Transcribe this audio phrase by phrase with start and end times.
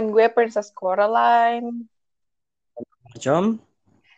[0.00, 1.84] Dengan gue Princess Coraline.
[3.20, 3.60] Jom.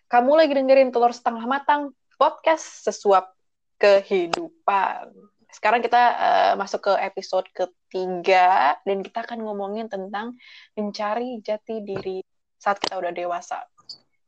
[0.07, 3.35] Kamu lagi dengerin Telur Setengah Matang, podcast sesuap
[3.83, 5.11] kehidupan.
[5.51, 10.39] Sekarang kita uh, masuk ke episode ketiga, dan kita akan ngomongin tentang
[10.79, 12.23] mencari jati diri
[12.63, 13.67] saat kita udah dewasa.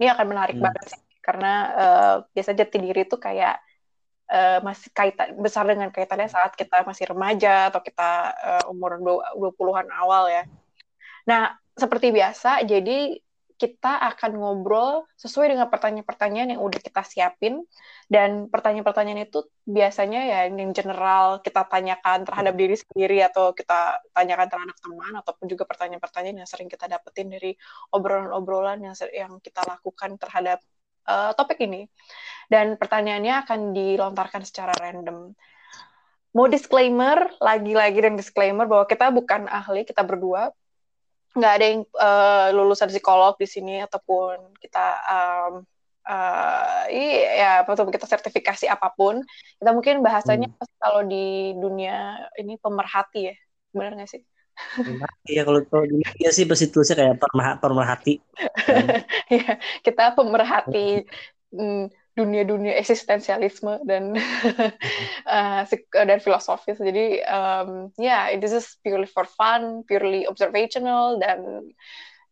[0.03, 0.65] Ini akan menarik hmm.
[0.67, 3.62] banget sih, karena uh, biasa jati diri itu kayak
[4.27, 8.11] uh, masih kaitan besar dengan kaitannya saat kita masih remaja atau kita
[8.43, 8.98] uh, umur
[9.39, 10.43] 20-an awal ya.
[11.24, 13.19] Nah, seperti biasa, jadi
[13.55, 17.62] kita akan ngobrol sesuai dengan pertanyaan-pertanyaan yang udah kita siapin
[18.10, 24.48] dan pertanyaan-pertanyaan itu biasanya ya yang general kita tanyakan terhadap diri sendiri atau kita tanyakan
[24.50, 27.55] terhadap teman ataupun juga pertanyaan-pertanyaan yang sering kita dapetin dari
[27.95, 30.59] obrolan-obrolan yang yang kita lakukan terhadap
[31.06, 31.86] uh, topik ini.
[32.50, 35.33] Dan pertanyaannya akan dilontarkan secara random.
[36.34, 40.50] Mau disclaimer, lagi-lagi dan disclaimer bahwa kita bukan ahli, kita berdua.
[41.35, 45.53] Nggak ada yang uh, lulusan psikolog di sini, ataupun kita um,
[46.09, 49.25] uh, iya apa tuh kita sertifikasi apa pun
[49.59, 50.79] kita mungkin bahasanya hmm.
[50.79, 53.37] kalau di dunia ini pemerhati ya
[53.75, 54.23] benar nggak sih
[55.27, 57.19] Iya kalau kalau di media sih pasti tulisnya kayak
[57.59, 58.23] pemerhati.
[59.35, 61.03] Iya kita pemerhati
[61.51, 64.15] mm, dunia-dunia eksistensialisme dan
[65.34, 65.62] uh,
[65.93, 66.79] dan filosofis.
[66.79, 71.71] Jadi um, ya yeah, this is purely for fun, purely observational dan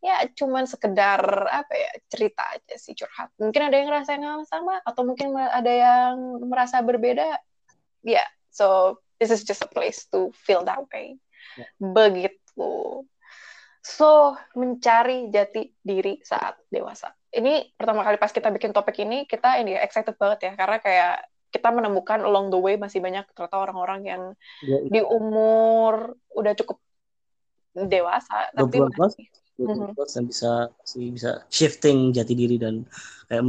[0.02, 3.30] ya cuman sekedar apa ya cerita aja sih curhat.
[3.38, 7.38] Mungkin ada yang ngerasain hal sama atau mungkin ada yang merasa berbeda.
[8.02, 11.18] Ya, yeah, so this is just a place to feel that way.
[11.54, 11.66] Ya.
[11.78, 13.02] Begitu.
[13.82, 17.14] So, mencari jati diri saat dewasa.
[17.32, 21.14] Ini pertama kali pas kita bikin topik ini, kita ini excited banget ya, karena kayak
[21.52, 24.22] kita menemukan along the way masih banyak ternyata orang-orang yang
[24.64, 26.80] ya, di umur udah cukup
[27.72, 29.28] dewasa, tapi masih
[29.60, 30.24] mm -hmm.
[30.28, 32.84] bisa sih bisa shifting jati diri dan
[33.28, 33.44] kayak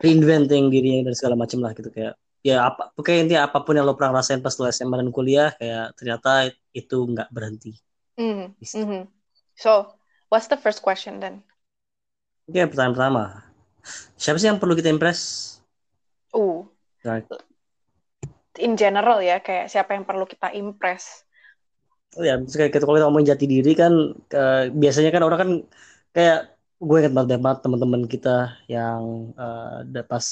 [0.00, 2.16] reinventing dirinya dan segala macam lah gitu kayak
[2.46, 5.50] ya apa pokoknya intinya apa pun yang lo pernah rasain pas lo SMA dan kuliah
[5.58, 7.76] kayak ternyata itu nggak berhenti.
[8.16, 9.02] Mm -hmm.
[9.58, 9.98] So,
[10.30, 11.42] what's the first question then?
[12.48, 13.22] Oke, okay, pertanyaan pertama.
[14.16, 15.20] Siapa sih yang perlu kita impress?
[16.32, 16.64] Uh.
[17.04, 17.28] Right.
[18.56, 21.28] In general ya, kayak siapa yang perlu kita impress?
[22.16, 25.50] Oh ya, kayak kita kalau kita ngomongin jati diri kan, ke, biasanya kan orang kan
[26.16, 30.26] kayak gue ingat banget teman-teman kita yang uh, pas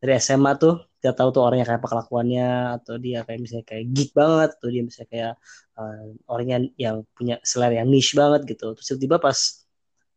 [0.00, 3.84] dari SMA tuh kita tahu tuh orangnya kayak apa kelakuannya atau dia kayak misalnya kayak
[3.92, 5.34] geek banget atau dia misalnya kayak
[5.76, 9.38] uh, orangnya yang punya selera yang niche banget gitu terus tiba-tiba pas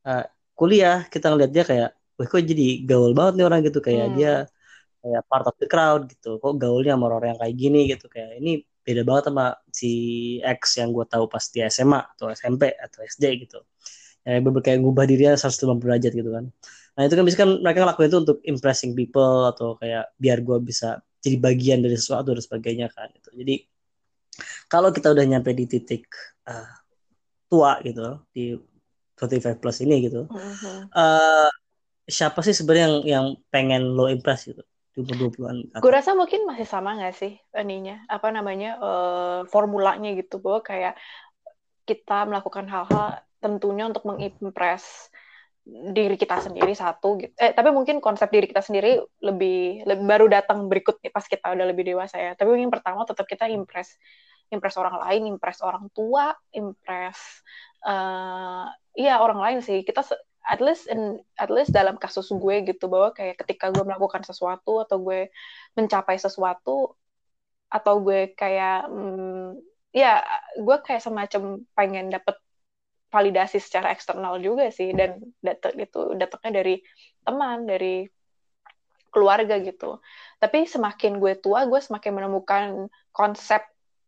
[0.08, 0.26] uh,
[0.57, 4.16] kuliah kita ngeliat dia kayak wah kok jadi gaul banget nih orang gitu kayak hmm.
[4.18, 4.34] dia
[5.06, 8.31] kayak part of the crowd gitu kok gaulnya sama orang yang kayak gini gitu kayak
[8.41, 9.91] ini beda banget sama si
[10.41, 13.59] X yang gue tahu pas di SMA atau SMP atau SD gitu
[14.25, 16.45] ya beberapa kayak ngubah dirinya 180 derajat gitu kan
[16.97, 20.57] Nah itu kan bisa kan mereka ngelakuin itu untuk impressing people atau kayak biar gue
[20.66, 23.13] bisa jadi bagian dari sesuatu dan sebagainya kan.
[23.13, 23.29] Gitu.
[23.38, 23.56] Jadi
[24.66, 26.09] kalau kita udah nyampe di titik
[26.50, 26.66] uh,
[27.45, 28.57] tua gitu di
[29.18, 30.80] 25 plus ini gitu, uh-huh.
[30.94, 31.50] uh,
[32.06, 34.64] siapa sih sebenarnya yang yang pengen lo impress gitu?
[34.98, 35.78] 20-an.
[35.78, 40.98] Gue rasa mungkin masih sama gak sih ininya apa namanya uh, formulanya gitu bahwa kayak
[41.86, 45.14] kita melakukan hal-hal tentunya untuk mengimpress
[45.68, 47.34] diri kita sendiri satu gitu.
[47.38, 51.66] Eh tapi mungkin konsep diri kita sendiri lebih, lebih baru datang berikutnya pas kita udah
[51.68, 52.32] lebih dewasa ya.
[52.34, 54.00] Tapi yang pertama tetap kita impress
[54.48, 57.44] impress orang lain, impress orang tua, impress
[57.86, 58.66] uh,
[58.98, 59.86] iya orang lain sih.
[59.86, 60.02] Kita
[60.48, 64.80] at least in, at least dalam kasus gue gitu bahwa kayak ketika gue melakukan sesuatu
[64.80, 65.28] atau gue
[65.76, 66.96] mencapai sesuatu
[67.68, 69.60] atau gue kayak hmm,
[69.92, 70.24] ya
[70.56, 72.40] gue kayak semacam pengen dapet
[73.12, 76.75] validasi secara eksternal juga sih dan data itu datangnya dari
[77.24, 78.07] teman dari
[79.12, 80.00] keluarga gitu
[80.40, 82.63] tapi semakin gue tua gue semakin menemukan
[83.16, 83.63] konsep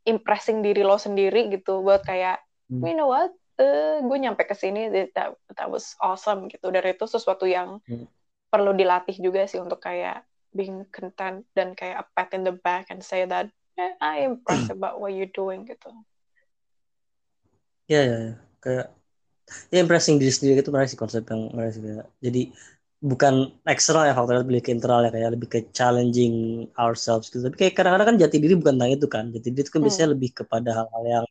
[0.08, 2.84] impressing diri lo sendiri gitu buat kayak hmm.
[2.84, 7.06] you know what uh, gue nyampe ke sini that, that was awesome gitu dari itu
[7.06, 8.08] sesuatu yang hmm.
[8.50, 10.24] perlu dilatih juga sih untuk kayak
[10.56, 14.74] being content dan kayak a pat in the back and say that yeah, I impressed
[14.74, 15.92] about what you doing gitu
[17.86, 18.88] ya yeah, ya yeah, yeah kayak
[19.74, 22.08] ya impressing diri sendiri itu menarik sih konsep yang menarik sih kayak.
[22.22, 22.42] jadi
[23.00, 27.56] bukan eksternal ya faktornya lebih ke internal ya kayak lebih ke challenging ourselves gitu tapi
[27.56, 29.88] kayak kadang-kadang kan jati diri bukan tentang itu kan jati diri itu kan hmm.
[29.88, 31.26] biasanya lebih kepada hal-hal yang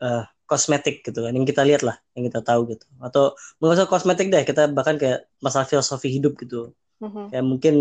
[0.00, 3.88] uh, kosmetik gitu kan yang kita lihat lah yang kita tahu gitu atau nggak usah
[3.88, 7.32] kosmetik deh kita bahkan kayak masalah filosofi hidup gitu mm-hmm.
[7.32, 7.74] kayak mungkin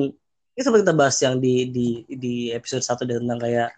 [0.53, 3.75] ini seperti kita bahas yang di di di episode satu tentang kayak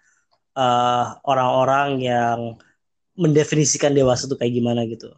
[0.54, 2.38] uh, orang-orang yang
[3.16, 5.10] mendefinisikan dewasa tuh kayak gimana gitu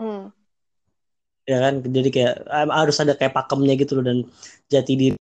[0.00, 0.32] Hmm.
[1.44, 4.18] ya kan jadi kayak harus ada kayak pakemnya gitu loh dan
[4.72, 5.19] jati diri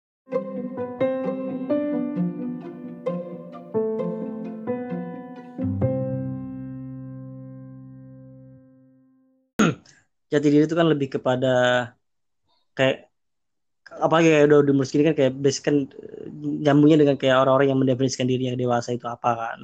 [10.35, 11.49] jati diri itu kan lebih kepada
[12.77, 13.11] kayak
[14.07, 16.27] apa kayak udah udah umur segini kan kayak basic kan eh,
[16.65, 19.59] nyambungnya dengan kayak orang-orang yang mendefinisikan diri yang dewasa itu apa kan.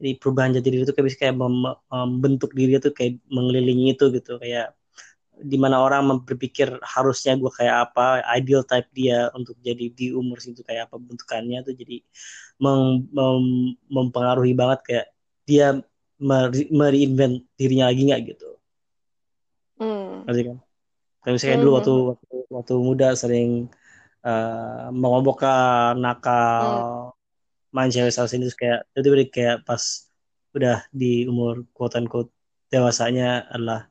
[0.00, 4.32] Jadi perubahan jati diri itu kayak kayak mem- membentuk diri itu kayak mengelilingi itu gitu.
[4.42, 4.74] Kayak
[5.38, 10.06] di mana orang mem- berpikir harusnya gue kayak apa ideal type dia untuk jadi di
[10.14, 11.96] umur segitu kayak apa bentukannya tuh jadi
[12.64, 15.06] meng- mem- mempengaruhi banget kayak
[15.48, 15.66] dia
[16.20, 18.57] mere- mereinvent dirinya lagi nggak gitu
[19.78, 20.26] Hmm.
[20.26, 20.58] ngerti kan
[21.34, 22.08] misalnya dulu waktu Mhm.
[22.10, 23.50] waktu waktu muda sering
[24.24, 27.74] uh, mengobokkan nakal Hmm.
[27.74, 29.82] main cewek sana sini terus kayak tiba-tiba kayak pas
[30.56, 32.30] udah di umur quote unquote
[32.72, 33.88] dewasanya adalah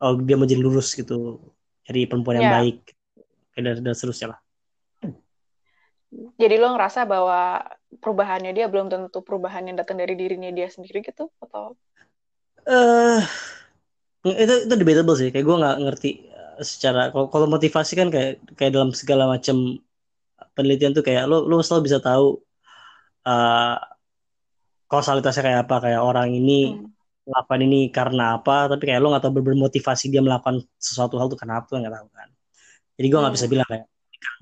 [0.00, 1.38] oh dia mau jadi lurus gitu
[1.84, 2.54] jadi perempuan yang Ya.
[2.60, 2.76] baik
[3.60, 4.40] dan, dan seterusnya lah
[6.10, 7.62] Jadi lo ngerasa bahwa
[8.02, 11.78] perubahannya dia belum tentu perubahan yang datang dari dirinya dia sendiri gitu atau
[12.66, 13.22] eh
[14.24, 15.28] itu itu debatable sih.
[15.32, 19.56] Kayak gue nggak ngerti uh, secara kalau kalau motivasi kan kayak kayak dalam segala macam
[20.56, 22.36] penelitian tuh kayak lo lo selalu bisa tahu
[23.24, 23.76] uh,
[24.90, 25.76] kausalitasnya kayak apa.
[25.88, 26.92] Kayak orang ini Hmm.
[27.30, 31.30] melakukan ini karena apa tapi kayak lo nggak tahu ber- bermotivasi dia melakukan sesuatu hal
[31.32, 32.28] tuh kenapa tuh nggak tahu kan.
[33.00, 33.54] Jadi gue nggak bisa Hmm.
[33.56, 33.86] bilang kayak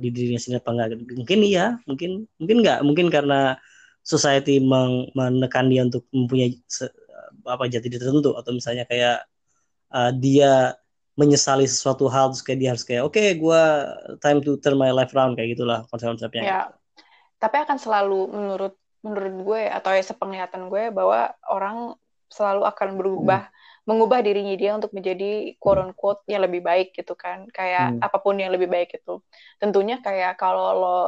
[0.02, 2.10] di dirinya sendiri apa enggak mungkin iya mungkin
[2.40, 2.78] mungkin nggak.
[2.82, 3.54] Mungkin karena
[4.02, 6.90] society meng- menekan dia untuk mempunyai se-
[7.46, 8.34] apa jati diri tertentu.
[8.34, 9.22] Atau misalnya kayak
[9.93, 10.76] uh, dia
[11.19, 13.62] menyesali sesuatu hal terus kayak dia harus kayak oke gue
[14.23, 16.43] time to turn my life around kayak gitulah konsep-konsepnya.
[16.46, 16.61] Ya.
[17.43, 21.94] Tapi akan selalu menurut menurut gue atau ya sepenglihatan gue bahwa orang
[22.31, 23.50] selalu akan berubah
[23.88, 27.49] mengubah dirinya dia untuk menjadi quote unquote yang lebih baik gitu kan.
[27.50, 28.05] Kayak Hmm.
[28.05, 29.25] apa pun yang lebih baik itu.
[29.56, 30.99] Tentunya kayak kalau lo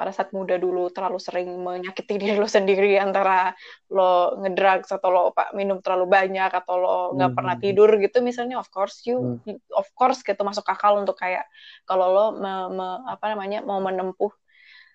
[0.00, 3.52] pada saat muda dulu terlalu sering menyakiti diri lo sendiri antara
[3.96, 4.02] lo
[4.40, 8.16] ngedrugs atau lo pak minum terlalu banyak atau lo nggak Hmm, pernah hmm, tidur gitu
[8.28, 9.36] misalnya of course you Hmm.
[9.80, 11.44] of course gitu masuk akal untuk kayak
[11.88, 14.32] kalau lo me- me- apa namanya mau menempuh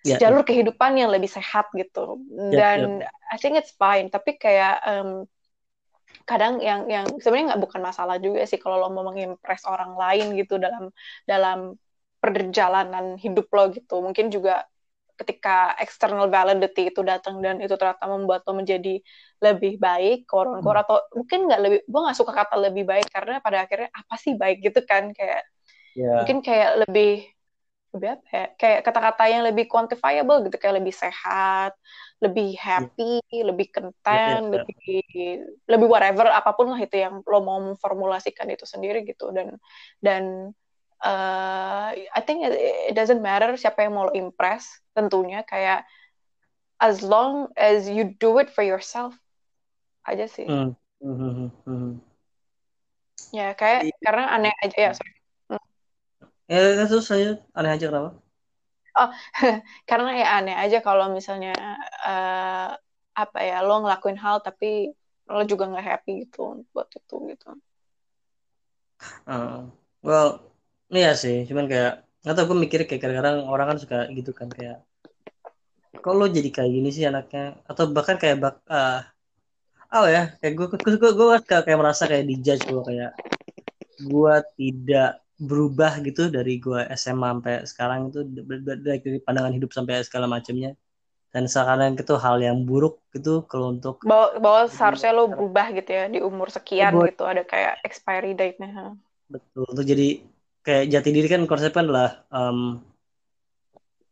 [0.03, 1.99] Ya, jalur kehidupan yang lebih sehat gitu
[2.49, 3.09] ya, dan ya.
[3.33, 5.27] I think it's fine tapi kayak em,
[6.29, 10.25] kadang yang yang sebenarnya nggak bukan masalah juga sih kalau lo mau mengimpress orang lain
[10.39, 10.83] gitu dalam
[11.29, 11.57] dalam
[12.21, 14.65] perjalanan hidup lo gitu mungkin juga
[15.19, 18.99] ketika external validity itu datang dan itu ternyata membuat lo menjadi
[19.45, 20.79] lebih baik koron Hmm.
[20.83, 24.33] atau mungkin nggak lebih gue nggak suka kata lebih baik karena pada akhirnya apa sih
[24.41, 25.41] baik gitu kan kayak
[25.95, 26.15] Ya.
[26.17, 27.07] mungkin kayak lebih
[27.95, 31.71] lebih apa ya kayak kata-kata yang lebih quantifiable gitu kayak lebih sehat
[32.23, 33.03] lebih happy
[33.49, 33.67] lebih
[34.09, 34.65] Ya, ya, content ya.
[34.69, 34.99] lebih
[35.71, 39.47] lebih whatever apa pun lah itu yang lo mau memformulasikan itu sendiri gitu dan
[40.03, 40.23] dan
[41.03, 42.53] uh, I think it,
[42.91, 45.83] it doesn't matter siapa yang mau lo impress tentunya kayak
[46.79, 49.15] as long as you do it for yourself
[50.05, 50.75] aja sih Hmm.
[51.03, 51.91] Hmm, hmm.
[53.35, 53.95] ya kayak Iya.
[54.01, 55.13] karena aneh aja ya sorry
[56.45, 58.21] Ya, terus saya aneh aja kenapa?
[58.95, 59.09] Oh,
[59.89, 61.51] karena ya aneh aja kalau misalnya
[62.05, 62.69] eh,
[63.17, 64.93] apa ya lo ngelakuin hal tapi
[65.25, 67.49] lo juga nggak happy gitu buat itu gitu.
[69.25, 69.65] Uh,
[70.05, 70.45] well,
[70.93, 74.49] iya sih, cuman kayak nggak tau gue mikir kayak kadang-kadang orang kan suka gitu kan
[74.49, 74.77] kayak
[76.03, 77.57] kok lo jadi kayak gini sih anaknya?
[77.65, 79.01] Atau bahkan kayak bak ah
[79.95, 83.11] oh ya kayak gue gue gue, gue kayak, kayak merasa kayak dijudge gue kayak
[84.01, 88.19] gue tidak berubah gitu dari gue SMA sampai sekarang itu
[88.87, 90.75] dari pandangan hidup sampai segala macamnya.
[91.35, 95.91] Dan sekarang itu hal yang buruk gitu kalau untuk Bahwa, bahwa seharusnya lo berubah gitu
[95.91, 98.95] ya di umur sekian Buat- gitu ada kayak expiry date-nya.
[99.27, 100.21] betul untuk jadi
[100.65, 102.09] kayak jati diri kan konsepnya adalah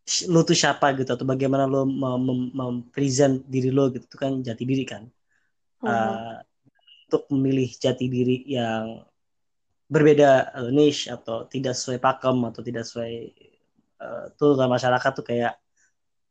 [0.03, 4.17] sh- lo tuh siapa gitu atau bagaimana lo mem- mem- mempresent diri lo gitu itu
[4.23, 5.03] kan jati diri kan
[5.83, 5.89] Mhm.
[5.91, 6.37] Uh,
[7.07, 9.03] untuk memilih jati diri yang
[9.91, 13.13] berbeda atau niche atau tidak sesuai pakem atau tidak sesuai
[14.01, 15.53] uh, tuntutan masyarakat tuh kayak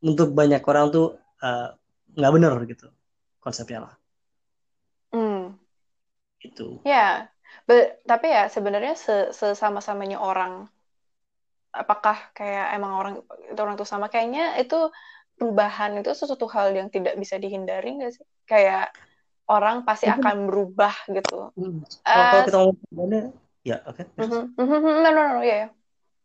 [0.03, 1.15] untuk banyak orang tuh
[1.45, 1.69] uh,
[2.17, 2.87] nggak bener gitu
[3.39, 3.93] konsepnya lah
[5.13, 5.61] Hmm.
[6.41, 7.32] itu Ya,
[7.69, 10.53] Be- tapi ya sebenarnya se- sesama-samanya orang,
[11.81, 13.13] apakah kayak emang orang
[13.51, 14.05] itu orang itu sama?
[14.13, 14.75] Kayaknya itu
[15.37, 18.25] perubahan itu sesuatu hal yang tidak bisa dihindari nggak sih?
[18.49, 18.81] Kayak
[19.51, 21.33] orang pasti akan berubah gitu.
[22.11, 23.21] kalau kalau kita ngomong perubahannya
[23.69, 25.73] ya oke mhm, mhm, mhm, no, no, no, ya.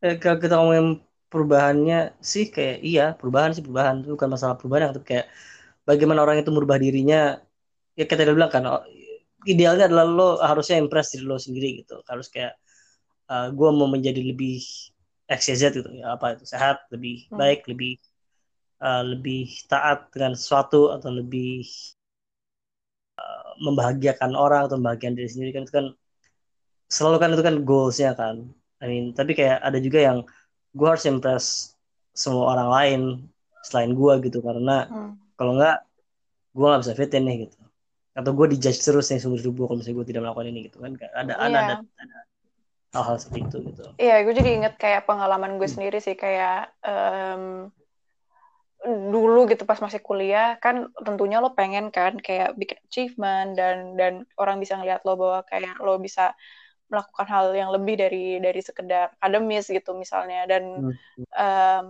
[0.05, 0.87] Eh, kalau kita ngomongin
[1.31, 1.97] perubahannya
[2.33, 5.27] sih kayak iya perubahan sih perubahan itu bukan masalah perubahan tapi kayak
[5.89, 7.19] bagaimana orang itu merubah dirinya
[7.99, 8.83] ya kita udah bilang kan oh,
[9.49, 12.05] idealnya adalah lo harusnya impress diri lo sendiri gitu.
[12.05, 12.55] Harus kayak
[13.33, 14.61] uh, gue mau menjadi lebih
[15.29, 15.91] XYZ gitu.
[15.97, 16.45] Ya apa itu?
[16.45, 17.39] Sehat lebih hmm.
[17.41, 17.97] baik lebih
[18.85, 21.65] uh, lebih taat dengan sesuatu atau lebih
[23.17, 25.87] uh, membahagiakan orang atau membahagiakan diri sendiri kan itu kan
[26.89, 28.37] selalu kan itu kan goalsnya kan.
[28.79, 30.19] I mean tapi kayak ada juga yang
[30.77, 31.75] gue harus impress
[32.13, 33.01] semua orang lain
[33.65, 34.45] selain gue gitu.
[34.45, 35.37] Karena hmm.
[35.41, 35.89] kalau nggak
[36.53, 37.58] gue nggak bisa fit nih gitu
[38.19, 40.79] atau gue dijudge terus nih seumur hidup gue kalau misalnya gue tidak melakukan ini gitu
[40.83, 41.39] kan ada yeah.
[41.39, 42.19] ada ada, ada
[42.99, 45.77] hal-hal seperti itu gitu iya yeah, gue jadi inget kayak pengalaman gue hmm.
[45.79, 47.71] sendiri sih kayak um,
[48.87, 54.23] dulu gitu pas masih kuliah kan tentunya lo pengen kan kayak bikin achievement dan dan
[54.39, 56.35] orang bisa ngeliat lo bahwa kayak lo bisa
[56.89, 61.27] melakukan hal yang lebih dari dari sekedar akademis gitu misalnya dan hmm.
[61.39, 61.87] um,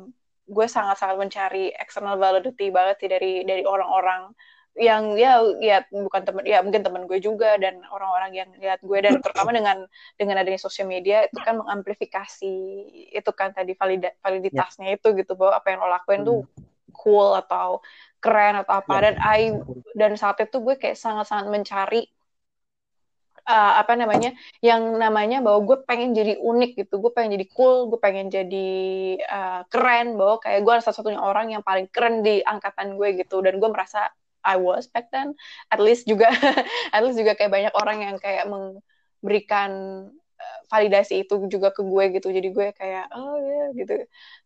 [0.48, 4.32] gue sangat-sangat mencari external validity banget sih dari dari orang-orang
[4.78, 8.98] yang ya ya bukan teman ya mungkin teman gue juga dan orang-orang yang lihat gue
[9.02, 12.54] dan terutama dengan dengan adanya sosial media itu kan mengamplifikasi
[13.10, 14.96] itu kan tadi valida, validitasnya ya.
[14.96, 16.28] itu gitu bahwa apa yang lo lakuin hmm.
[16.30, 16.40] tuh
[16.94, 17.82] cool atau
[18.22, 19.02] keren atau apa ya.
[19.10, 19.42] dan I
[19.98, 22.06] dan saat itu gue kayak sangat-sangat mencari
[23.48, 24.30] uh, apa namanya
[24.60, 28.70] yang namanya bahwa gue pengen jadi unik gitu gue pengen jadi cool gue pengen jadi
[29.24, 33.40] uh, keren bahwa kayak gue adalah satu-satunya orang yang paling keren di angkatan gue gitu
[33.40, 34.06] dan gue merasa
[34.48, 35.36] I was back then.
[35.68, 36.32] At least juga
[36.94, 39.70] at least juga kayak banyak orang yang kayak memberikan
[40.40, 42.32] uh, validasi itu juga ke gue gitu.
[42.32, 43.94] Jadi gue kayak oh ya yeah, gitu.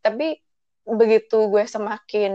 [0.02, 0.42] Tapi
[0.82, 2.32] begitu gue semakin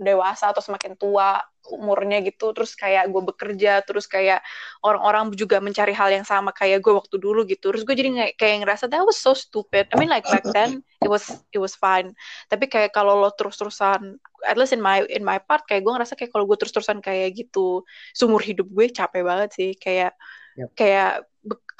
[0.00, 4.40] dewasa atau semakin tua umurnya gitu terus kayak gue bekerja terus kayak
[4.80, 7.68] orang-orang juga mencari hal yang sama kayak gue waktu dulu gitu.
[7.68, 9.86] Terus gue jadi kayak ngerasa that was so stupid.
[9.92, 12.16] I mean like back then it was it was fine.
[12.48, 14.16] Tapi kayak kalau lo terus-terusan
[14.48, 17.36] at least in my in my part kayak gue ngerasa kayak kalau gue terus-terusan kayak
[17.36, 17.84] gitu
[18.16, 19.70] seumur hidup gue capek banget sih.
[19.76, 20.16] Kayak
[20.56, 20.72] yep.
[20.74, 21.28] kayak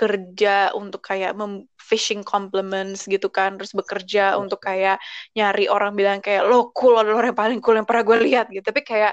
[0.01, 4.41] bekerja untuk kayak mem fishing compliments gitu kan terus bekerja yep.
[4.41, 4.97] untuk kayak
[5.37, 8.47] nyari orang bilang kayak lo cool adalah orang yang paling cool yang pernah gue lihat
[8.49, 9.13] gitu tapi kayak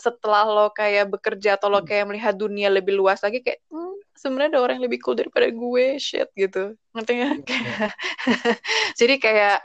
[0.00, 1.88] setelah lo kayak bekerja atau lo hmm.
[1.92, 5.52] kayak melihat dunia lebih luas lagi kayak hmm, sebenarnya ada orang yang lebih cool daripada
[5.52, 7.36] gue shit gitu ngerti gak?
[7.44, 7.92] Yeah.
[9.04, 9.56] jadi kayak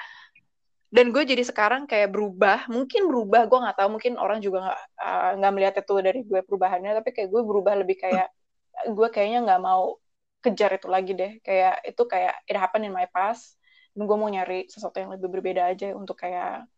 [0.92, 4.82] dan gue jadi sekarang kayak berubah mungkin berubah gue nggak tahu mungkin orang juga nggak
[5.00, 8.28] uh, nggak melihat itu dari gue perubahannya tapi kayak gue berubah lebih kayak
[8.92, 9.96] gue kayaknya nggak mau
[10.46, 11.42] kejar itu lagi deh.
[11.42, 13.58] Kayak itu kayak it happened in my past.
[13.98, 16.70] Dan gue mau nyari sesuatu yang lebih berbeda aja untuk kayak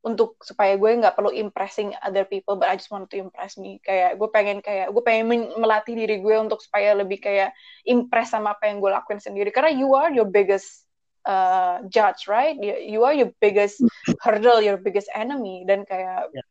[0.00, 3.82] untuk supaya gue nggak perlu impressing other people but I just want to impress me.
[3.84, 7.52] Kayak gue pengen kayak gue pengen melatih diri gue untuk supaya lebih kayak
[7.84, 9.52] impress sama apa yang gue lakuin sendiri.
[9.52, 10.88] Karena you are your biggest
[11.28, 12.56] uh, judge right?
[12.56, 13.84] You, are your biggest
[14.24, 15.68] hurdle your biggest enemy.
[15.68, 16.46] Dan kayak yeah.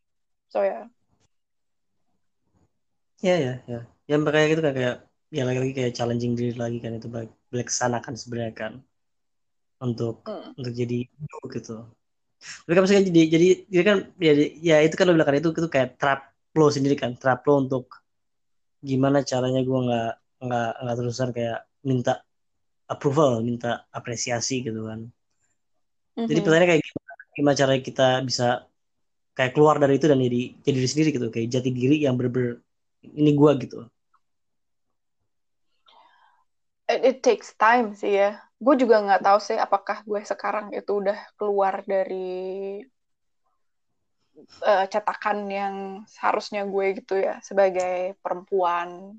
[0.53, 0.85] so ya
[3.19, 4.97] ya ya ya yang kayak gitu kan kayak
[5.29, 8.73] ya lagi-lagi kayak challenging diri lagi kan itu boleh kesanakan sebenarnya kan
[9.79, 10.57] untuk hmm.
[10.57, 11.05] untuk jadi
[11.53, 11.85] gitu
[12.39, 14.33] tapi kan maksudnya jadi jadi jadi kan ya,
[14.63, 17.61] ya itu kan lo bilang kan itu itu kayak trap lo sendiri kan trap lo
[17.61, 17.85] untuk
[18.79, 22.23] gimana caranya gue nggak nggak nggak terusan kayak minta
[22.87, 26.27] approval minta apresiasi gitu kan mm-hmm.
[26.31, 28.47] jadi pertanyaannya kayak gimana, gimana cara kita bisa
[29.35, 32.63] kayak keluar dari itu dan jadi jadi diri sendiri gitu kayak jati diri yang bener-bener
[33.03, 33.79] ini gue gitu
[36.89, 38.41] it, it takes time sih ya.
[38.59, 42.81] Gue juga nggak tahu sih apakah gue sekarang itu udah keluar dari
[44.65, 45.75] uh, cetakan yang
[46.09, 49.15] seharusnya gue gitu ya sebagai perempuan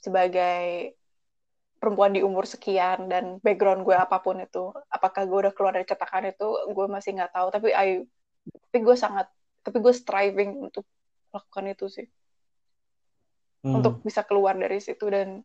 [0.00, 0.94] sebagai
[1.78, 5.86] perempuan di umur sekian dan background gue apa pun itu apakah gue udah keluar dari
[5.86, 7.46] cetakan itu gue masih nggak tahu.
[7.52, 8.02] Tapi I
[8.68, 9.28] tapi gue sangat
[9.64, 10.84] tapi gue striving untuk
[11.30, 12.08] melakukan itu sih.
[13.64, 13.80] Hmm.
[13.80, 15.40] untuk bisa keluar dari situ dan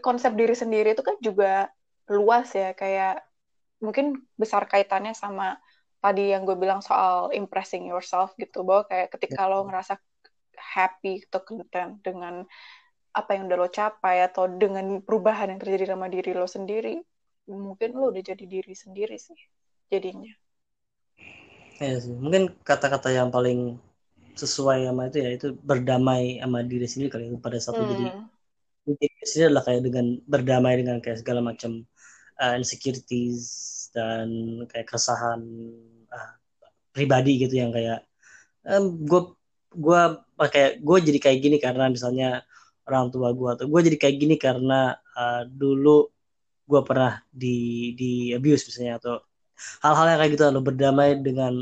[0.00, 1.68] konsep diri sendiri itu kan juga
[2.08, 3.22] luas ya kayak
[3.82, 5.58] mungkin besar kaitannya sama
[6.02, 9.98] tadi yang gue bilang soal impressing yourself gitu bahwa kayak ketika lo ngerasa
[10.56, 12.42] happy atau content dengan
[13.12, 16.96] apa yang udah lo capai atau dengan perubahan yang terjadi sama diri lo sendiri
[17.46, 19.36] mungkin lo udah jadi diri sendiri sih
[19.92, 20.32] jadinya
[21.82, 23.76] ya sih mungkin kata-kata yang paling
[24.32, 27.90] sesuai sama itu ya itu berdamai sama diri sendiri kali itu pada satu hmm.
[27.92, 28.06] jadi
[29.22, 31.86] sini adalah kayak dengan berdamai dengan kayak segala macam
[32.42, 33.46] uh, insecurities
[33.94, 34.28] dan
[34.66, 35.40] kayak keresahan
[36.10, 36.32] uh,
[36.90, 38.04] pribadi gitu yang kayak
[38.66, 39.22] um, gue
[39.72, 40.00] gue
[40.52, 42.28] kayak gue jadi kayak gini karena misalnya
[42.84, 46.10] orang tua gue atau gue jadi kayak gini karena uh, dulu
[46.66, 49.14] gue pernah di di abuse misalnya atau
[49.84, 50.44] hal-hal yang kayak gitu.
[50.50, 51.54] Lo berdamai dengan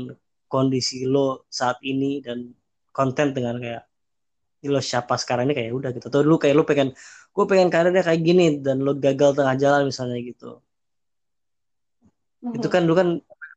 [0.51, 2.51] kondisi lo saat ini dan
[2.91, 3.83] konten dengan kayak
[4.69, 5.57] lo siapa sekarang ini?
[5.57, 6.05] Kayak udah gitu.
[6.11, 6.93] Atau dulu kayak lo pengen
[7.31, 10.59] gue pengen karirnya kayak gini dan lo gagal tengah jalan misalnya gitu.
[12.41, 12.57] Mm-hmm.
[12.57, 13.09] itu kan lu kan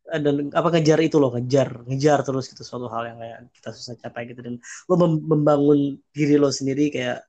[0.05, 3.95] dan apa ngejar itu loh ngejar ngejar terus gitu suatu hal yang kayak kita susah
[3.99, 4.41] capai gitu.
[4.45, 7.25] Dan lo membangun diri lo sendiri kayak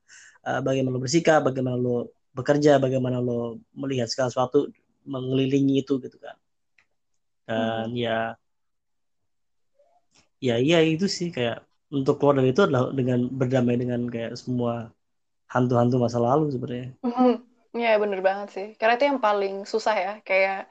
[0.46, 4.68] uh, bagaimana lo bersikap bagaimana lo bekerja bagaimana lo melihat segala sesuatu
[5.08, 6.36] mengelilingi itu gitu kan.
[7.48, 7.98] Dan hmm.
[7.98, 8.18] ya
[10.36, 14.90] ya iya itu sih kayak untuk keluar dari itu adalah dengan berdamai dengan kayak semua
[15.50, 16.88] hantu-hantu masa lalu sebenarnya.
[17.06, 17.34] Mm-hmm.
[17.76, 18.68] Ya bener banget sih.
[18.80, 20.12] Karena itu yang paling susah ya.
[20.26, 20.66] Kayak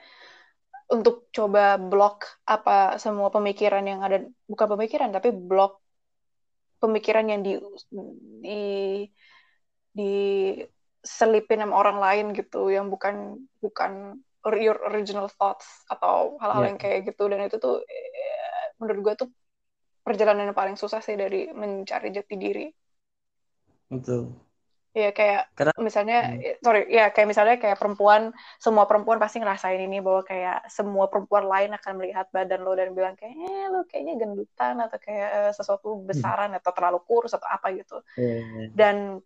[0.92, 5.82] untuk coba blok apa semua pemikiran yang ada, bukan pemikiran tapi blok
[6.78, 7.58] pemikiran yang di
[8.44, 8.62] di
[9.96, 10.14] di
[11.02, 14.20] selipin sama orang lain gitu, yang bukan bukan
[14.54, 16.70] your original thoughts atau hal-hal yeah.
[16.70, 19.30] yang kayak gitu dan itu tuh eh, menurut gue tuh
[20.06, 22.66] perjalanan yang paling susah sih dari mencari jati diri.
[23.90, 24.46] Betul.
[24.96, 26.64] Iya kayak Karena, misalnya hmm.
[26.64, 28.32] sorry ya kayak misalnya kayak perempuan
[28.64, 32.96] semua perempuan pasti ngerasain ini bahwa kayak semua perempuan lain akan melihat badan lo dan
[32.96, 36.08] bilang kayak eh lo kayaknya gendutan atau kayak uh, sesuatu hmm.
[36.08, 36.60] besaran hmm.
[36.64, 38.72] atau terlalu kurus atau apa gitu hmm.
[38.72, 39.20] dan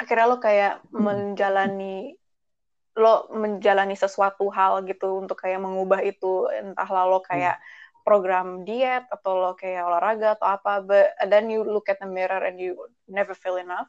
[0.00, 0.96] akhirnya lo kayak hmm.
[0.96, 2.16] menjalani
[2.96, 9.06] lo menjalani sesuatu hal gitu untuk kayak mengubah itu entah lo kayak hmm program diet
[9.08, 12.76] atau lo kayak olahraga atau apa but then you look at the mirror and you
[13.06, 13.88] never feel enough.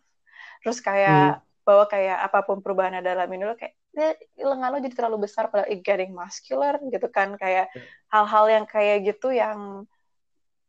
[0.62, 1.66] Terus kayak hmm.
[1.66, 5.50] bahwa kayak apa pun perubahan dalam ini lo kayak eh, lengan lo jadi terlalu besar
[5.50, 7.36] pada getting muscular gitu kan.
[7.36, 7.74] Kayak
[8.14, 9.90] hal-hal yang kayak gitu yang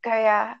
[0.03, 0.59] kayak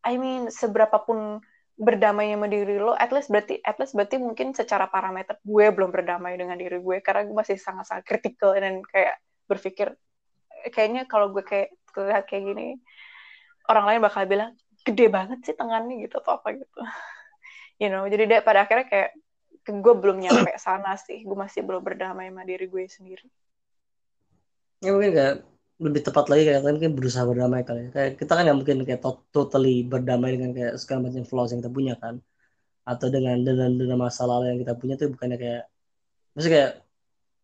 [0.00, 1.44] I mean seberapa pun
[1.80, 5.88] berdamai sama diri lo, at least berarti at least berarti mungkin secara parameter gue belum
[5.88, 9.16] berdamai dengan diri gue karena gue masih sangat-sangat kritikal dan kayak
[9.48, 9.96] berpikir
[10.68, 12.78] kayaknya kalau gue kayak lihat kayak gini.
[13.66, 14.54] Orang lain bakal bilang
[14.86, 16.80] gede banget sih tangannya gitu atau apa gitu.
[17.80, 19.16] You know jadi dia pada akhirnya kayak
[19.64, 21.24] gue belum nyampe sana sih.
[21.24, 23.26] Gue masih belum berdamai sama diri gue sendiri.
[24.84, 25.34] Ya mungkin kayak
[25.80, 27.90] lebih tepat lagi kayak kan kan berusaha berdamai kali ya.
[27.96, 29.00] kayak kita kan nggak mungkin kayak
[29.32, 32.20] totally berdamai dengan kayak segala macam flaws yang kita punya kan.
[32.84, 35.62] Atau dengan dengan dengan masalah yang kita punya tuh bukannya kayak
[36.36, 36.72] maksudnya kayak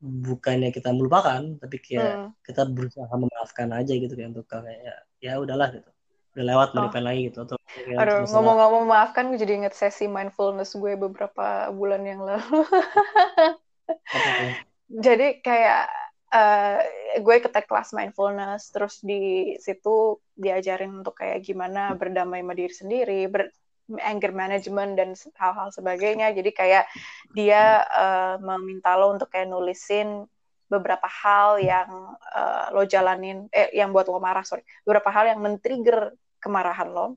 [0.00, 2.30] bukannya kita melupakan tapi kayak hmm.
[2.44, 5.90] kita berusaha memaafkan aja gitu kayak untuk kayak ya, ya udahlah gitu
[6.36, 6.92] udah lewat oh.
[7.00, 7.56] lagi gitu atau
[7.96, 12.60] aduh ngomong-ngomong memaafkan gue jadi inget sesi mindfulness gue beberapa bulan yang lalu
[15.04, 15.88] jadi kayak
[16.28, 16.76] uh,
[17.16, 23.20] gue ikut kelas mindfulness terus di situ diajarin untuk kayak gimana berdamai sama diri sendiri
[23.32, 23.48] ber
[23.86, 26.34] anger management dan hal-hal sebagainya.
[26.34, 26.84] Jadi kayak
[27.30, 30.26] dia uh, meminta lo untuk kayak nulisin
[30.66, 34.66] beberapa hal yang uh, lo jalanin, eh yang buat lo marah, sorry.
[34.82, 37.14] Beberapa hal yang men-trigger kemarahan lo.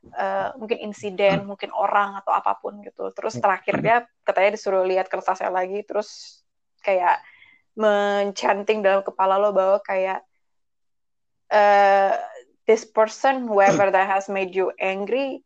[0.00, 3.12] Uh, mungkin insiden, mungkin orang atau apa pun gitu.
[3.12, 6.40] Terus terakhirnya katanya disuruh lihat kertasnya lagi, terus
[6.80, 7.20] kayak
[7.76, 10.24] mencanting dalam kepala lo bahwa kayak
[11.52, 12.16] uh,
[12.64, 15.44] this person whoever that has made you angry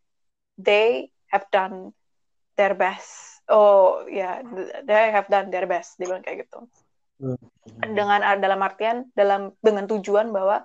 [0.59, 1.93] they have done
[2.55, 3.43] their best.
[3.51, 6.01] Oh ya, yeah, they have done their best.
[6.01, 6.65] Dia bilang kayak gitu.
[7.21, 7.39] Hmm.
[7.95, 10.65] Dengan dalam artian dalam dengan tujuan bahwa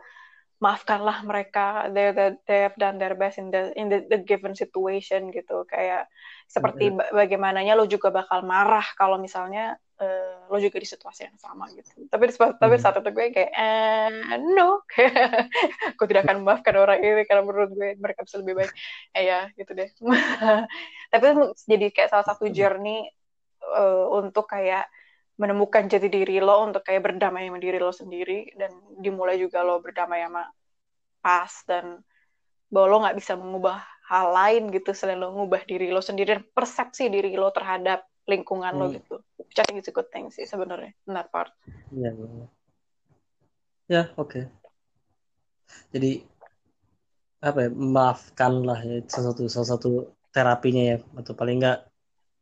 [0.59, 1.87] maafkanlah mereka.
[1.91, 5.63] They, they, they have done their best in the in the, the given situation gitu.
[5.65, 6.11] Kayak
[6.51, 7.15] seperti mm -hmm.
[7.15, 12.07] bagaimananya lo juga bakal marah kalau misalnya uh, lo juga di situasi yang sama gitu.
[12.07, 12.57] Tapi hmm.
[12.57, 14.83] tapi saat itu gue kayak eh, no.
[15.97, 18.71] Gue tidak akan memaafkan orang ini karena menurut gue mereka bisa lebih baik.
[19.13, 19.89] Eh ya gitu deh.
[21.13, 21.25] Tapi
[21.67, 23.07] jadi kayak salah satu journey
[23.63, 24.87] uh, untuk kayak
[25.39, 29.79] menemukan jati diri lo untuk kayak berdamai sama diri lo sendiri dan dimulai juga lo
[29.79, 30.43] berdamai sama
[31.23, 32.03] pas dan
[32.67, 33.79] bahwa lo nggak bisa mengubah
[34.11, 38.75] hal lain gitu selain lo mengubah diri lo sendiri dan persepsi diri lo terhadap lingkungan
[38.75, 38.79] hmm.
[38.83, 39.15] lo gitu.
[39.39, 41.55] Which I think it's a good thing sih sebenarnya, benar part.
[41.89, 42.27] Iya, iya.
[42.29, 42.45] Ya,
[43.87, 44.29] ya oke.
[44.29, 44.43] Okay.
[45.95, 46.11] Jadi
[47.39, 49.89] apa ya, maafkan lah ya salah satu salah satu
[50.29, 51.87] terapinya ya atau paling enggak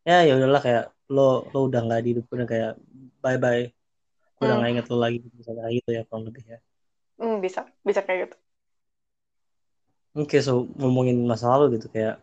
[0.01, 2.71] ya ya udahlah kayak lo lo udah nggak di hidup udah kayak
[3.23, 3.67] bye bye
[4.37, 4.59] gue udah hmm.
[4.61, 6.59] nggak inget lo lagi misalnya kayak gitu ya kurang lebih ya
[7.19, 8.37] hmm, bisa bisa kayak gitu
[10.17, 12.19] oke okay, so ngomongin masa lalu gitu kayak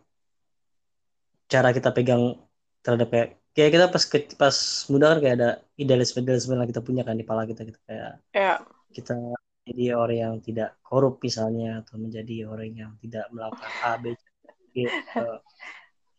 [1.49, 2.39] cara kita pegang
[2.85, 4.57] terhadap kayak kayak kita pas ke, pas
[4.91, 8.21] muda kan kayak ada idealisme idealisme yang kita punya kan di kepala kita gitu kayak
[8.35, 8.59] yeah.
[8.91, 9.17] kita
[9.65, 14.23] jadi orang yang tidak korup misalnya atau menjadi orang yang tidak melakukan A B C
[14.77, 15.27] gitu.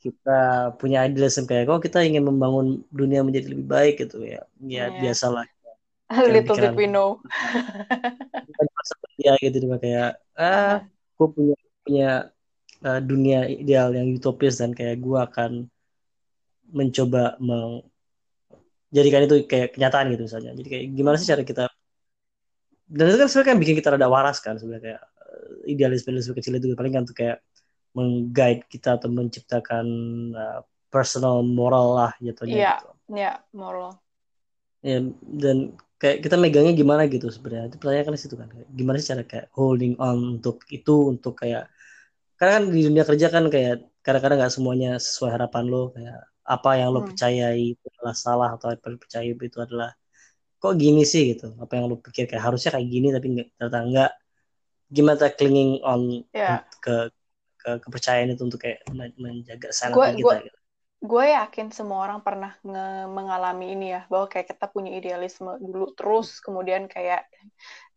[0.05, 0.39] Kita
[0.77, 4.45] punya idealisme kayak kok kita ingin membangun dunia menjadi lebih baik gitu ya.
[4.61, 4.87] Ya yeah.
[5.01, 5.49] biasalah.
[6.33, 7.17] Little did we know.
[9.15, 10.85] Ya gitu juga kayak ah
[11.17, 12.09] gue punya punya
[12.83, 15.65] uh, dunia ideal yang utopis dan kayak gue akan
[16.69, 20.51] mencoba menjadikan itu kayak kenyataan gitu misalnya.
[20.53, 21.65] Jadi kayak gimana sih cara kita
[22.85, 26.37] dan itu kan sebenarnya kan bikin kita rada waras kan sebenarnya kayak uh, idealisme idealisme
[26.37, 27.41] kecil itu paling kan tuh kayak
[27.97, 29.85] mengguide kita atau menciptakan
[30.35, 30.59] uh,
[30.93, 32.87] personal moral lah jatuhnya Iya, gitu.
[33.15, 33.89] iya, moral.
[34.85, 35.01] Ya,
[35.41, 35.57] dan
[35.97, 37.71] kayak kita megangnya gimana gitu sebenarnya.
[37.73, 38.47] Itu pertanyaan kan di situ kan.
[38.69, 41.65] Gimana sih cara kayak holding on untuk itu untuk kayak
[42.37, 43.73] karena kan di dunia kerja kan kayak
[44.05, 47.07] kadang-kadang nggak semuanya sesuai harapan lo kayak apa yang lo Hmm.
[47.09, 49.89] percayai itu adalah salah atau apa yang lo percayai itu adalah
[50.61, 51.45] kok gini sih gitu.
[51.57, 54.11] Apa yang lo pikir kayak harusnya kayak gini tapi nggak ternyata enggak.
[54.95, 56.61] Gimana kita clinging on Iya.
[56.83, 57.09] ke
[57.65, 60.57] ke kepercayaan itu untuk kayak men- menjaga sanity Gue kita gue gitu.
[61.05, 65.89] gue yakin semua orang pernah nge- mengalami ini ya bahwa kayak kita punya idealisme dulu
[65.97, 67.25] terus kemudian kayak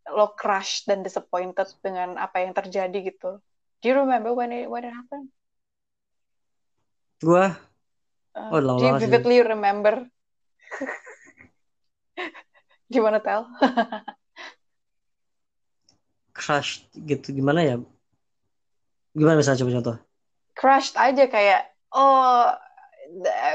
[0.08, 3.44] lo crush dan disappointed dengan apa yang terjadi gitu.
[3.80, 5.28] Do you remember when it when it happened?
[7.20, 7.52] Gua
[8.32, 9.04] Uh, oh lama do you banget sih.
[9.04, 9.94] vividly remember?
[12.92, 13.44] Gimana tel?
[16.38, 17.76] crush gitu gimana ya
[19.18, 19.96] gimana misalnya coba contoh
[20.54, 21.62] Crushed aja kayak
[21.94, 22.54] oh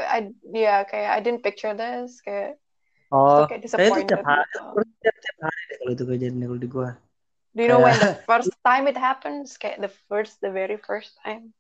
[0.10, 2.60] I, ya kayak I didn't picture this kayak
[3.14, 4.60] oh kayak kayak itu tiap hari gitu.
[5.00, 6.90] tiap, tiap hari kalau itu kejadian kalau di gua
[7.54, 9.62] Do you know when the first time it happens?
[9.62, 11.54] Kayak the first, the very first time.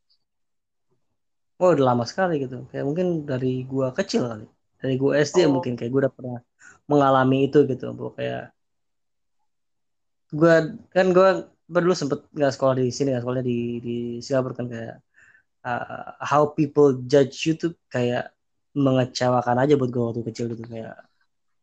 [1.63, 4.47] oh udah lama sekali gitu kayak mungkin dari gua kecil kali
[4.83, 6.39] dari gua SD Oh, mungkin kayak gua udah pernah
[6.91, 8.43] mengalami itu gitu bahwa kayak
[10.33, 10.55] gua
[10.91, 11.29] kan gua
[11.69, 14.95] dulu sempet nggak sekolah di sini nggak sekolahnya di di Singapura kan kayak
[15.63, 18.35] uh, how people judge you tuh kayak
[18.73, 20.97] mengecewakan aja buat gua waktu kecil gitu kayak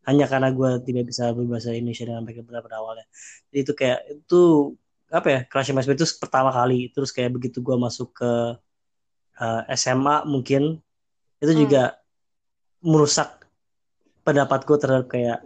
[0.09, 3.07] hanya karena gue tidak bisa berbahasa Indonesia dengan baik pada pada awalnya.
[3.53, 4.43] Jadi itu kayak itu
[5.11, 8.33] apa ya crush Mas itu pertama kali terus kayak begitu gue masuk ke
[9.43, 10.79] uh, SMA mungkin
[11.43, 11.61] itu hmm.
[11.67, 11.83] juga
[12.81, 13.45] merusak
[14.23, 15.39] pendapat gue terhadap kayak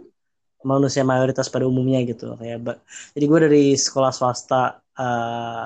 [0.65, 2.81] manusia mayoritas pada umumnya gitu kayak ba-
[3.13, 5.65] jadi gue dari sekolah swasta uh,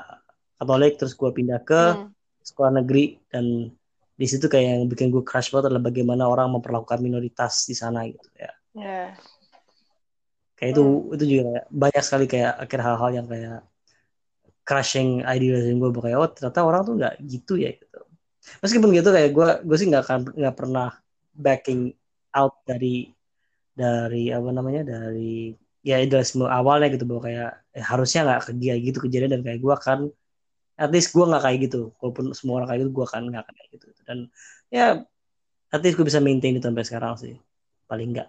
[0.54, 2.12] Katolik terus gue pindah ke Hmm.
[2.44, 3.72] sekolah negeri dan
[4.14, 8.04] di situ kayak yang bikin gue crush banget adalah bagaimana orang memperlakukan minoritas di sana
[8.04, 9.16] gitu ya Yeah.
[10.54, 11.14] kayak itu Hmm.
[11.16, 13.58] itu juga kayak banyak sekali kayak akhir hal-hal yang kayak
[14.62, 18.00] crushing idealism gue kayak oh ternyata orang tuh nggak gitu ya gitu
[18.60, 20.88] meskipun gitu kayak gue gue sih nggak akan nggak pernah
[21.32, 21.90] backing
[22.30, 23.10] out dari
[23.80, 28.98] dari apa namanya dari ya idealisme awalnya gitu bahwa kayak eh, harusnya nggak kayak gitu
[29.00, 29.98] kejadian dan kayak gue akan
[30.76, 31.80] at least gue nggak kayak gitu.
[32.00, 33.86] Walaupun semua orang kayak gitu gue akan nggak kayak gitu.
[34.04, 34.18] Dan
[34.68, 35.00] ya
[35.72, 37.34] at least gue bisa maintain itu sampai sekarang sih
[37.88, 38.28] paling nggak.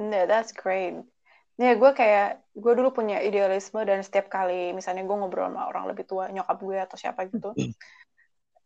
[0.00, 0.96] Yeah, that's great.
[1.60, 5.92] Ya, gue kayak, gue dulu punya idealisme dan setiap kali misalnya gue ngobrol sama orang
[5.92, 7.52] lebih tua, nyokap gue atau siapa gitu,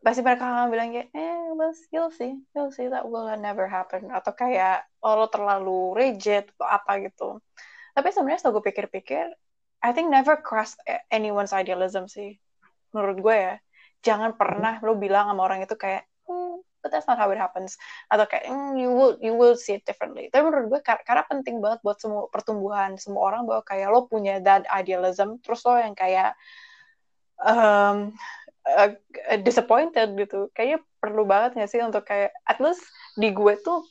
[0.04, 4.12] pasti mereka akan bilang kayak, eh, well, you'll see, you'll see that will never happen.
[4.12, 7.40] Atau kayak, oh, lo terlalu rigid atau apa gitu.
[7.96, 9.32] Tapi sebenarnya setelah gue pikir-pikir,
[9.80, 10.76] I think never cross
[11.08, 12.36] anyone's idealism sih.
[12.92, 13.54] Menurut gue ya.
[14.04, 17.80] Jangan pernah lo bilang sama orang itu kayak, hmm, but that's not how it happens.
[18.12, 20.28] Atau kayak, hmm, you will you will see it differently.
[20.28, 24.04] Tapi menurut gue, kar karena penting banget buat semua pertumbuhan semua orang bahwa kayak lo
[24.04, 26.36] punya that idealism, terus lo yang kayak
[27.40, 28.12] um,
[28.64, 28.90] uh,
[29.44, 30.48] disappointed gitu.
[30.56, 32.82] Kayaknya perlu banget gak sih untuk kayak, at least
[33.14, 33.84] di gue tuh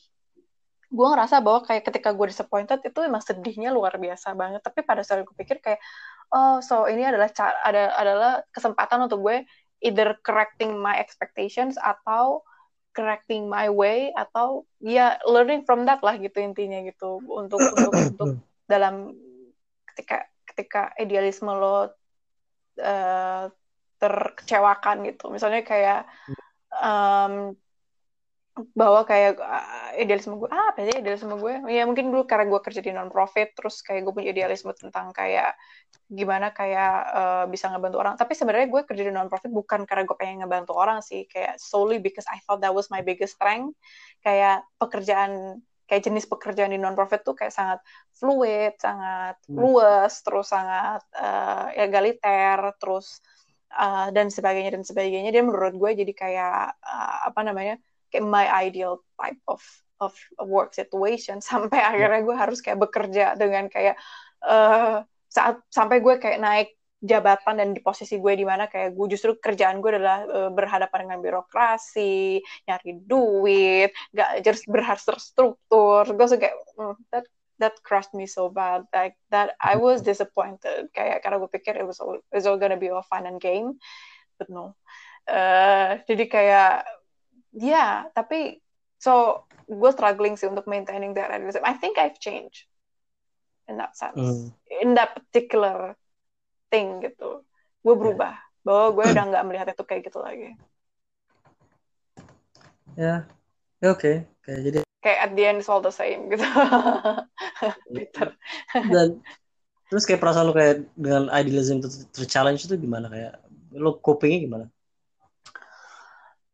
[0.94, 5.02] gue ngerasa bahwa kayak ketika gue disappointed itu emang sedihnya luar biasa banget tapi pada
[5.02, 5.82] saat gue pikir kayak
[6.30, 9.42] oh so ini adalah cara ada adalah kesempatan untuk gue
[9.82, 12.46] either correcting my expectations atau
[12.94, 18.30] correcting my way atau ya learning from that lah gitu intinya gitu untuk untuk untuk
[18.70, 19.18] dalam
[19.94, 21.90] ketika ketika idealisme lo
[22.78, 23.46] uh,
[24.04, 25.32] terkecewakan gitu.
[25.32, 26.04] Misalnya kayak
[26.76, 27.56] um,
[28.78, 32.62] bahwa kayak uh, idealisme gue ah apa sih idealisme gue ya mungkin dulu karena gue
[32.62, 35.58] kerja di non profit terus kayak gue punya idealisme tentang kayak
[36.06, 38.14] gimana kayak uh, bisa ngebantu orang.
[38.20, 41.26] Tapi sebenarnya gue kerja di non profit bukan karena gue pengen ngebantu orang sih.
[41.26, 43.74] Kayak solely because I thought that was my biggest strength.
[44.22, 47.80] Kayak pekerjaan kayak jenis pekerjaan di non profit tuh kayak sangat
[48.16, 53.20] fluid sangat luas terus sangat uh, egaliter terus
[53.78, 55.30] uh, dan sebagainya dan sebagainya.
[55.34, 57.76] Dia menurut gue jadi kayak uh, apa namanya
[58.14, 59.62] kayak my ideal type of
[60.02, 61.42] of work situation.
[61.50, 63.98] Sampai akhirnya gue harus kayak bekerja dengan kayak
[64.46, 65.02] uh,
[65.34, 66.70] saat sampai gue kayak naik
[67.04, 71.10] jabatan dan di posisi gue di mana kayak gue justru kerjaan gue adalah uh, berhadapan
[71.10, 77.28] dengan birokrasi nyari duit gak harus berharus terstruktur gue suka kayak mm, that
[77.64, 81.88] that crushed me so bad like that I was disappointed kayak karena gue pikir it
[81.88, 83.80] was all, it was all gonna be a fun and game
[84.36, 84.76] betul
[85.32, 86.76] uh, jadi kayak
[87.56, 88.60] ya yeah, tapi
[89.00, 92.68] so gue struggling sih untuk maintaining that idealism I think I've changed
[93.72, 94.52] in that sense mm.
[94.84, 95.96] in that particular
[96.68, 97.48] thing gitu
[97.84, 98.64] gue berubah yeah.
[98.68, 100.52] bahwa gue udah nggak melihat itu kayak gitu lagi
[103.00, 103.20] ya yeah.
[103.88, 104.16] oke okay.
[104.44, 106.42] kayak jadi kayak at the end it's all the same gitu.
[107.96, 108.34] Peter
[108.90, 109.20] dan
[109.92, 113.12] terus kayak perasaan lo kayak dengan idealism itu terchallenge itu gimana?
[113.12, 113.44] Kayak
[113.76, 114.66] lo copingnya gimana?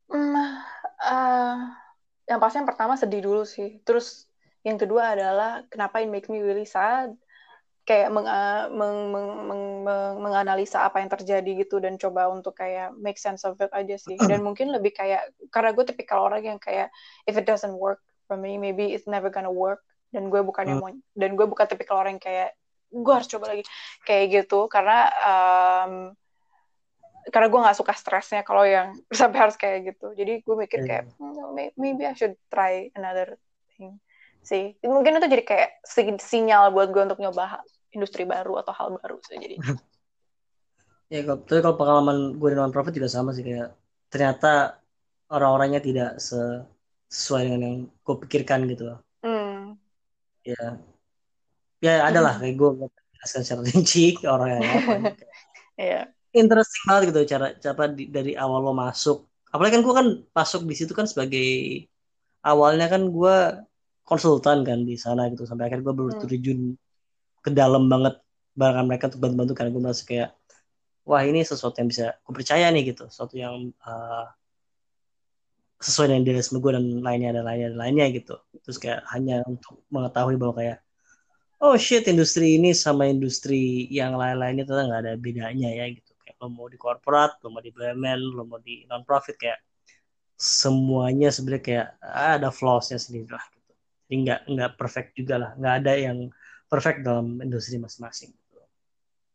[0.09, 0.33] Hmm,
[1.05, 1.57] uh,
[2.25, 3.79] yang pasti yang pertama sedih dulu sih.
[3.85, 4.25] Terus
[4.65, 7.13] yang kedua adalah kenapa it makes me really sad?
[7.85, 8.27] Kayak meng,
[8.75, 13.45] meng, meng, meng, meng, menganalisa apa yang terjadi gitu dan coba untuk kayak make sense
[13.45, 14.17] of it aja sih.
[14.19, 16.93] Dan mungkin lebih kayak karena gue tipikal orang yang kayak
[17.25, 19.81] if it doesn't work for me maybe it's never gonna work.
[20.13, 20.93] Dan gue bukan yang hmm.
[20.93, 22.49] mau dan gue bukan tipikal orang yang kayak
[22.93, 23.65] gue harus coba lagi.
[24.05, 25.93] Kayak gitu karena um,
[27.33, 30.13] karena gue nggak suka stresnya kalau yang sampai harus kayak gitu.
[30.13, 33.41] Jadi gue mikir kayak hmm, maybe I should try another
[33.73, 33.97] thing.
[34.45, 35.69] Sih mungkin itu jadi kayak
[36.21, 39.57] sinyal buat gue untuk nyoba industri baru atau hal baru sih jadi.
[41.09, 43.73] Ya kalau kalau pengalaman gue di non profit juga sama sih kayak
[44.13, 44.77] ternyata
[45.33, 46.21] orang-orangnya tidak
[47.10, 49.76] sesuai dengan yang gue pikirkan gitu loh mm.
[50.45, 50.78] ya
[51.82, 52.41] ya ada lah mm.
[52.45, 52.69] kayak gue
[53.17, 54.93] jelaskan secara rinci orang yang apa
[55.82, 56.06] yeah.
[56.32, 60.62] interesting banget gitu cara cara di, dari awal lo masuk apalagi kan gue kan masuk
[60.69, 61.89] di situ kan sebagai
[62.45, 63.36] awalnya kan gue
[64.06, 66.22] konsultan kan di sana gitu sampai akhirnya gue baru mm.
[66.22, 66.60] terjun
[67.41, 68.22] ke dalam banget
[68.54, 70.30] barang mereka untuk bantu-bantu karena gue merasa kayak
[71.08, 74.30] wah ini sesuatu yang bisa aku percaya nih gitu sesuatu yang uh,
[75.79, 79.79] sesuai dengan diri gue dan lainnya dan lainnya dan lainnya gitu terus kayak hanya untuk
[79.87, 80.77] mengetahui bahwa kayak
[81.63, 86.35] oh shit industri ini sama industri yang lain-lainnya ternyata nggak ada bedanya ya gitu kayak
[86.43, 89.59] lo mau di korporat lo mau di BUMN lo mau di non profit kayak
[90.39, 93.71] semuanya sebenarnya kayak ah, ada flawsnya sendiri lah gitu
[94.07, 96.17] jadi nggak nggak perfect juga lah nggak ada yang
[96.69, 98.31] perfect dalam industri masing-masing.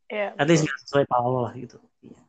[0.08, 0.30] Iya.
[0.32, 1.82] Yeah, At least sesuai Paolo lah gitu.
[2.06, 2.22] Iya.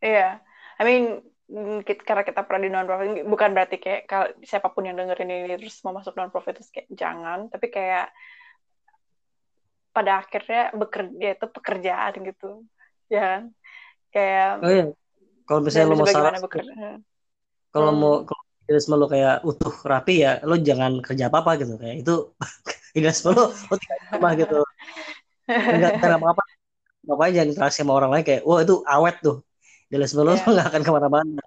[0.00, 0.32] Yeah.
[0.80, 1.04] I mean
[1.48, 5.56] karena kita pernah di non profit bukan berarti kayak kalau siapa pun yang dengerin ini
[5.56, 8.12] terus mau masuk non profit terus kayak jangan tapi kayak
[9.96, 12.50] pada akhirnya bekerja itu pekerjaan gitu.
[13.08, 13.48] Ya
[14.12, 14.86] kayak oh iya
[15.48, 16.32] kalau misalnya lo mau salah
[17.72, 18.00] kalau hmm.
[18.00, 22.04] mau kalau idealisme lo kayak utuh rapi ya lo jangan kerja apa apa gitu kayak
[22.04, 22.14] itu
[22.96, 24.60] idealisme lo lo di rumah gitu.
[25.80, 26.44] Nggak cara apa apa
[27.08, 29.40] makanya jangan interaksi sama orang lain kayak wah itu awet tuh
[29.88, 30.44] idealisme lo yeah.
[30.44, 31.42] nggak akan ke mana-mana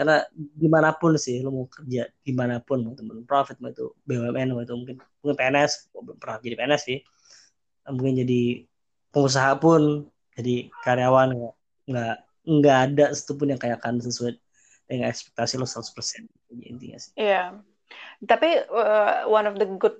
[0.00, 3.68] karena di mana pun sih lo mau kerja di mana pun mau temen profit mau
[3.68, 6.98] itu BUMN mau itu mungkin mungkin PNS pernah jadi PNS sih
[7.92, 8.64] mungkin jadi
[9.12, 11.36] pengusaha pun jadi karyawan
[11.90, 12.16] nggak
[12.48, 14.40] nggak ada satupun yang kayak akan sesuai
[14.90, 16.26] dengan ekspektasi lo 100%
[16.66, 17.12] intinya sih.
[17.14, 17.30] Iya.
[17.30, 17.48] Yeah.
[18.26, 19.98] Tapi uh, one of the good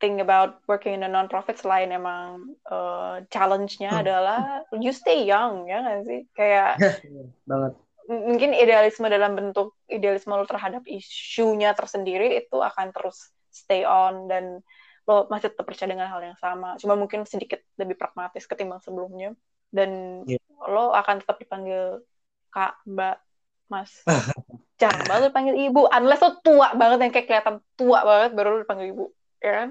[0.00, 4.02] thing about working in a non-profit selain emang uh, challenge-nya hmm.
[4.02, 6.20] adalah you stay young ya nggak sih?
[6.32, 7.72] Kayak iya, banget.
[8.10, 14.64] mungkin idealisme dalam bentuk idealisme lo terhadap isunya tersendiri itu akan terus stay on dan
[15.06, 16.74] lo masih tetap percaya dengan hal yang sama.
[16.80, 19.36] Cuma mungkin sedikit lebih pragmatis ketimbang sebelumnya.
[19.70, 20.42] Dan yeah.
[20.66, 22.02] lo akan tetap dipanggil
[22.50, 23.22] kak mbak
[23.70, 23.94] mas.
[24.80, 25.86] Jarang banget dipanggil ibu.
[25.86, 29.06] Unless lo tua banget yang kayak kelihatan tua banget baru lo dipanggil ibu
[29.40, 29.68] ya kan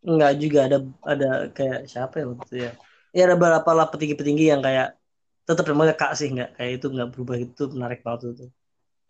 [0.00, 2.72] Enggak juga ada ada kayak siapa ya waktu itu ya.
[3.10, 4.96] Ya ada beberapa lah petinggi-petinggi yang kayak
[5.44, 8.46] tetap namanya kak sih nggak kayak itu nggak berubah itu menarik banget itu.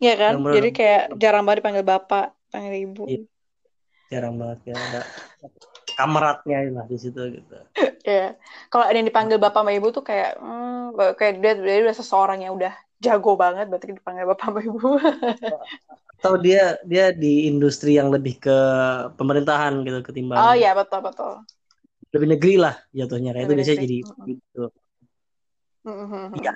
[0.01, 0.33] Iya kan?
[0.41, 3.03] Bener, Jadi kayak jarang banget dipanggil bapak, panggil ibu.
[3.05, 3.21] Iya.
[4.11, 5.01] Jarang banget ya ada
[5.95, 7.55] kamaratnya lah di situ gitu.
[8.01, 8.33] Iya.
[8.73, 12.41] Kalau ada yang dipanggil bapak sama ibu tuh kayak hmm, kayak dia, dia udah seseorang
[12.41, 14.89] yang udah jago banget berarti dipanggil bapak sama ibu.
[16.21, 18.57] atau dia dia di industri yang lebih ke
[19.17, 21.41] pemerintahan gitu ketimbang oh iya betul betul.
[22.13, 23.97] Lebih negeri lah jatuhnya kayak itu biasanya jadi
[24.29, 24.63] gitu.
[26.37, 26.53] Iya.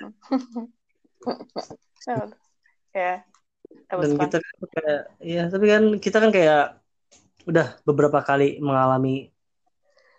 [2.94, 3.12] Ya
[3.86, 6.64] dan kita kan kayak ya tapi kan kita kan kayak
[7.46, 9.30] udah beberapa kali mengalami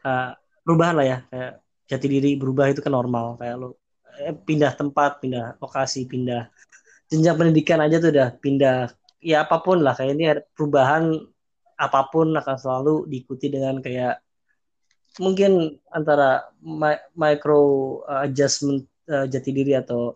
[0.07, 0.31] uh,
[0.63, 1.51] perubahan lah ya kayak
[1.87, 3.79] jati diri berubah itu kan normal kayak lo
[4.23, 6.49] eh, pindah tempat pindah lokasi pindah
[7.07, 8.91] jenjang pendidikan aja tuh udah pindah
[9.23, 11.15] ya apa pun lah kayak ini perubahan
[11.77, 14.21] apa pun akan selalu diikuti dengan kayak
[15.21, 16.49] mungkin antara
[17.17, 17.61] micro
[18.05, 20.13] uh, adjustment uh, jati diri atau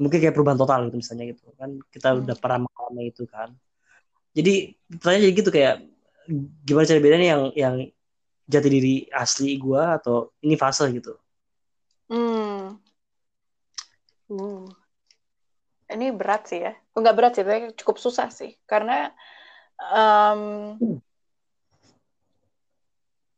[0.00, 2.20] mungkin kayak perubahan total gitu misalnya gitu kan kita hmm.
[2.24, 3.52] udah pernah mengalami itu kan
[4.32, 5.74] jadi pertanyaan jadi gitu kayak
[6.64, 7.74] gimana cara bedanya yang yang
[8.48, 11.20] jati diri asli gue atau ini fase gitu
[12.08, 12.39] hmm.
[14.30, 14.70] Uh,
[15.90, 16.72] ini berat sih ya.
[16.94, 18.54] Enggak berat sih, tapi cukup susah sih.
[18.64, 19.10] Karena
[19.76, 20.78] um,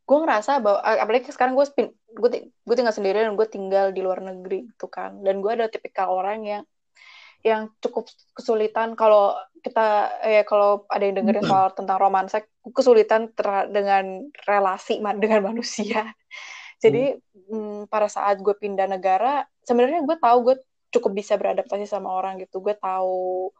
[0.02, 1.66] gue ngerasa bahwa apalagi sekarang gue
[2.12, 5.72] gue gue tinggal sendiri dan gue tinggal di luar negeri gitu kan dan gue ada
[5.72, 6.62] tipikal orang yang
[7.42, 13.32] yang cukup kesulitan kalau kita ya kalau ada yang dengerin soal tentang romansa kesulitan
[13.72, 16.12] dengan relasi dengan manusia
[16.82, 17.16] jadi
[17.48, 17.88] hmm.
[17.88, 20.56] pada saat gue pindah negara sebenarnya gue tahu gue
[20.92, 23.50] cukup bisa beradaptasi sama orang gitu gue tahu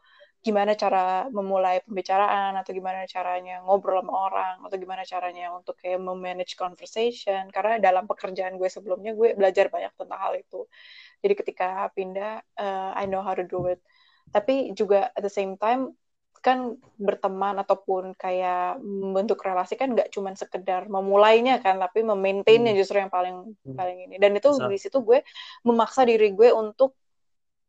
[0.42, 6.02] gimana cara memulai pembicaraan atau gimana caranya ngobrol sama orang atau gimana caranya untuk kayak
[6.02, 10.66] memanage conversation karena dalam pekerjaan gue sebelumnya gue belajar banyak tentang hal itu
[11.22, 13.78] jadi ketika pindah uh, I know how to do it
[14.34, 15.94] tapi juga at the same time
[16.42, 22.80] kan berteman ataupun kayak membentuk relasi kan nggak cuma sekedar memulainya kan tapi memaintainnya hmm.
[22.82, 23.78] justru yang paling hmm.
[23.78, 24.66] paling ini dan itu Bisa.
[24.66, 25.22] di situ gue
[25.62, 26.98] memaksa diri gue untuk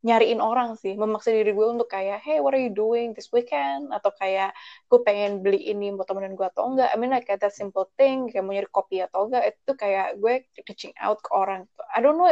[0.03, 0.99] nyariin orang sih.
[0.99, 3.87] Memaksa diri gue untuk kayak hey what are you doing this weekend?
[3.95, 4.51] Atau kayak
[4.91, 6.91] gue pengen beli ini buat temenin gue atau enggak.
[6.91, 10.43] I mean like that simple thing kayak mau nyari kopi atau enggak itu kayak gue
[10.67, 11.63] reaching out ke orang.
[11.95, 12.27] I don't know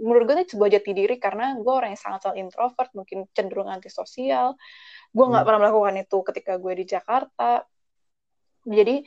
[0.00, 3.68] menurut gue itu sebuah jati diri karena gue orang yang sangat sangat introvert mungkin cenderung
[3.68, 4.56] antisosial.
[5.12, 5.48] Gue nggak hmm.
[5.52, 7.68] pernah melakukan itu ketika gue di Jakarta.
[8.64, 9.04] Jadi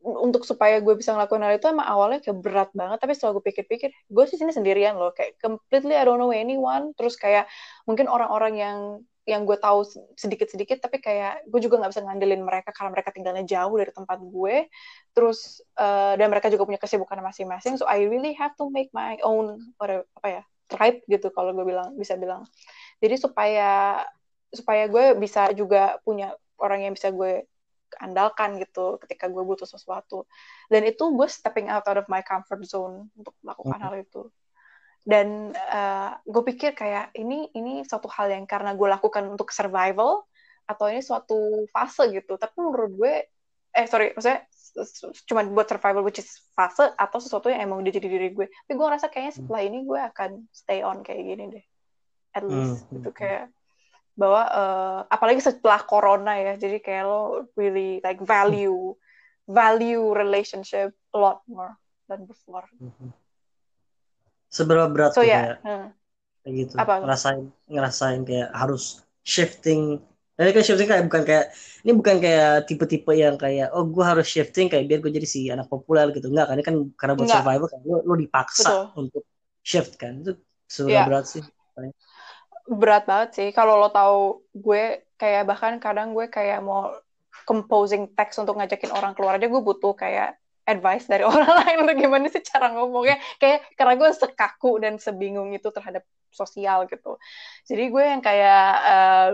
[0.00, 2.98] untuk supaya gue bisa ngelakuin hal itu emang awalnya kayak berat banget.
[3.00, 5.12] Tapi setelah gue pikir-pikir gue sih sini sendirian loh.
[5.12, 6.96] Kayak completely I don't know anyone.
[6.96, 7.46] Terus kayak
[7.84, 8.78] mungkin orang-orang yang
[9.28, 9.84] yang gue tahu
[10.16, 14.18] sedikit-sedikit tapi kayak gue juga nggak bisa ngandelin mereka karena mereka tinggalnya jauh dari tempat
[14.24, 14.56] gue.
[15.12, 17.76] Terus uh, dan mereka juga punya kesibukan masing-masing.
[17.76, 21.92] So I really have to make my own apa ya tribe gitu kalau gue bilang
[22.00, 22.48] bisa bilang.
[23.04, 24.00] Jadi supaya
[24.50, 27.44] supaya gue bisa juga punya orang yang bisa gue
[27.98, 30.28] andalkan gitu ketika gue butuh sesuatu.
[30.70, 33.94] Dan itu gue stepping out of my comfort zone untuk melakukan mm -hmm.
[33.98, 34.22] hal itu.
[35.00, 40.28] Dan uh, gue pikir kayak ini ini suatu hal yang karena gue lakukan untuk survival
[40.68, 42.36] atau ini suatu fase gitu.
[42.36, 43.14] Tapi menurut gue
[43.70, 44.44] eh sorry maksudnya
[45.26, 48.46] cuma buat survival which is fase atau sesuatu yang emang udah jadi diri gue.
[48.46, 51.64] Tapi gue ngerasa kayaknya setelah ini gue akan stay on kayak gini deh.
[52.36, 53.00] At least mm.
[53.00, 53.50] gitu kayak
[54.20, 58.92] bahwa uh, apalagi setelah corona ya jadi kayak lo really like value
[59.48, 61.72] value relationship a lot more
[62.04, 62.68] than before
[64.52, 65.56] seberapa berat so, yeah.
[65.64, 65.88] hmm.
[66.44, 67.00] kayak gitu Apa?
[67.00, 70.04] ngerasain ngerasain kayak harus shifting
[70.36, 71.46] ini kan shifting kayak bukan kayak
[71.80, 75.48] ini bukan kayak tipe-tipe yang kayak oh gue harus shifting kayak biar gue jadi si
[75.48, 77.40] anak populer gitu enggak kan ini kan karena buat Enggak.
[77.40, 78.84] survival kan lo, lo dipaksa Betul.
[79.00, 79.24] untuk
[79.64, 80.36] shift kan itu
[80.68, 81.06] seberapa yeah.
[81.08, 81.44] berat sih
[82.70, 83.48] berat banget sih.
[83.50, 86.94] Kalau lo tahu gue kayak bahkan kadang gue kayak mau
[87.42, 90.38] composing teks untuk ngajakin orang keluar aja gue butuh kayak
[90.70, 93.18] advice dari orang lain untuk gimana sih cara ngomongnya.
[93.42, 97.18] Kayak karena gue sekaku dan sebingung itu terhadap sosial gitu.
[97.66, 98.66] Jadi gue yang kayak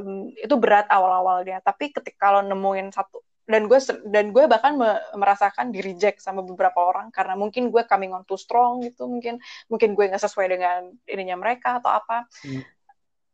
[0.00, 1.60] um, itu berat awal-awalnya.
[1.60, 3.78] Tapi ketika lo nemuin satu dan gue
[4.10, 8.24] dan gue bahkan me, merasakan di reject sama beberapa orang karena mungkin gue coming on
[8.24, 9.36] too strong gitu mungkin.
[9.68, 12.24] Mungkin gue nggak sesuai dengan ininya mereka atau apa.
[12.40, 12.64] Hmm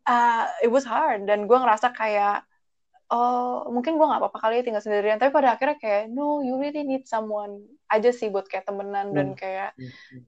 [0.06, 2.46] uh, it was hard dan gue ngerasa kayak
[3.12, 6.56] oh mungkin gue nggak apa-apa kali ya tinggal sendirian tapi pada akhirnya kayak no you
[6.56, 7.60] really need someone
[7.92, 9.16] aja sih buat kayak temenan hmm.
[9.16, 9.70] dan kayak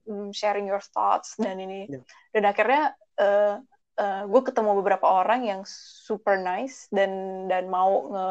[0.05, 0.29] hmm.
[0.29, 2.05] sharing your thoughts dan ini yeah.
[2.37, 3.57] dan akhirnya uh,
[3.97, 8.29] uh, gue ketemu beberapa orang yang super nice dan dan mau nge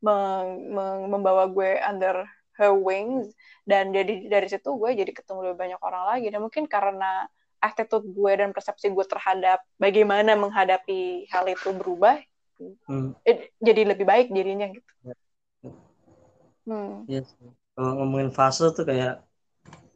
[0.00, 0.16] me,
[0.70, 2.24] me, membawa gue under
[2.56, 3.34] her wings
[3.66, 7.26] dan jadi dari situ gue jadi ketemu lebih banyak orang lagi dan mungkin karena
[7.60, 12.18] attitude gue dan persepsi gue terhadap bagaimana menghadapi hal itu berubah
[12.88, 13.16] hmm.
[13.24, 15.14] it, jadi lebih baik dirinya gitu ya.
[16.66, 17.06] hmm.
[17.06, 17.28] yes.
[17.76, 19.22] kalau ngomongin fase tuh kayak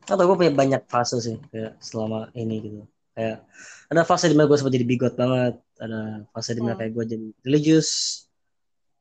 [0.04, 2.80] atau gue punya banyak fase sih kayak selama ini gitu
[3.16, 3.44] kayak
[3.88, 6.80] ada fase di mana gue sempat jadi bigot banget ada fase di mana hmm.
[6.84, 7.90] kayak gue jadi religius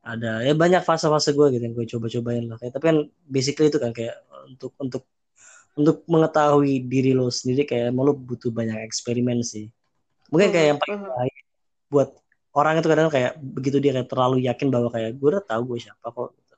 [0.04, 3.80] ada ya banyak fase-fase gue gitu yang gue coba-cobain lah kayak tapi kan basically itu
[3.80, 4.20] kan kayak
[4.52, 5.08] untuk untuk
[5.74, 9.70] untuk mengetahui diri lo sendiri kayak lo butuh banyak eksperimen sih
[10.30, 11.10] mungkin kayak yang paling hmm.
[11.10, 11.42] bahaya
[11.90, 12.10] buat
[12.54, 15.80] orang itu kadang kayak begitu dia kayak terlalu yakin bahwa kayak gue udah tahu gue
[15.90, 16.56] siapa kok gitu.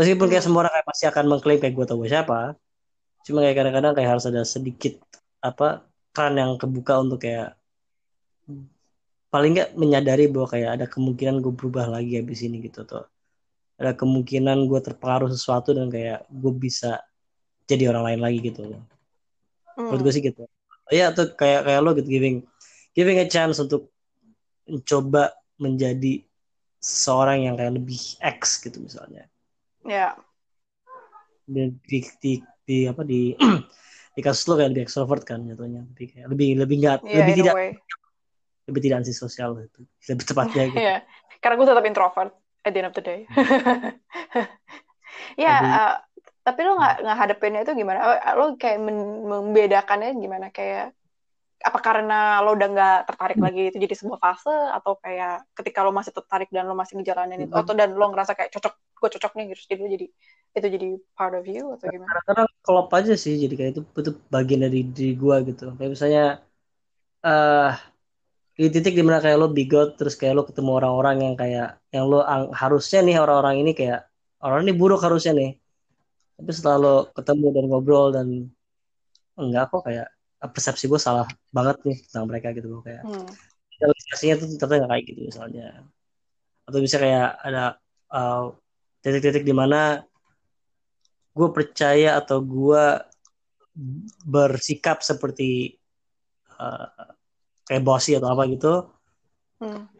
[0.00, 0.48] meskipun kayak hmm.
[0.48, 2.40] semua orang kayak pasti akan mengklaim kayak gue tahu gue siapa
[3.24, 4.94] cuma kayak kadang-kadang kayak harus ada sedikit
[5.40, 5.84] apa
[6.16, 7.56] kan yang kebuka untuk kayak
[9.32, 13.04] paling nggak menyadari bahwa kayak ada kemungkinan gue berubah lagi habis ini gitu tuh
[13.74, 17.02] ada kemungkinan gue terpengaruh sesuatu dan kayak gue bisa
[17.64, 18.82] jadi orang lain lagi gitu loh.
[19.74, 19.90] Hmm.
[19.90, 20.44] Menurut gue sih gitu.
[20.92, 22.44] Ya tuh kayak kayak lo gitu giving
[22.92, 23.90] giving a chance untuk
[24.68, 26.24] mencoba menjadi
[26.80, 29.28] seorang yang kayak lebih X gitu misalnya.
[29.84, 30.12] Ya.
[30.12, 30.12] Yeah.
[31.44, 33.36] Di, di, di, apa di
[34.14, 37.34] di kasus lo kayak lebih extrovert kan jatuhnya lebih kayak lebih lebih nggak yeah, lebih
[37.42, 37.70] tidak way.
[38.70, 40.78] lebih tidak antisosial itu lebih tepatnya gitu.
[40.78, 40.98] yeah.
[41.42, 42.30] karena gue tetap introvert
[42.62, 43.20] at the end of the day
[45.34, 45.94] ya yeah, uh,
[46.44, 48.00] tapi lo nggak nggak hadapinnya itu gimana
[48.36, 48.78] lo kayak
[49.24, 50.92] membedakannya gimana kayak
[51.64, 53.46] apa karena lo udah nggak tertarik hmm.
[53.48, 57.48] lagi itu jadi sebuah fase atau kayak ketika lo masih tertarik dan lo masih ngejalanin
[57.48, 57.62] itu hmm.
[57.64, 60.06] atau dan lo ngerasa kayak cocok gue cocok nih gitu jadi jadi
[60.54, 60.88] itu jadi
[61.18, 62.20] part of you atau gimana?
[62.28, 66.24] Karena klop aja sih jadi kayak itu itu bagian dari diri gue gitu kayak misalnya
[67.24, 67.72] uh,
[68.54, 72.04] di titik di mana kayak lo bigot terus kayak lo ketemu orang-orang yang kayak yang
[72.06, 72.20] lo
[72.52, 74.04] harusnya nih orang-orang ini kayak
[74.44, 75.50] orang ini buruk harusnya nih
[76.34, 78.26] tapi setelah lo ketemu dan ngobrol dan
[79.38, 80.08] enggak kok kayak
[80.52, 81.24] persepsi gue salah
[81.54, 83.28] banget nih tentang mereka gitu gue kayak hmm.
[83.80, 85.66] realisasinya tuh ternyata nggak kayak gitu misalnya
[86.64, 87.64] atau bisa kayak ada
[88.12, 88.52] uh,
[89.04, 90.04] titik-titik di mana
[91.34, 92.84] gue percaya atau gue
[94.22, 95.74] bersikap seperti
[96.56, 97.10] uh,
[97.66, 98.74] kayak bossy atau apa gitu
[99.62, 99.93] hmm.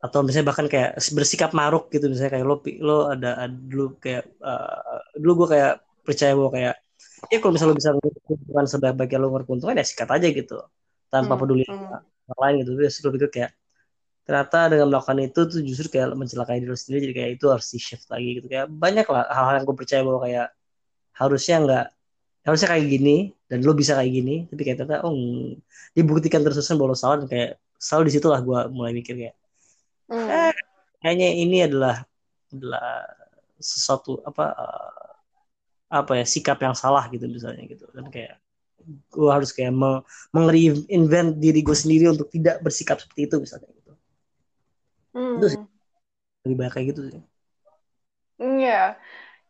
[0.00, 4.24] Atau misalnya bahkan kayak bersikap maruk gitu misalnya kayak lo lo ada, ada dulu kayak
[4.40, 6.74] uh, dulu gue kayak percaya bahwa kayak
[7.28, 10.56] ya kalau misalnya lo bisa menguntungkan sebaik-baiknya lo keuntungan ya sikat aja gitu
[11.12, 11.40] tanpa hmm.
[11.44, 12.00] peduli hmm.
[12.32, 13.50] orang lain gitu terus lo pikir kayak
[14.24, 17.78] ternyata dengan melakukan itu tuh justru kayak mencelakai diri sendiri jadi kayak itu harus di
[17.82, 20.46] shift lagi gitu kayak banyak lah hal-hal yang gue percaya bahwa kayak
[21.18, 21.84] harusnya nggak
[22.48, 23.16] harusnya kayak gini
[23.52, 25.12] dan lo bisa kayak gini tapi kayak ternyata oh
[25.92, 29.34] dibuktikan terus terusan bahwa lo salah dan kayak selalu di situlah gue mulai mikir kayak
[30.10, 30.28] hmm.
[30.28, 30.54] eh,
[31.00, 32.04] kayaknya ini adalah
[32.50, 33.06] adalah
[33.60, 35.10] sesuatu apa uh,
[35.90, 37.86] apa ya sikap yang salah gitu misalnya gitu.
[37.94, 38.38] Dan kayak
[39.10, 39.76] gue harus kayak
[40.32, 43.92] meng-reinvent diri gue sendiri untuk tidak bersikap seperti itu misalnya gitu.
[45.14, 45.36] Hmm.
[45.38, 45.60] itu sih.
[46.46, 47.22] Lebih banyak kayak gitu sih.
[48.40, 48.96] Iya,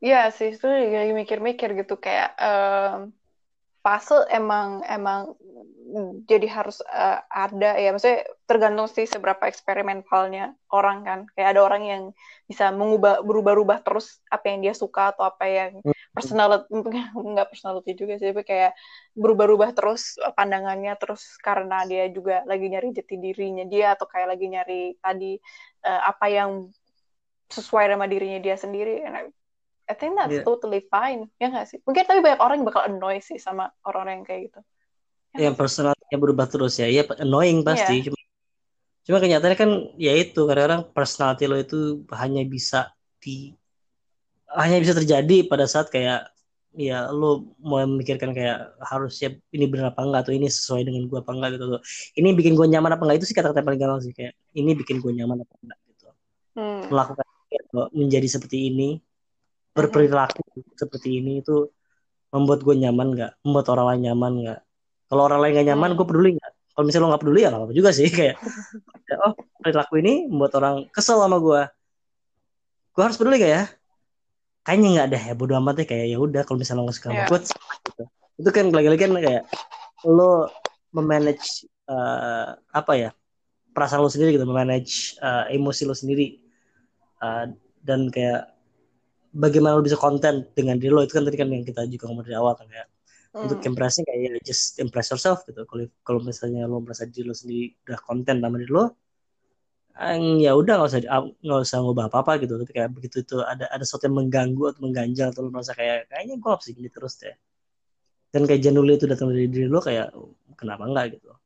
[0.03, 3.15] iya sih itu lagi mikir-mikir gitu kayak um,
[3.81, 5.35] fase emang emang
[6.27, 7.91] jadi harus uh, ada ya.
[7.91, 11.21] Maksudnya tergantung sih seberapa eksperimentalnya orang kan.
[11.35, 12.03] Kayak ada orang yang
[12.47, 15.95] bisa mengubah berubah-ubah terus apa yang dia suka atau apa yang hmm.
[16.15, 16.67] personal
[17.35, 18.73] nggak personality juga sih tapi kayak
[19.15, 24.47] berubah-ubah terus pandangannya terus karena dia juga lagi nyari jati dirinya dia atau kayak lagi
[24.51, 25.39] nyari tadi
[25.87, 26.51] uh, apa yang
[27.51, 29.03] sesuai sama dirinya dia sendiri.
[29.03, 29.35] I
[29.97, 30.47] think that's yeah.
[30.47, 31.79] totally fine ya nggak sih?
[31.85, 34.61] Mungkin tapi banyak orang yang bakal annoy sih sama orang-orang yang kayak gitu.
[35.39, 36.87] Ya yang personalnya berubah terus ya.
[36.91, 38.05] Iya annoying pasti yeah.
[38.11, 38.19] cuma
[39.01, 43.57] cuma kenyataannya kan ya itu kadang-kadang personality lo itu hanya bisa di
[44.51, 46.31] hanya bisa terjadi pada saat kayak
[46.79, 51.19] ya lo mau memikirkan kayak harusnya ini benar apa enggak atau ini sesuai dengan gue
[51.19, 51.83] apa enggak gitu tuh
[52.15, 53.17] ini bikin gue nyaman apa enggak?
[53.23, 56.07] Itu sih kata-kata paling gampang sih kayak ini bikin gue nyaman apa enggak gitu.
[56.59, 56.83] Hmm.
[56.91, 57.27] melakukan
[57.95, 58.99] menjadi seperti ini
[59.81, 60.45] berperilaku
[60.77, 61.69] seperti ini itu
[62.31, 63.33] membuat gue nyaman nggak?
[63.43, 64.61] Membuat orang lain nyaman nggak?
[65.11, 66.53] Kalau orang lain nggak nyaman gue peduli nggak?
[66.71, 68.37] Kalau misalnya lo nggak peduli ya nggak apa juga sih kayak
[69.27, 71.63] oh perilaku ini membuat orang kesel sama gue
[72.91, 73.65] gue harus peduli gak ya?
[74.61, 77.09] Kayaknya nggak deh ya bodo amat ya kayak ya udah kalau misalnya lo nggak suka
[77.11, 77.29] yeah.
[77.29, 78.03] gue gitu.
[78.41, 79.45] itu kan lagi-lagi kan kayak
[80.09, 80.49] lo
[80.97, 83.11] memanage uh, apa ya
[83.71, 86.39] perasaan lo sendiri gitu memanage uh, emosi lo sendiri.
[87.21, 87.53] Uh,
[87.85, 88.50] dan kayak
[89.31, 92.25] bagaimana lo bisa konten dengan diri lo itu kan tadi kan yang kita juga ngomong
[92.27, 93.47] dari awal kan ya hmm.
[93.47, 97.35] untuk impressing kayak ya just impress yourself gitu kalau kalau misalnya lo merasa diri lo
[97.35, 98.85] sendiri udah konten sama diri lo
[100.41, 101.01] ya udah nggak usah
[101.45, 104.65] nggak usah ngubah apa apa gitu tapi kayak begitu itu ada ada sesuatu yang mengganggu
[104.73, 107.37] atau mengganjal atau lo merasa kayak kayaknya gue harus gini terus deh
[108.33, 110.15] dan kayak januli itu datang dari diri lo kayak
[110.57, 111.37] kenapa enggak gitu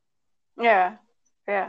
[0.55, 0.87] ya yeah.
[1.45, 1.69] ya yeah.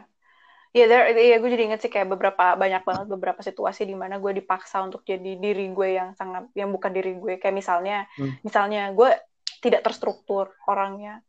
[0.76, 4.36] Iya, yeah, gue jadi inget sih kayak beberapa banyak banget beberapa situasi di mana gue
[4.36, 7.40] dipaksa untuk jadi diri gue yang sangat yang bukan diri gue.
[7.40, 8.44] Kayak misalnya, hmm.
[8.44, 9.08] misalnya gue
[9.64, 11.24] tidak terstruktur orangnya,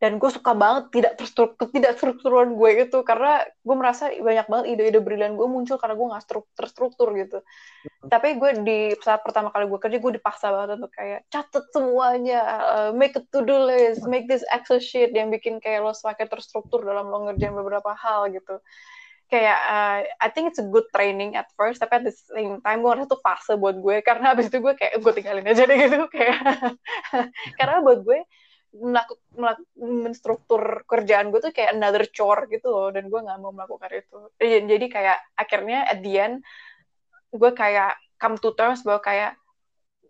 [0.00, 4.66] dan gue suka banget tidak terstruktur tidak strukturan gue itu karena gue merasa banyak banget
[4.72, 6.24] ide-ide brilian gue muncul karena gue nggak
[6.56, 7.44] terstruktur gitu.
[7.44, 8.08] Hmm.
[8.08, 12.40] Tapi gue di saat pertama kali gue kerja gue dipaksa banget untuk kayak catat semuanya,
[12.48, 16.80] uh, make a to-do list, make this Excel sheet yang bikin kayak lo semakin terstruktur
[16.80, 18.56] dalam lo ngerjain beberapa hal gitu
[19.30, 22.82] kayak uh, I think it's a good training at first tapi at the same time
[22.82, 25.78] gue ngerasa tuh fase buat gue karena abis itu gue kayak gue tinggalin aja deh
[25.78, 26.34] gitu kayak
[27.58, 28.26] karena buat gue
[28.70, 33.90] melakukan menstruktur kerjaan gue tuh kayak another chore gitu loh dan gue nggak mau melakukan
[33.98, 36.46] itu jadi kayak akhirnya at the end
[37.34, 39.32] gue kayak come to terms bahwa kayak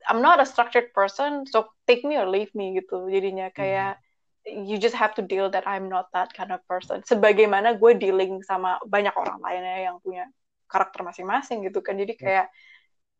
[0.09, 4.01] I'm not a structured person so take me or leave me gitu jadinya kayak mm
[4.01, 4.09] -hmm
[4.47, 7.05] you just have to deal that I'm not that kind of person.
[7.05, 10.25] Sebagaimana gue dealing sama banyak orang lainnya yang punya
[10.71, 12.01] karakter masing-masing gitu kan.
[12.01, 12.47] Jadi kayak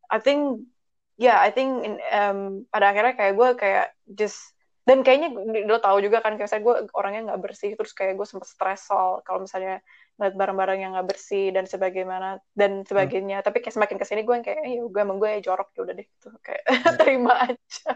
[0.09, 0.65] I think
[1.21, 3.87] yeah, I think in, um, pada akhirnya kayak gue kayak
[4.17, 4.41] just
[4.89, 5.37] dan kayaknya
[5.69, 9.21] lo tahu juga kan kayak gue orangnya nggak bersih terus kayak gue sempet stres soal
[9.29, 9.85] kalau misalnya
[10.17, 13.41] ngeliat barang-barang yang nggak bersih dan sebagaimana dan sebagainya.
[13.41, 13.47] Hmm.
[13.47, 15.95] tapi kayak semakin ke sini gue yang kayak ya gue emang gue jorok ya udah
[15.97, 16.29] deh gitu.
[16.41, 16.97] Kayak hmm.
[16.97, 17.91] terima aja.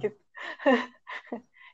[0.00, 0.20] Gitu.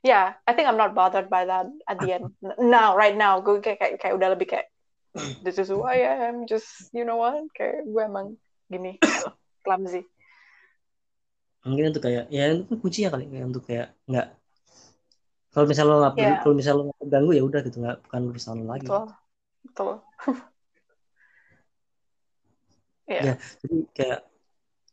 [0.01, 2.33] Yeah I think I'm not bothered by that at the end.
[2.57, 4.73] Now right now gue kayak kayak, kayak udah lebih kayak
[5.45, 7.37] this is who I am just you know what?
[7.53, 8.41] Kayak gue emang
[8.73, 8.97] gini
[9.67, 10.09] clumsy
[11.61, 14.27] mungkin untuk kayak ya itu kunci ya kali kayak untuk kayak nggak
[15.51, 16.41] kalau misalnya lo nggak yeah.
[16.41, 19.05] kalau misalnya lo nggak ganggu ya udah gitu nggak bukan urusan lo lagi betul
[19.67, 19.95] betul
[23.13, 23.23] yeah.
[23.29, 24.21] ya jadi kayak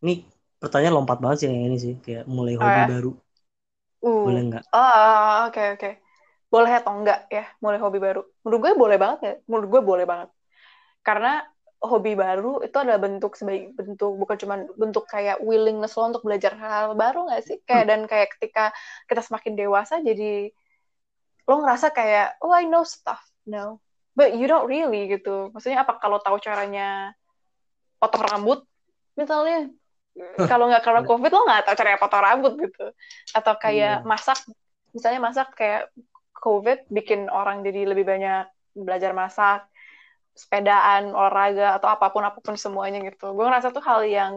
[0.04, 0.14] ini
[0.58, 2.88] pertanyaan lompat banget sih yang ini sih kayak mulai oh, hobi oh, ya?
[2.90, 3.12] baru
[4.04, 4.24] uh.
[4.28, 5.94] boleh nggak oh oke okay, oke okay.
[6.52, 10.06] boleh atau enggak ya mulai hobi baru menurut gue boleh banget ya menurut gue boleh
[10.10, 10.30] banget
[11.06, 11.46] karena
[11.78, 16.58] hobi baru itu adalah bentuk sebagai bentuk bukan cuma bentuk kayak willingness lo untuk belajar
[16.58, 17.58] hal, baru nggak sih?
[17.70, 17.92] Kayak hmm.
[17.94, 18.64] dan kayak ketika
[19.06, 20.50] kita semakin dewasa jadi
[21.48, 23.80] lo ngerasa kayak oh I know stuff no
[24.18, 25.54] but you don't really gitu.
[25.54, 27.14] Maksudnya apa kalau tahu caranya
[28.02, 28.66] potong rambut
[29.14, 29.70] misalnya
[30.50, 32.86] kalau nggak karena covid lo nggak tahu cara potong rambut gitu.
[33.38, 34.10] Atau kayak hmm.
[34.10, 34.42] masak
[34.98, 35.94] misalnya masak kayak
[36.34, 39.70] covid bikin orang jadi lebih banyak belajar masak
[40.38, 43.34] sepedaan, olahraga atau apa pun apa pun semuanya gitu.
[43.34, 44.34] Gue ngerasa tuh hal yang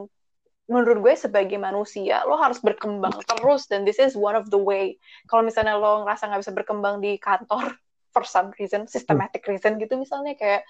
[0.71, 4.97] menurut gue sebagai manusia lo harus berkembang terus dan this is one of the way.
[5.27, 7.75] Kalau misalnya lo ngerasa nggak bisa berkembang di kantor
[8.15, 10.63] for some reason, systematic reason gitu misalnya kayak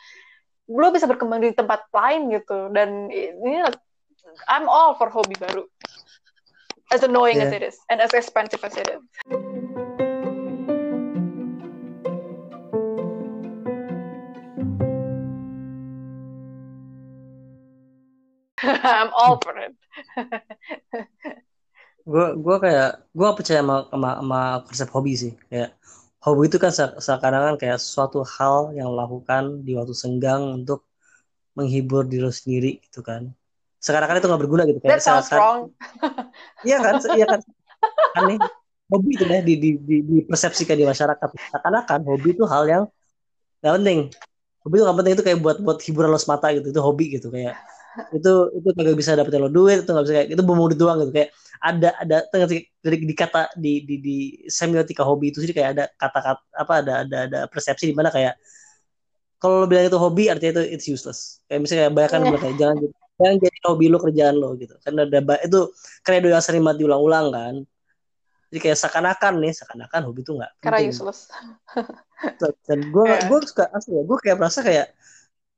[0.71, 3.63] lo bisa berkembang di tempat lain gitu dan ini
[4.49, 5.67] I'm all for hobi baru.
[6.91, 7.47] As annoying yeah.
[7.47, 9.03] as it is and as expensive as it is.
[18.87, 19.75] I'm all for it.
[22.01, 25.33] gue gue kayak gue percaya sama, sama, sama konsep hobi sih.
[25.51, 25.77] Kayak
[26.25, 30.87] hobi itu kan seakan kan kayak suatu hal yang lakukan di waktu senggang untuk
[31.59, 33.31] menghibur diri sendiri gitu kan.
[33.81, 35.73] Sekarang kan itu nggak berguna gitu kayak That sounds wrong.
[36.69, 37.41] iya kan iya kan.
[38.17, 38.39] Aneh.
[38.91, 41.29] Hobi itu ya di, di, di, di persepsikan di masyarakat.
[41.55, 42.85] Seakan-akan hobi itu hal yang
[43.63, 43.99] nggak penting.
[44.67, 47.31] Hobi itu nggak penting itu kayak buat buat hiburan lo semata gitu itu hobi gitu
[47.31, 47.55] kayak
[48.15, 51.13] itu itu kagak bisa dapetin lo duit itu nggak bisa kayak itu bumbu doang gitu.
[51.15, 51.31] Kayak
[51.61, 54.17] ada ada dari di kata di di di
[54.49, 58.39] semiotika hobi itu sih kayak ada kata-kata apa ada ada ada persepsi di mana kayak
[59.41, 61.41] kalau lo bilang itu hobi artinya itu it's useless.
[61.49, 62.77] Kayak misalnya kayak bayangkan bilang kayak jangan
[63.21, 64.75] jangan jadi hobi lo kerjaan lo gitu.
[64.85, 65.61] Karena ada itu
[66.07, 67.55] kredo yang sering banget diulang-ulang kan.
[68.51, 71.31] Jadi kayak seakan-akan nih seakan-akan hobi itu nggak karena useless.
[72.67, 73.27] Dan gue yeah.
[73.27, 74.87] gue suka asli ya gue kayak merasa kayak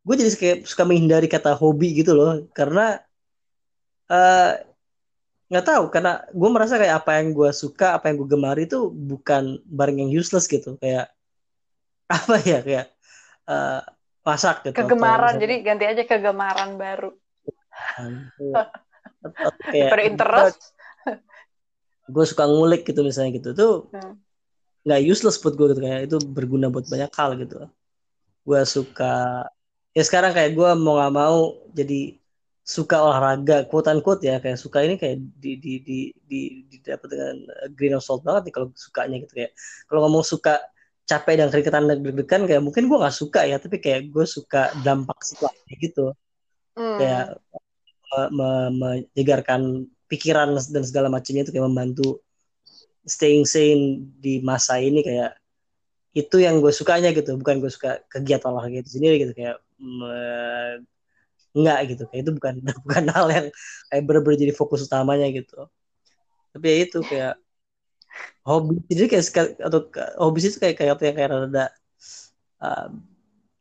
[0.03, 2.43] gue jadi kayak suka menghindari kata hobi gitu loh.
[2.51, 2.99] Karena
[4.11, 4.53] eh,
[5.51, 5.85] nggak uh, tahu.
[5.95, 9.97] Karena gue merasa kayak apa yang gue suka apa yang gue gemari itu bukan barang
[10.03, 10.75] yang useless gitu.
[10.83, 11.15] Kayak
[12.17, 12.87] apa ya kayak
[13.47, 13.81] uh,
[14.27, 14.75] masak gitu.
[14.75, 15.39] Kegemaran.
[15.39, 17.15] jadi ganti aja kegemaran baru.
[19.71, 20.75] Kayak interest.
[22.15, 23.55] gue suka ngulik gitu misalnya gitu.
[23.55, 24.15] Tuh hmm.
[24.83, 25.11] nggak hmm.
[25.15, 25.81] useless buat gue gitu.
[25.83, 27.71] Kayak itu berguna buat banyak hal gitu.
[28.43, 29.47] Gue suka
[29.93, 31.39] ya sekarang kayak gue mau nggak mau
[31.73, 32.17] jadi
[32.63, 36.41] suka olahraga quote unquote ya kayak suka ini kayak di di di di,
[36.71, 37.37] di dapat dengan
[37.75, 39.53] green of salt banget nih kalau sukanya gitu kayak
[39.91, 40.63] kalau ngomong suka
[41.05, 45.19] capek dan keringetan deg-degan kayak mungkin gue nggak suka ya tapi kayak gue suka dampak
[45.27, 46.15] situasi gitu
[46.79, 46.99] hmm.
[47.03, 47.27] kayak
[48.33, 52.21] menyegarkan pikiran dan segala macamnya itu kayak membantu
[53.09, 55.35] staying sane di masa ini kayak
[56.13, 59.59] itu yang gue sukanya gitu bukan gue suka kegiatan olahraga itu sendiri gitu kayak
[61.53, 62.03] enggak gitu.
[62.09, 62.55] Kayak itu bukan
[62.85, 63.47] bukan hal yang
[63.89, 65.69] kayak bener-bener jadi fokus utamanya gitu.
[66.53, 67.35] Tapi ya itu kayak
[68.45, 68.81] hobi.
[68.89, 69.25] Jadi kayak
[69.61, 69.81] atau
[70.21, 71.67] hobi itu kayak kayak apa yang kayak rada
[72.61, 72.89] uh,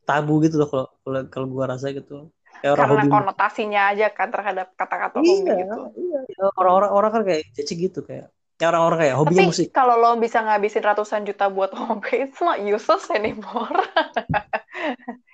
[0.04, 2.32] tabu gitu loh kalau kalau kalau gue rasa gitu.
[2.62, 5.78] Kayak orang karena hobi konotasinya aja kan terhadap kata-kata iya, hobi gitu.
[5.98, 6.20] iya.
[6.60, 8.30] Orang-orang orang kan kayak jadi gitu kayak
[8.62, 9.68] orang-orang kayak hobinya Tapi musik.
[9.74, 13.74] kalau lo bisa ngabisin ratusan juta buat hobi it's not useless anymore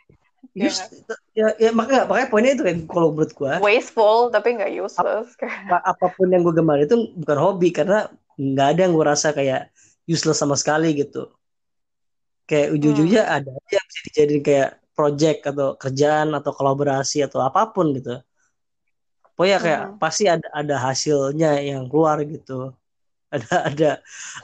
[0.58, 0.82] Use,
[1.38, 5.38] ya, ya makanya makanya poinnya itu kan kalau menurut gua wasteful tapi nggak useless.
[5.70, 8.10] ap, apa pun yang gue gemar itu bukan hobi karena
[8.42, 9.70] nggak ada yang gue rasa kayak
[10.10, 11.30] useless sama sekali gitu.
[12.50, 13.38] Kayak ujung-ujungnya hmm.
[13.38, 18.18] ada yang bisa dijadiin kayak project atau kerjaan atau kolaborasi atau apa pun gitu.
[19.38, 19.98] Pokoknya kayak hmm.
[20.02, 22.74] pasti ada ada hasilnya yang keluar gitu.
[23.28, 23.92] Ada ada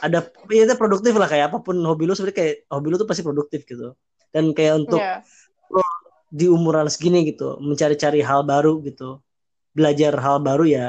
[0.04, 0.20] ada
[0.52, 3.24] ya itu produktif lah kayak apa pun hobi lu sebenarnya kayak hobi lu tuh pasti
[3.24, 3.96] produktif gitu.
[4.36, 5.24] Dan kayak untuk yeah
[6.34, 9.22] di umuran segini gitu mencari-cari hal baru gitu
[9.78, 10.88] belajar hal baru ya.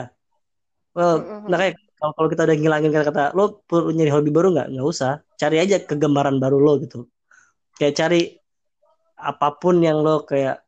[0.96, 1.52] Well mm-hmm.
[1.52, 4.68] nah kayak kalau kalau kita udah ngilangin kata-kata lo perlu nyari hobi baru nggak?
[4.72, 5.12] Nggak usah.
[5.36, 7.12] Cari aja kegemaran baru lo gitu.
[7.76, 8.20] Kayak cari
[9.20, 10.64] apa pun yang lo kayak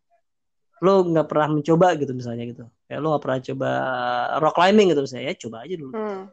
[0.85, 2.64] lo nggak pernah mencoba gitu misalnya gitu.
[2.85, 3.70] Kayak lo nggak pernah coba
[4.45, 5.95] rock climbing gitu misalnya ya coba aja dulu.
[5.97, 6.24] Hmm.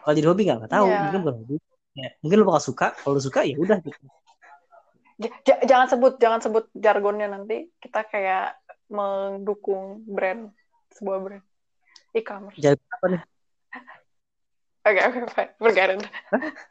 [0.00, 0.86] kalau jadi hobi nggak nggak tahu.
[0.90, 0.98] Iya.
[1.06, 1.54] mungkin bukan hobi.
[1.90, 3.98] Ya, mungkin lo bakal suka kalau lo suka ya udah gitu
[5.20, 8.56] J- jangan sebut jangan sebut jargonnya nanti kita kayak
[8.88, 10.48] mendukung brand
[10.90, 11.44] sebuah brand
[12.12, 12.56] e-commerce.
[12.56, 13.22] jadi apa nih
[14.80, 16.00] Oke oke fine.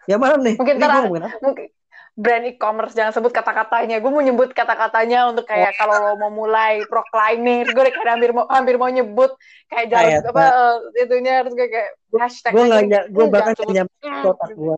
[0.03, 1.05] ya mana nih Mungkin ntar?
[1.39, 1.69] Mungkin
[2.17, 4.01] brand e-commerce jangan sebut kata-katanya.
[4.01, 8.33] Gue mau nyebut kata-katanya untuk kayak kalau lo mau mulai pro climbing, gue kayak hampir
[8.33, 9.31] mau hampir mau nyebut
[9.69, 12.51] kayak jalan Kayak- apa eh, itunya harus gue kayak hashtag.
[12.51, 14.09] gue nggak gue Hmm, bahkan nyampe sebut.
[14.11, 14.75] ke otak gue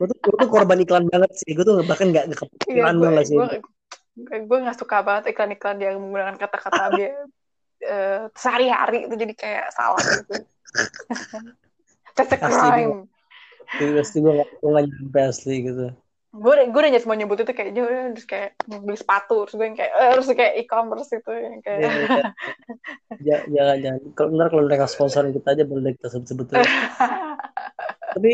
[0.00, 2.94] gue tuh gue tuh korban iklan banget sih gue tuh bahkan nggak nggak Iya, kepikiran
[2.96, 7.08] gue banget sih gue gue nggak suka banget iklan-iklan yang menggunakan kata-kata dia
[7.92, 10.34] eh, sehari-hari itu jadi kayak salah gitu.
[12.16, 13.12] That's a crime.
[13.76, 15.86] Pasti gue nggak gue nggak nyampe asli gitu
[16.30, 19.76] Gue gue udah mau nyebut itu kayak "Jangan," terus kayak beli sepatu terus gue yang
[19.76, 22.24] kayak eh, terus kayak e-commerce itu yang kayak iya.
[23.26, 26.46] Ja- jangan jangan kalau benar kalau mereka sponsorin kita aja boleh kita sebut sebut
[28.14, 28.32] tapi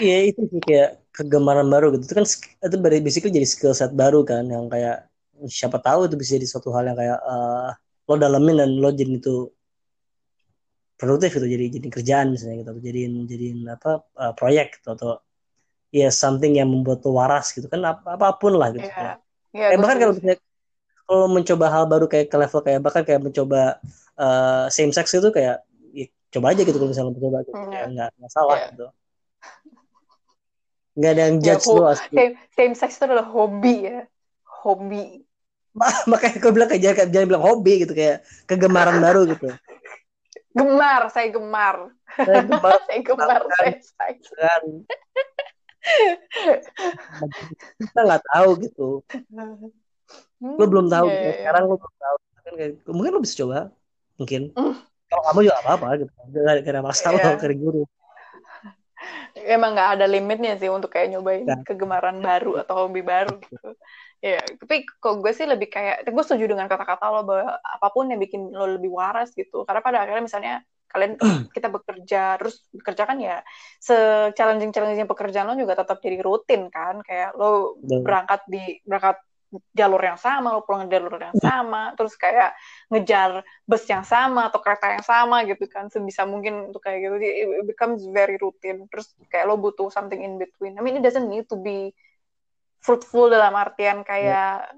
[0.00, 2.26] ya itu sih kayak kegemaran baru gitu itu kan
[2.66, 4.96] itu basically jadi skill set baru kan yang kayak
[5.58, 7.70] siapa tahu itu bisa jadi suatu hal yang kayak eh,
[8.08, 9.34] lo dalemin dan lo jadi itu
[11.00, 13.90] produktif gitu jadi jadi kerjaan misalnya gitu jadiin jadiin apa
[14.22, 15.10] eh, proyek gitu atau
[15.94, 18.98] ya something yang membuat lo waras gitu kan ap- apa pun lah gitu Iya.
[18.98, 19.12] ya.
[19.54, 20.38] Iya, Eh, bahkan kalau misalnya
[21.06, 23.60] kalau mencoba hal baru kayak ke level kayak bahkan kayak mencoba
[24.18, 25.56] eh, same sex itu kayak
[25.94, 27.92] ya, coba aja gitu kalau misalnya mencoba gitu Hmm, Kayak iya.
[27.94, 28.66] nggak nggak salah Iya.
[28.72, 28.86] gitu
[30.94, 34.00] nggak ada yang Ya, judge ho- lo asli same, same sex itu adalah hobi ya.
[34.62, 35.26] Hobi.
[36.10, 39.50] makanya gue bilang kayak jangan, jangan bilang hobi gitu kayak kegemaran baru gitu
[40.54, 41.90] Gemar, saya gemar.
[42.14, 43.90] saya gemar saya gemar sex.
[44.38, 44.62] kan
[47.76, 48.88] kita nggak tahu gitu
[50.44, 51.20] lo belum tahu Iya, gitu.
[51.20, 51.38] iya, iya.
[51.42, 52.16] sekarang lo belum tahu
[52.54, 53.58] kayak, mungkin lo bisa coba
[54.14, 54.74] mungkin Hmm.
[55.10, 57.34] kalau kamu juga apa apa gitu gak ada masalah Iya.
[57.36, 57.82] dari guru
[59.34, 61.62] Emang nggak ada limitnya sih untuk kayak nyobain Nggak.
[61.68, 63.74] kegemaran baru atau hobi baru gitu.
[64.24, 68.08] Ya, tapi kok gue sih lebih kayak, gue setuju dengan kata-kata lo bahwa apa pun
[68.08, 69.68] yang bikin lo lebih waras gitu.
[69.68, 70.54] Karena pada akhirnya misalnya
[70.94, 71.18] kalian
[71.56, 73.42] kita bekerja terus bekerja kan ya
[73.82, 73.96] se
[74.38, 79.18] challenging challenging pekerjaan lo juga tetap jadi rutin kan kayak lo berangkat di berangkat
[79.74, 82.54] jalur yang sama lo pulang jalur yang sama terus kayak
[82.90, 87.16] ngejar bus yang sama atau kereta yang sama gitu kan sebisa mungkin untuk kayak gitu.
[87.22, 88.86] It becomes very routine.
[88.90, 90.78] Terus kayak lo butuh something in between.
[90.78, 91.94] I mean it doesn't need to be
[92.82, 94.74] fruitful dalam artian kayak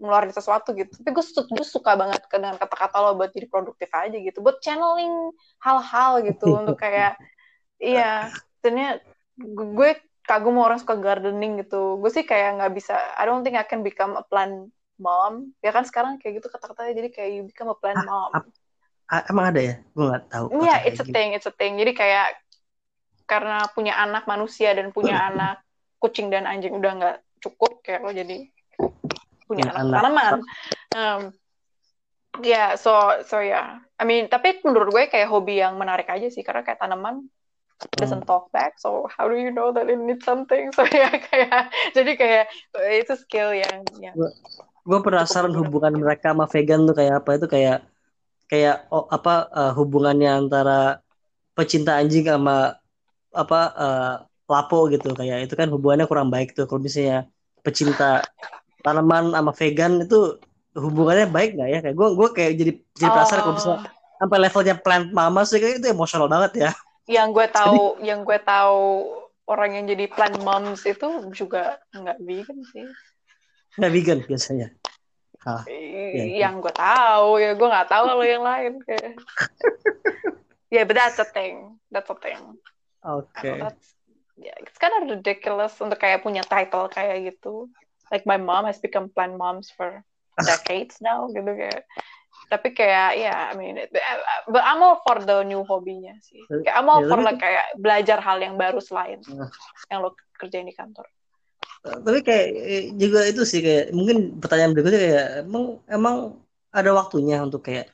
[0.00, 0.90] ngeluarin sesuatu gitu.
[1.00, 5.32] Tapi gue gue suka banget dengan kata-kata lo buat jadi produktif aja gitu buat channeling
[5.60, 7.20] hal-hal gitu untuk kayak
[7.80, 8.28] iya
[8.60, 9.00] ternyata
[9.40, 9.90] gue
[10.26, 13.80] kagum orang suka gardening gitu gue sih kayak nggak bisa I don't think I can
[13.84, 17.78] become a plant mom ya kan sekarang kayak gitu kata-katanya jadi kayak you become a
[17.78, 18.52] plant mom ap-
[19.10, 21.10] Ah, emang ada ya gue nggak tahu Iya, kata it's a gitu.
[21.10, 21.74] thing, it's a thing.
[21.82, 22.38] Jadi kayak
[23.26, 25.58] karena punya anak manusia dan punya anak
[25.98, 28.46] kucing dan anjing udah nggak cukup, kayak lo jadi
[29.50, 29.94] punya anak, anak.
[29.98, 30.34] tanaman.
[30.94, 31.20] Um,
[32.46, 32.94] ya, so
[33.26, 33.82] so ya.
[33.98, 37.26] I mean, tapi menurut gue kayak hobi yang menarik aja sih, karena kayak tanaman
[37.96, 40.72] doesn't talk back, so how do you know that it needs something?
[40.76, 42.44] So ya kayak jadi kayak
[43.04, 44.16] itu skill yang yang
[44.80, 47.78] gue penasaran hubungan mereka sama vegan tuh kayak apa itu kayak
[48.50, 51.04] kayak oh, apa eh, hubungannya antara
[51.52, 52.80] pecinta anjing sama
[53.30, 54.14] apa eh,
[54.50, 55.12] lapo gitu.
[55.14, 56.66] Kayak itu kan hubungannya kurang baik tuh.
[56.66, 57.28] Kalau misalnya
[57.60, 58.24] pecinta
[58.80, 60.40] tanaman sama vegan itu
[60.74, 61.78] hubungannya baik nggak ya?
[61.84, 63.80] Kayak gue gue kayak jadi jadi penasaran kalau misalnya
[64.20, 66.70] Oh, sampai levelnya plant mama sih kayak itu emosional banget ya
[67.10, 69.10] yang gue tahu yang gue tahu
[69.50, 72.86] orang yang jadi plant moms itu juga nggak vegan sih.
[73.74, 74.68] Nggak vegan biasanya.
[75.42, 76.46] Ah iya.
[76.46, 79.18] yang gue tahu ya gue nggak tahu kalau yang lain kayak.
[80.70, 82.38] Ya but that's a thing that's a thing.
[83.02, 83.58] Oke.
[83.58, 83.98] That's
[84.38, 87.66] yeah, it's kind of ridiculous untuk kayak punya title kayak gitu.
[88.06, 90.06] Like my mom has become plant moms for
[90.38, 91.90] decades now gitu kayak
[92.48, 93.92] tapi kayak ya I mean it-
[94.48, 96.40] but I'm all for the new hobinya sih.
[96.48, 99.50] Kayak I'm all Ya, for like kayak belajar hal yang baru selain Nah.
[99.92, 101.04] yang lo kerjain di kantor.
[101.80, 106.16] Tapi kayak eh, juga itu sih kayak mungkin pertanyaan berikutnya kayak emang emang
[106.70, 107.90] ada waktunya untuk kayak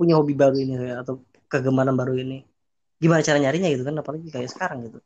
[0.00, 2.40] punya hobi baru ini kayak, atau kegemaran baru ini?
[2.96, 4.98] Gimana cara nyarinya gitu kan apalagi kayak sekarang gitu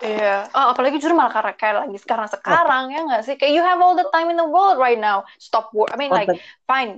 [0.00, 3.34] Iya, oh, apalagi justru malah karena kayak lagi sekarang sekarang ya nggak sih?
[3.36, 5.22] Kayak you have all the time in the world right now.
[5.36, 5.92] Stop work.
[5.92, 6.90] I mean like Konten- fine,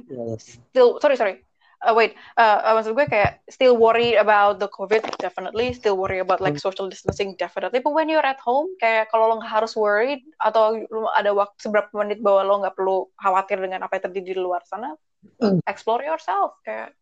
[0.70, 1.36] still sorry sorry.
[1.84, 5.76] uh, wait, uh, uh, maksud gue kayak still worry about the COVID, definitely.
[5.76, 6.64] Still worry about like Hmm.
[6.64, 7.84] social distancing, definitely.
[7.84, 11.61] But when you're at home, kayak kalau lo nggak harus worried atau lo ada waktu
[11.61, 14.97] seberapa menit bahwa lo nggak perlu khawatir dengan apa yang terjadi di luar sana,
[15.36, 15.61] Hmm.
[15.68, 16.57] explore yourself.
[16.64, 16.97] Kayak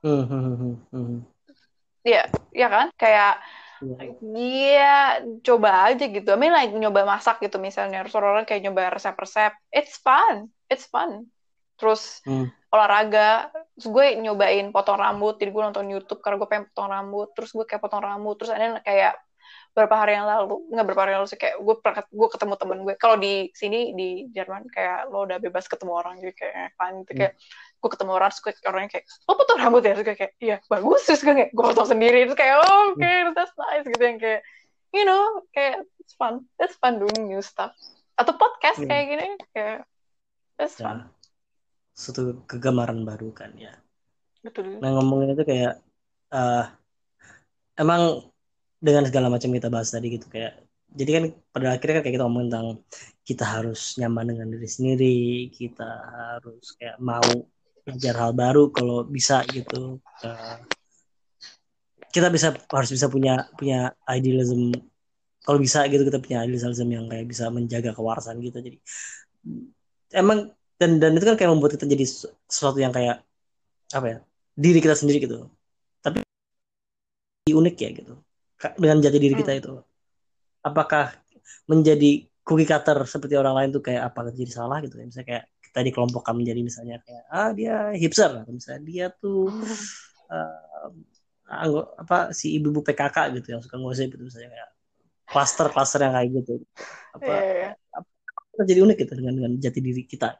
[0.00, 1.20] Hmm, hmm,
[2.00, 2.08] hmm, hmm, hmm.
[2.08, 2.22] Iya,
[2.56, 2.86] iya kan?
[2.96, 3.34] Kayak
[3.80, 4.12] Iya.
[4.20, 4.96] Iya,
[5.40, 6.28] coba aja gitu.
[6.28, 8.04] I mean like nyoba masak gitu misalnya.
[8.04, 9.56] Terus orang kayak nyoba resep-resep.
[9.72, 10.52] It's fun.
[10.68, 11.32] It's fun.
[11.80, 12.52] Terus Hmm.
[12.68, 13.48] olahraga.
[13.76, 15.40] Terus gue nyobain potong rambut.
[15.40, 17.28] Jadi gue nonton YouTube karena gue pengen potong rambut.
[17.32, 18.36] Terus gue kayak potong rambut.
[18.36, 19.16] Terus ada kayak
[19.70, 22.54] beberapa hari yang lalu, nggak beberapa hari yang lalu sih kayak gue pernah gue ketemu
[22.58, 22.94] temen gue.
[22.98, 27.12] Kalau di sini di Jerman kayak lo udah bebas ketemu orang jadi kayak fun gitu
[27.22, 27.34] kayak
[27.80, 29.92] gue ketemu orang terus gue orangnya kayak lo potong rambut ya?
[29.96, 31.00] Terus gue kayak iya bagus.
[31.08, 32.18] Terus gue kayak gue potong sendiri.
[32.28, 34.40] Terus kayak oh, oke that's nice gitu yang kayak
[34.92, 35.22] you know
[35.56, 36.44] kayak it's fun.
[36.60, 37.72] It's fun doing new stuff.
[38.20, 38.88] Atau podcast Hmm.
[38.88, 39.26] kayak gini
[39.56, 39.78] kayak
[40.60, 41.08] it's fun.
[41.08, 41.10] Ya,
[41.96, 43.72] suatu kegemaran baru kan ya.
[44.40, 44.80] betul.
[44.80, 45.80] Nah ngomongin itu kayak
[46.30, 46.64] eh
[47.76, 48.24] emang
[48.80, 51.24] dengan segala macam kita bahas tadi gitu kayak jadi kan
[51.54, 52.68] pada akhirnya kan kayak kita ngomong tentang
[53.22, 55.20] kita harus nyaman dengan diri sendiri,
[55.54, 57.22] kita harus kayak mau
[57.94, 59.98] belajar hal baru kalau bisa gitu.
[60.22, 60.56] Eh,
[62.10, 64.74] kita bisa harus bisa punya punya idealism.
[65.40, 68.58] Kalau bisa gitu kita punya idealism yang kayak bisa menjaga kewarasan gitu.
[68.60, 68.78] Jadi
[70.14, 73.22] emang dan dan itu kan kayak membuat kita jadi sesu- sesuatu yang kayak
[73.90, 74.18] apa ya
[74.58, 75.46] diri kita sendiri gitu.
[76.02, 76.22] Tapi
[77.50, 78.14] unik ya gitu.
[78.76, 79.72] Dengan jati diri kita itu.
[80.60, 81.16] Apakah
[81.64, 84.84] menjadi cookie cutter seperti orang lain tuh kayak apa jadi salah?
[84.84, 85.08] gitu ya.
[85.08, 88.42] Misalnya kayak kita dikelompokkan menjadi misalnya kayak ah dia hipster.
[88.42, 89.48] Atau misalnya dia tuh
[90.34, 90.88] eh,
[91.46, 94.70] anggo- apa si ibu-ibu PKK gitu yang suka ngosip gitu misalnya kayak
[95.30, 96.52] klaster-klaster yang kayak gitu.
[97.14, 97.70] Apa Iya, iya.
[98.50, 100.34] kita jadi unik gitu dengan dengan jati diri kita?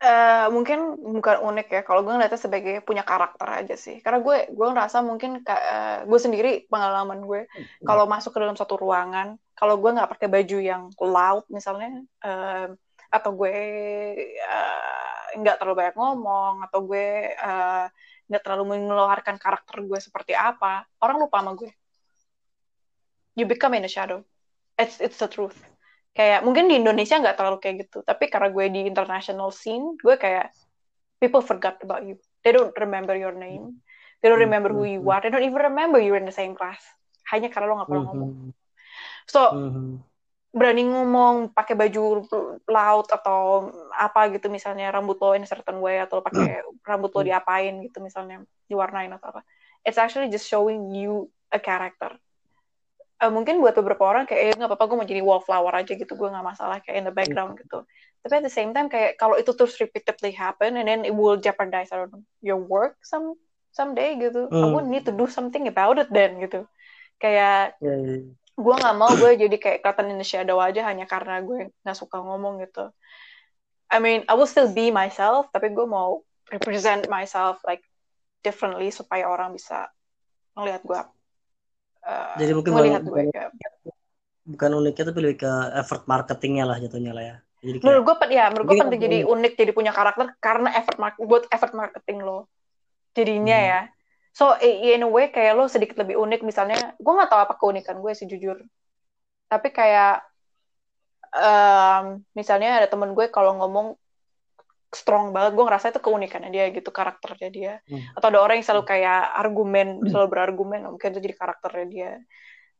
[0.00, 4.00] Eh, mungkin bukan unik ya kalau gue ngeliatnya sebagai punya karakter aja sih.
[4.00, 7.44] Karena gue gue ngerasa mungkin eh, gue sendiri pengalaman gue
[7.84, 12.72] kalau masuk ke dalam satu ruangan kalau gue nggak pakai baju yang loud misalnya eh,
[13.10, 13.56] atau gue
[14.38, 17.86] eh, nggak terlalu banyak ngomong atau gue eh,
[18.30, 21.70] nggak terlalu mengeluarkan karakter gue seperti apa orang lupa sama gue.
[23.34, 24.22] You become in a shadow.
[24.78, 25.58] It's it's the truth.
[26.14, 30.14] Kayak mungkin di Indonesia nggak terlalu kayak gitu tapi karena gue di international scene gue
[30.14, 30.54] kayak
[31.18, 32.22] people forgot about you.
[32.46, 33.82] They don't remember your name.
[34.22, 35.18] They don't remember who you are.
[35.18, 36.80] They don't even remember you're in the same class.
[37.34, 38.30] Hanya karena lo nggak pernah ngomong.
[38.30, 38.50] Mhm.
[39.26, 40.09] so Mhm.
[40.50, 42.26] Berani ngomong pakai baju
[42.66, 46.58] laut atau apa gitu misalnya rambut lo in a certain way atau pakai
[46.90, 49.40] rambut lo diapain gitu misalnya diwarnain atau apa.
[49.86, 52.18] It's actually just showing you a character.
[53.20, 56.12] Eh, mungkin buat beberapa orang kayak eh, nggak apa-apa gue mau jadi wallflower aja gitu
[56.18, 57.86] gue nggak masalah kayak in the background gitu.
[58.20, 61.38] Tapi at the same time kayak kalau itu terus repeatedly happen and then it will
[61.38, 63.38] jeopardize I don't know, your work some
[63.70, 64.50] someday gitu.
[64.50, 64.72] I Hmm.
[64.74, 66.66] would need to do something about it then gitu.
[67.20, 68.39] Kayak Ya, ya, ya.
[68.54, 71.96] Gue nggak mau gue jadi kayak kelihatan in the shadow aja hanya karena gue nggak
[71.96, 72.90] suka ngomong gitu.
[73.90, 77.82] I mean I will still be myself tapi gue mau represent myself like
[78.40, 79.90] differently supaya orang bisa
[80.54, 81.00] ngelihat gue
[82.04, 83.50] uh, Jadi mungkin bukan- gue bukan- kayak
[84.40, 87.36] bukan uniknya tapi lebih ke effort marketingnya lah jatuhnya lah ya.
[87.60, 90.96] Jadi kayak menurut gue ya menurut gue penting jadi unik jadi punya karakter karena effort
[91.20, 92.48] buat effort marketing lo.
[93.14, 93.68] Jadinya Hmm.
[93.68, 93.80] ya
[94.30, 96.40] so in a way kayak lo sedikit lebih unik.
[96.46, 98.62] Misalnya gue nggak tahu apa keunikan gue sih jujur.
[99.50, 100.22] Tapi kayak
[101.34, 103.98] em, misalnya ada temen gue kalau ngomong
[104.90, 107.74] strong banget gue ngerasa itu keunikannya dia gitu karakternya dia.
[107.86, 108.02] Hmm.
[108.18, 112.12] atau ada orang yang selalu kayak argumen selalu berargumen mungkin itu jadi karakternya dia.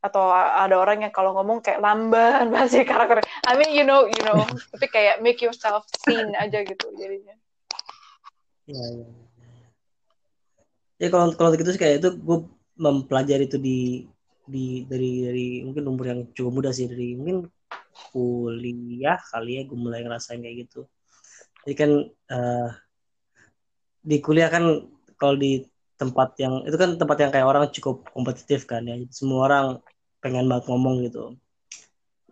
[0.01, 4.23] Atau ada orang yang kalau ngomong kayak lamban pasti karakter I mean you know you
[4.27, 4.43] know.
[4.75, 7.37] Tapi kayak make yourself seen aja gitu jadinya.
[8.71, 9.07] Ya, ya,
[11.01, 11.07] ya.
[11.13, 12.39] kalau kalau gitu sih kayak itu gue
[12.81, 13.79] mempelajari itu di
[14.51, 17.47] di dari dari mungkin umur yang cukup muda sih dari mungkin
[18.11, 20.81] kuliah kali ya gue mulai ngerasain kayak gitu
[21.65, 21.91] jadi kan
[22.35, 22.69] eh,
[24.01, 24.65] di kuliah kan
[25.21, 25.61] kalau di
[26.01, 29.67] tempat yang itu kan tempat yang kayak orang cukup kompetitif kan ya semua orang
[30.25, 31.37] pengen banget ngomong gitu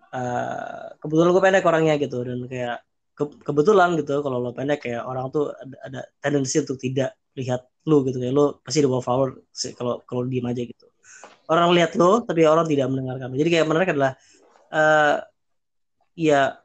[0.08, 2.80] Eh, kebetulan gue pendek orangnya gitu dan kayak
[3.12, 7.60] ke- kebetulan gitu kalau lo pendek kayak orang tuh ada, ada tendensi untuk tidak lihat
[7.88, 10.86] lu gitu kayak lo pasti di wallflower sih kalau kalau diem aja gitu.
[11.48, 14.12] Orang lihat lo tapi orang tidak mendengarkan jadi kayak menarik adalah
[14.68, 15.16] eh
[16.18, 16.60] ya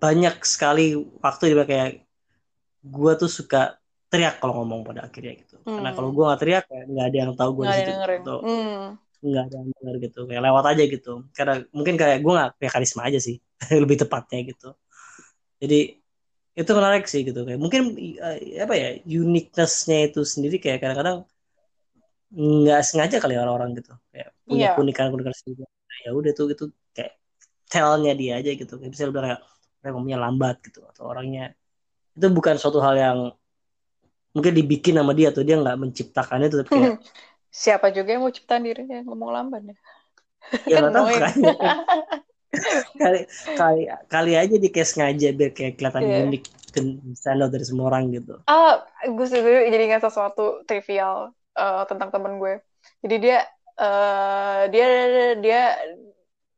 [0.00, 1.90] banyak sekali waktu di kayak
[2.84, 3.76] gue tuh suka
[4.12, 5.56] teriak kalau ngomong pada akhirnya gitu.
[5.64, 5.96] Karena Hmm.
[5.96, 8.84] kalau gue nggak teriak kayak nggak ada yang tahu gue di situ atau hmm.
[9.24, 10.20] nggak ada yang denger gitu.
[10.28, 11.12] Kayak lewat aja gitu.
[11.34, 13.36] Karena mungkin kayak gue nggak punya karisma aja sih.
[13.82, 14.70] Lebih tepatnya gitu.
[15.58, 16.03] Jadi
[16.54, 21.26] itu menarik sih gitu kayak mungkin uh, apa ya uniquenessnya itu sendiri kayak kadang-kadang
[22.34, 24.74] nggak sengaja kali orang-orang gitu kayak punya yeah.
[24.74, 25.66] keunikan keunikan sendiri
[26.04, 27.16] ya udah tuh gitu kayak
[27.68, 28.78] tellnya dia aja gitu.
[28.78, 29.22] Kayak misalnya udah
[29.82, 31.56] kayak ngomongnya lambat gitu atau orangnya.
[32.14, 33.18] Itu bukan suatu hal yang
[34.34, 36.98] mungkin dibikin sama dia tuh dia nggak menciptakannya tuh tapi kayak
[37.64, 39.76] siapa juga yang mau ciptaan dirinya ngomong lambat ya?
[40.68, 41.06] Ya nggak tahu
[43.02, 43.20] kali
[43.56, 46.26] kali kali aja di kayak sengaja biar kayak kelihatan yeah.
[46.26, 46.44] unik
[47.14, 48.42] standar dari semua orang gitu.
[48.50, 52.58] Ah gue sih jadi ingat sesuatu trivial uh, tentang temen gue.
[53.06, 53.38] Jadi dia
[53.78, 54.86] uh, dia
[55.38, 55.62] dia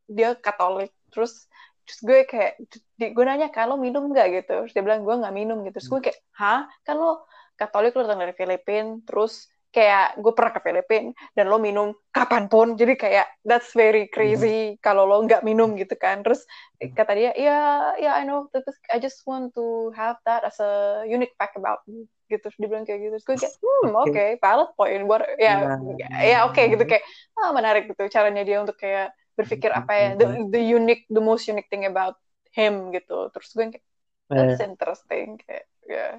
[0.09, 0.93] dia Katolik.
[1.13, 1.49] Terus
[1.87, 2.53] terus gue kayak
[2.97, 4.43] gue nanya kalau minum nggak?
[4.43, 4.55] Gitu.
[4.65, 5.61] Terus dia bilang gue nggak minum.
[5.69, 5.77] Gitu.
[5.81, 6.65] Terus gue kayak hah?
[6.83, 11.61] Kan lo Katolik lo datang dari Filipina terus kayak gue pernah ke Filipina dan lo
[11.61, 12.81] minum kapan pun.
[12.81, 14.81] Jadi kayak that's very crazy mm-hmm.
[14.81, 16.25] kalau lo nggak minum gitu kan.
[16.25, 16.49] Terus
[16.81, 17.69] kata dia ya yeah,
[18.01, 21.61] ya yeah, I know tapi I just want to have that as a unique fact
[21.61, 22.49] about me gitu.
[22.57, 23.15] Dia bilang kayak gitu.
[23.21, 24.09] Terus gue kayak hmm oke.
[24.09, 25.03] okay, valid point.
[25.05, 26.21] Buat ya yeah.
[26.25, 26.89] ya oke okay, gitu.
[26.89, 27.05] Kayak
[27.37, 31.45] ah menarik gitu caranya dia untuk kayak berpikir apa ya the, the unique the most
[31.45, 32.17] unique thing about
[32.57, 33.29] him gitu.
[33.29, 33.85] Terus gue kayak
[34.33, 34.65] that's yeah.
[34.65, 35.93] interesting kayak ya.
[35.93, 36.13] Yeah.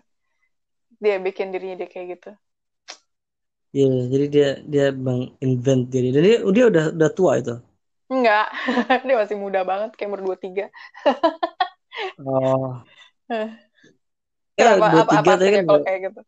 [0.97, 2.31] dia bikin dirinya dia kayak gitu
[3.75, 6.07] Iya, yeah, jadi dia dia bang invent diri.
[6.15, 7.55] Dan dia, dia udah udah tua itu.
[8.07, 8.47] Enggak,
[9.05, 10.65] dia masih muda banget, kayak umur dua tiga.
[12.23, 12.79] oh.
[14.57, 16.21] Ya, apa, apa, apa artinya kan kalau kayak gitu?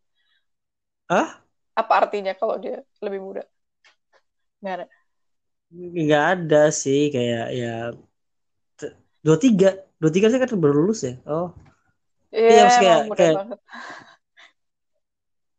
[1.10, 1.28] Hah?
[1.74, 3.42] Apa artinya kalau dia lebih muda?
[4.60, 4.86] Enggak ada.
[5.72, 7.74] Enggak ada sih kayak ya
[9.24, 9.68] dua tiga,
[10.00, 11.14] dua tiga sih kan baru lulus ya.
[11.26, 11.50] Oh.
[12.30, 13.58] Iya, yeah, kayak, kayak banget.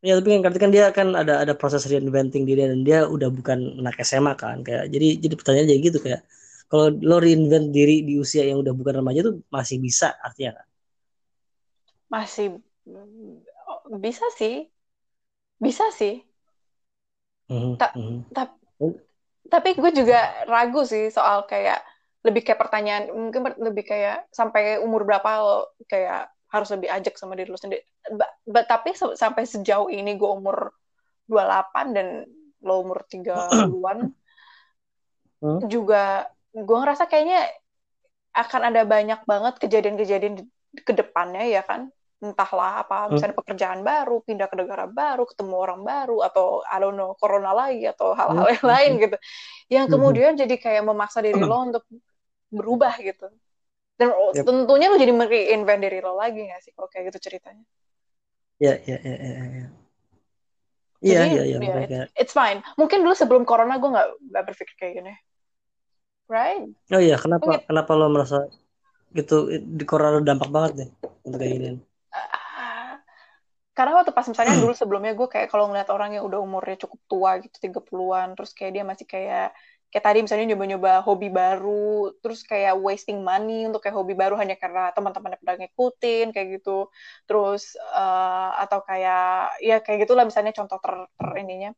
[0.02, 3.78] Ya tapi kan kan dia kan ada ada proses reinventing diri dan dia udah bukan
[3.78, 6.22] anak SMA kan kayak jadi jadi pertanyaan jadi gitu kayak
[6.66, 10.68] kalau lo reinvent diri di usia yang udah bukan remaja tuh masih bisa artinya kan?
[12.12, 12.60] masih
[14.02, 14.68] bisa sih
[15.62, 16.20] bisa sih
[17.48, 17.74] mm-hmm.
[17.78, 18.20] Ta mm-hmm.
[18.36, 18.44] ta
[19.52, 21.80] tapi gue juga ragu sih soal kayak
[22.24, 27.40] lebih kayak pertanyaan mungkin lebih kayak sampai umur berapa lo kayak harus lebih ajak sama
[27.40, 30.76] diri lo sendiri but, but, tapi sampai sejauh ini gue umur
[31.32, 32.08] 28 dan
[32.62, 33.98] lo umur 30-an
[35.42, 35.60] hmm?
[35.72, 37.48] juga gue ngerasa kayaknya
[38.36, 40.44] akan ada banyak banget kejadian-kejadian
[40.84, 41.92] ke depannya ya kan
[42.22, 43.18] entahlah apa hmm.
[43.18, 47.50] misalnya pekerjaan baru pindah ke negara baru ketemu orang baru atau I don't know corona
[47.50, 48.74] lagi atau hal-hal yang hmm.
[48.78, 49.18] lain gitu
[49.74, 51.84] yang kemudian jadi kayak memaksa diri lo untuk
[52.54, 53.32] berubah gitu
[54.02, 54.42] dan yep.
[54.42, 57.66] tentunya lo jadi mereinvent diri lo lagi gak sih kalau kayak gitu ceritanya
[58.58, 59.68] ya ya ya ya ya
[61.02, 61.58] Iya, iya, iya.
[61.58, 62.62] Yeah, it's, fine.
[62.78, 65.14] Mungkin dulu sebelum corona gue nggak nggak berpikir kayak gini,
[66.30, 66.70] right?
[66.94, 67.66] Oh iya, kenapa Mungkin...
[67.66, 68.46] kenapa lo merasa
[69.10, 70.90] gitu di corona dampak banget nih
[71.26, 71.70] untuk kayak gini?
[73.72, 77.00] karena waktu pas misalnya dulu sebelumnya gue kayak kalau ngeliat orang yang udah umurnya cukup
[77.08, 79.56] tua gitu 30-an terus kayak dia masih kayak
[79.92, 84.56] kayak tadi misalnya nyoba-nyoba hobi baru terus kayak wasting money untuk kayak hobi baru hanya
[84.56, 86.88] karena teman-temannya pernah ngikutin kayak gitu.
[87.28, 91.72] Terus uh, atau kayak ya kayak gitulah misalnya contoh ter, ter ininya.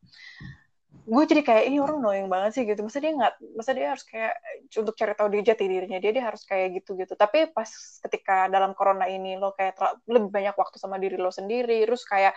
[1.04, 2.86] Gue jadi kayak ini orang annoying banget sih gitu.
[2.86, 4.34] Masa dia nggak masa dia harus kayak
[4.78, 7.70] untuk cari tahu dia jati dirinya dia dia harus kayak gitu gitu tapi pas
[8.06, 12.34] ketika dalam corona ini lo kayak lebih banyak waktu sama diri lo sendiri terus kayak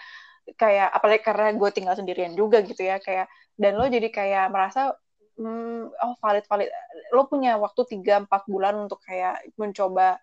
[0.55, 3.27] kayak apalagi karena gue tinggal sendirian juga gitu ya kayak
[3.59, 4.95] dan lo jadi kayak merasa
[5.37, 6.69] hmm, oh valid valid
[7.13, 10.21] lo punya waktu 3-4 bulan untuk kayak mencoba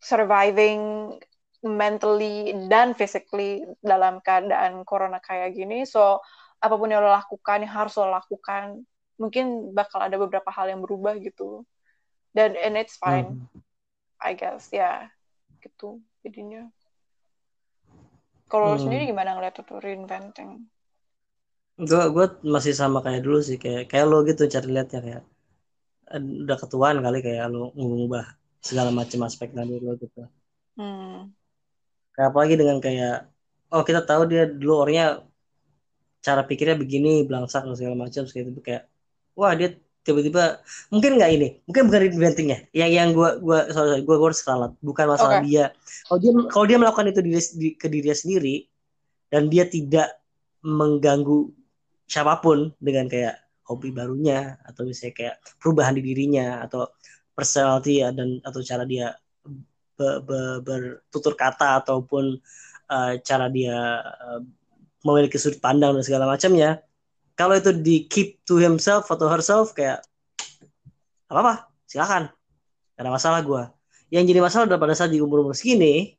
[0.00, 1.14] surviving
[1.64, 6.20] mentally dan physically dalam keadaan corona kayak gini so
[6.60, 8.84] apa pun yang lo lakukan yang harus lo lakukan
[9.16, 11.64] mungkin bakal ada beberapa hal yang berubah gitu
[12.36, 13.60] dan and it's fine hmm.
[14.20, 14.98] I guess ya yeah.
[15.64, 16.68] gitu jadinya
[18.52, 18.72] kalau hmm.
[18.76, 20.68] lo sendiri gimana ngeliat itu reinventing
[21.74, 25.22] gue gue masih sama kayak dulu sih kayak kayak lo gitu cari liatnya kayak
[26.14, 30.22] udah ketuaan kali kayak lo ngubah segala macam aspek dari lo gitu
[30.78, 31.34] hmm.
[32.14, 33.26] kayak apalagi dengan kayak
[33.74, 35.26] oh kita tahu dia dulu orangnya
[36.22, 38.82] cara pikirnya begini belangsak dan segala macam kayak itu kayak
[39.34, 39.74] wah dia
[40.06, 40.62] tiba-tiba
[40.94, 45.04] mungkin nggak ini mungkin bukan inventingnya yang yang gue gue sorry, gue gue salah bukan
[45.10, 45.48] masalah okay.
[45.48, 45.64] dia
[46.06, 48.68] kalau dia kalau dia melakukan itu diri, di, ke dirinya sendiri
[49.32, 50.22] dan dia tidak
[50.60, 51.50] mengganggu
[52.14, 53.34] siapa pun dengan kayak
[53.66, 56.86] hobi barunya atau misalnya kayak perubahan di dirinya atau
[57.34, 59.18] personality dan atau cara dia
[59.98, 62.38] be, be, bertutur kata ataupun
[62.86, 64.38] uh, cara dia uh,
[65.02, 66.78] memiliki sudut pandang dan segala macamnya
[67.34, 69.98] kalau itu di keep to himself atau herself kayak
[71.26, 71.54] apa apa
[71.90, 72.30] silakan.
[72.94, 73.62] Ada masalah gue
[74.14, 76.14] yang jadi masalah pada saat di umur umur segini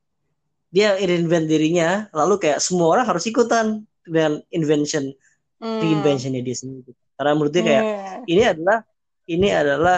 [0.75, 5.15] dia invent dirinya lalu kayak semua orang harus ikutan dengan invention
[5.55, 5.79] Hmm.
[5.79, 8.21] reinventionnya dia sendiri karena menurut dia kayak Hmm.
[8.27, 8.77] ini adalah
[9.25, 9.97] ini adalah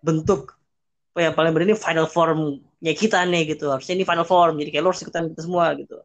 [0.00, 0.54] bentuk
[1.10, 4.70] apa ya paling benar ini final formnya kita nih gitu harusnya ini final form jadi
[4.70, 5.96] kayak lo harus ikutan kita semua gitu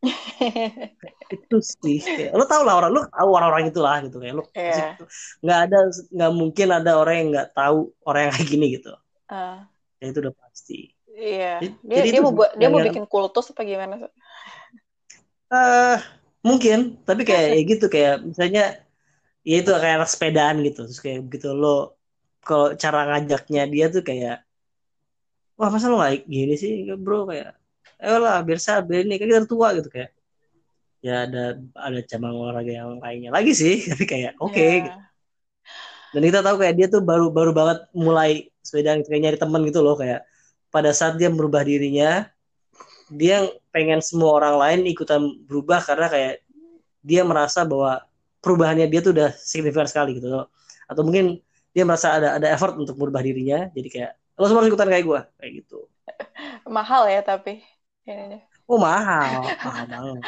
[1.34, 4.96] itu sih kayak, lo tau lah orang lo tahu orang-orang itulah gitu kayak lo Iya.
[5.44, 8.90] nggak ada nggak mungkin ada orang yang nggak tahu orang yang kayak gini gitu
[9.30, 9.68] Ah,
[10.02, 10.78] ya itu udah pasti
[11.14, 11.60] iya.
[11.62, 14.08] Jadi- Dia jadi dia mau buat dia mau bikin kultus apa gimana?
[15.50, 15.98] eh
[16.40, 18.64] mungkin tapi kayak ya gitu kayak misalnya
[19.44, 21.96] ya itu kayak anak sepedaan gitu terus kayak begitu lo
[22.40, 24.40] kalau cara ngajaknya dia tuh kayak
[25.60, 27.52] wah masa lo nggak gini sih bro kayak
[28.00, 30.16] ayo lah biar sabar ini kan kita tua gitu kayak
[31.04, 34.88] ya ada ada cabang olahraga yang lainnya lagi sih tapi kayak oke Iya.
[34.88, 34.98] gitu.
[36.16, 39.60] dan kita tahu kayak dia tuh baru baru banget mulai sepedaan gitu, kayak nyari teman
[39.68, 40.24] gitu loh kayak
[40.72, 42.24] pada saat dia merubah dirinya
[43.12, 46.34] dia pengen semua orang lain ikutan berubah karena kayak
[47.00, 48.02] dia merasa bahwa
[48.44, 50.28] perubahannya dia tuh udah signifikan sekali gitu.
[50.30, 50.46] Loh.
[50.90, 51.38] atau mungkin
[51.70, 55.04] dia merasa ada ada effort untuk merubah dirinya jadi kayak lo semua harus ikutan kayak
[55.06, 55.78] gue kayak gitu.
[56.76, 57.62] Mahal ya tapi
[58.08, 58.42] ininya.
[58.66, 60.22] oh mahal mahal banget.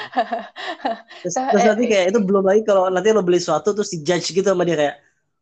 [1.22, 3.90] Terus, Nah, terus eh, nanti kayak itu belum lagi kalau nanti lo beli sesuatu terus
[3.94, 4.94] dijudge gitu sama dia kayak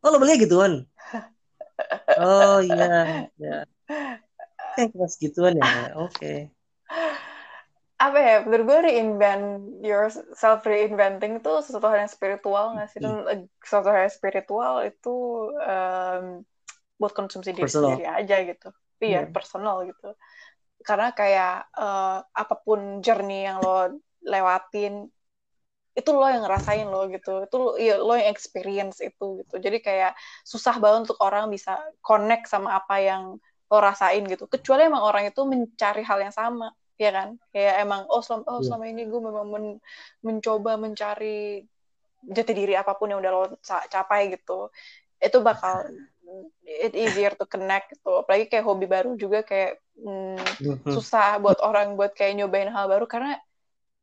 [0.05, 0.73] oh lo belinya gituan?
[2.21, 3.65] Oh iya ya
[4.77, 6.53] kayak kelas gituan ya oke
[8.05, 9.45] apa ya menurut gue reinvent
[9.89, 10.05] your
[10.43, 13.01] self reinventing itu sesuatu hal yang spiritual nggak sih?
[13.05, 15.09] Dan eh, sesuatu hal yang spiritual itu
[15.69, 16.25] em,
[17.01, 17.77] buat konsumsi diri Personal.
[17.79, 18.69] sendiri aja gitu.
[19.05, 19.35] Iya Hmm.
[19.35, 20.07] personal gitu.
[20.89, 23.71] Karena kayak eh, apa pun journey yang lo
[24.33, 24.95] lewatin
[25.99, 27.31] itu lo yang ngerasain lo gitu.
[27.47, 29.55] Itu lo, iya, lo yang experience itu gitu.
[29.65, 30.13] Jadi kayak
[30.47, 31.73] susah banget untuk orang bisa
[32.07, 33.23] connect sama apa yang
[33.71, 34.45] lo rasain gitu.
[34.55, 36.71] Kecuali emang orang itu mencari hal yang sama
[37.01, 38.67] ya kan kayak emang oh selama oh Iya.
[38.69, 39.81] selama ini gue memang men-
[40.21, 41.65] mencoba mencari
[42.21, 44.69] jati diri apa pun yang udah lo ca- capai gitu
[45.17, 45.81] itu bakal
[46.85, 50.93] it easier to connect gitu apalagi kayak hobi baru juga kayak hmm, Mhm.
[50.93, 53.41] susah buat orang buat kayak nyobain hal baru karena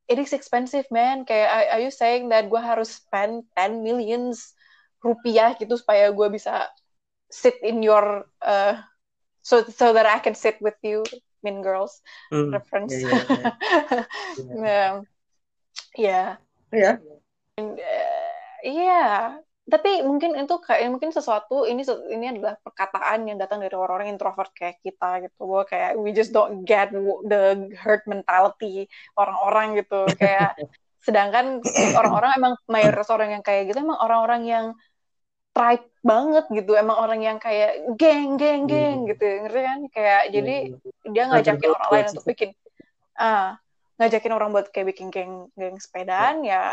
[0.09, 4.57] it is expensive man kayak are, are you saying that gue harus spend 10 millions
[5.05, 6.65] rupiah gitu supaya gue bisa
[7.29, 8.75] sit in your uh,
[9.43, 11.03] so so that I can sit with you
[11.47, 12.51] Mean Girls Hmm.
[12.51, 12.91] reference.
[15.95, 16.35] ya.
[16.75, 16.99] Iya.
[17.55, 18.31] Eh,
[18.67, 19.39] iya.
[19.67, 24.51] Tapi mungkin itu kayak mungkin sesuatu ini ini adalah perkataan yang datang dari orang-orang introvert
[24.51, 25.47] kayak kita gitu.
[25.47, 26.91] Bahwa kayak we just don't get
[27.27, 30.07] the herd mentality orang-orang gitu.
[30.19, 30.55] Kayak
[31.07, 31.63] sedangkan
[31.95, 34.65] orang-orang emang mayoritas orang yang kayak gitu emang orang-orang yang
[35.57, 36.77] tribe banget gitu.
[36.77, 39.09] Emang orang yang kayak geng geng geng Hmm.
[39.09, 39.79] gitu ngerti kan?
[39.89, 40.55] Kayak jadi
[41.09, 42.49] dia Nah, ngajakin orang lain untuk bikin
[43.17, 43.57] ah
[43.97, 46.69] ngajakin orang buat kayak bikin geng geng sepedaan ya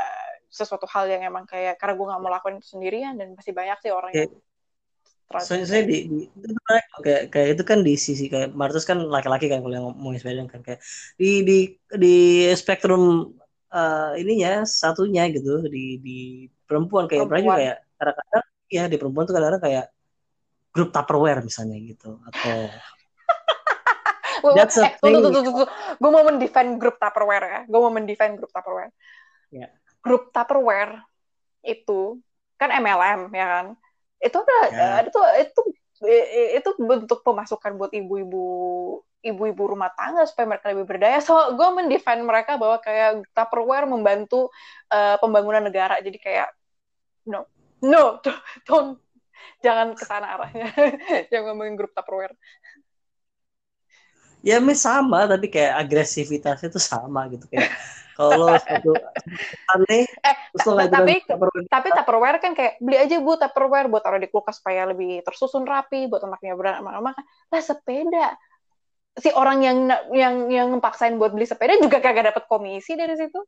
[0.52, 3.80] sesuatu hal yang emang kayak karena gue nggak mau lakuin itu sendirian dan pasti banyak
[3.80, 4.28] sih orang yang
[5.34, 6.54] Soalnya saya di, di itu
[7.02, 10.46] kayak kayak itu kan di sisi kayak Martus kan laki-laki kan kalau yang ngomongin sepeda
[10.46, 10.78] kan kayak
[11.18, 11.58] di di
[11.96, 12.14] di
[12.54, 13.34] spektrum
[13.74, 16.18] eh, ininya satunya gitu di di
[16.68, 17.34] perempuan kayak Perempuan.
[17.34, 17.58] perempuan.
[17.58, 19.86] kayak kadang-kadang ya di perempuan tuh kadang-kadang kayak
[20.74, 22.68] grup Tupperware misalnya gitu atau
[24.52, 25.24] That's a eh, tuh, thing.
[25.24, 25.68] tuh, tuh, tuh.
[25.96, 27.60] Gue mau mendefend grup Tupperware ya.
[27.64, 28.92] Gue mau mendefend grup Tupperware.
[29.48, 29.72] Ya.
[30.04, 31.00] Grup Tupperware
[31.64, 32.20] itu
[32.60, 33.66] kan MLM ya kan.
[34.20, 34.88] Itu ada, Ya.
[35.00, 35.60] ada tuh itu
[36.60, 38.44] itu bentuk pemasukan buat ibu-ibu
[39.24, 41.18] ibu-ibu rumah tangga supaya mereka lebih berdaya.
[41.24, 44.52] So gue mendefend mereka bahwa kayak Tupperware membantu
[44.92, 46.04] eh, pembangunan negara.
[46.04, 46.52] Jadi kayak
[47.24, 47.48] no,
[47.92, 48.20] no,
[48.66, 48.98] don't,
[49.64, 50.66] jangan ke sana arahnya.
[51.30, 52.34] jangan ngomongin grup Tupperware.
[54.48, 57.70] ya mis sama tapi kayak agresivitasnya tuh sama gitu kayak
[58.16, 58.88] kalau satu
[59.72, 64.02] aneh Eh, terus ta- tapi Tupperware tapi Tupperware kan kayak beli aja bu Tupperware buat
[64.04, 68.26] taruh di kulkas supaya lebih tersusun rapi buat anaknya berani makan lah sepeda
[69.24, 69.78] si orang yang
[70.14, 73.38] yang yang ngepaksain buat beli sepeda juga kagak dapat komisi dari situ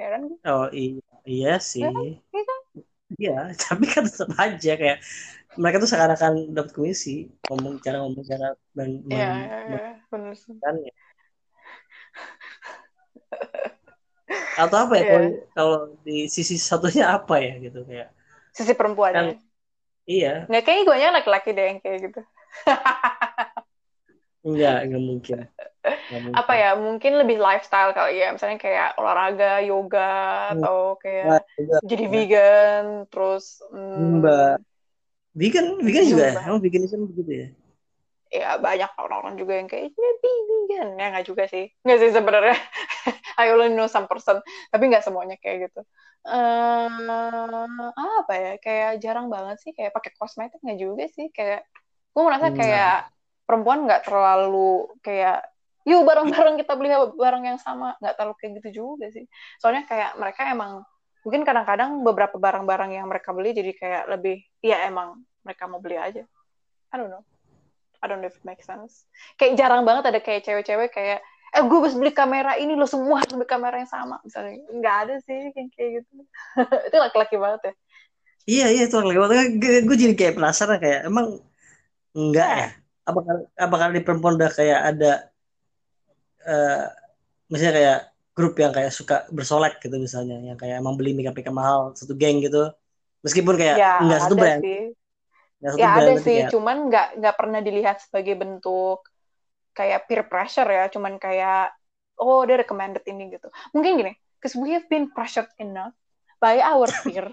[0.00, 1.00] heran Oh iya,
[1.32, 1.90] iya sih.
[2.32, 2.59] Kan?
[3.18, 4.98] Iya, tapi kan tetap aja kayak
[5.58, 9.78] mereka tuh seakan-akan dapat komisi ngomong cara ngomong cara men- ya ya, ya,
[10.38, 10.54] sih.
[10.54, 10.92] Menjelaskannya.
[14.54, 15.10] Atau apa ya Iya.
[15.10, 18.14] kalau kalau di sisi satunya apa ya gitu kayak.
[18.54, 19.42] Sisi perempuannya Kan-
[20.06, 20.46] iya.
[20.46, 22.20] Nggak kayaknya gue laki-laki deh yang kayak gitu
[24.46, 25.38] enggak enggak mungkin.
[26.08, 26.34] Enggak mungkin.
[26.40, 30.00] apa ya mungkin lebih lifestyle kali ya misalnya kayak olahraga yoga
[30.50, 30.58] Hmm.
[30.60, 31.76] atau kayak Nah, juga.
[31.90, 34.58] jadi vegan terus hmm, Zumba.
[35.40, 36.32] Vegan vegan juga ya?
[36.46, 37.46] Emang veganism begitu ya?
[38.30, 42.54] ya banyak orang-orang juga yang kayak ya vegan ya nggak juga sih nggak sih sebenarnya
[43.42, 44.38] I only know some person
[44.70, 45.82] tapi nggak semuanya kayak gitu
[46.30, 46.86] uh,
[48.22, 51.66] apa ya kayak jarang banget sih kayak pakai kosmetik nggak juga sih kayak
[52.14, 53.10] gue merasa kayak
[53.50, 55.42] perempuan nggak terlalu kayak
[55.82, 59.26] yuk bareng-bareng kita beli barang yang sama nggak terlalu kayak gitu juga sih
[59.58, 60.86] soalnya kayak mereka emang
[61.26, 65.98] mungkin kadang-kadang beberapa barang-barang yang mereka beli jadi kayak lebih ya emang mereka mau beli
[65.98, 66.22] aja
[66.90, 67.26] I don't know
[68.00, 69.04] I don't know if it makes sense.
[69.36, 71.20] Kayak jarang banget ada kayak cewek-cewek kayak,
[71.52, 74.16] eh gue harus beli kamera ini, lo semua harus beli kamera yang sama.
[74.24, 76.12] Misalnya, nggak ada sih kayak, kayak gitu.
[76.88, 77.72] itu laki-laki banget ya.
[78.48, 79.36] Iya, iya itu laki-laki banget.
[79.60, 81.44] Gue, gue jadi kayak penasaran kayak, emang
[82.16, 82.68] enggak ya?
[83.10, 85.12] Apakah, apakah di perempuan udah kayak ada,
[86.46, 86.86] uh,
[87.50, 88.00] misalnya kayak
[88.32, 92.40] grup yang kayak suka bersolek gitu misalnya, yang kayak emang beli makeup-makeup mahal, satu geng
[92.40, 92.70] gitu.
[93.20, 94.62] Meskipun kayak ya, enggak satu brand.
[94.62, 94.96] Sih
[95.60, 96.48] ya ada sih, ya.
[96.48, 99.04] cuman nggak nggak pernah dilihat sebagai bentuk
[99.76, 101.76] kayak peer pressure ya, cuman kayak
[102.16, 103.52] oh dia recommended ini gitu.
[103.76, 105.92] Mungkin gini, because we have been pressured enough
[106.40, 107.28] by our peer,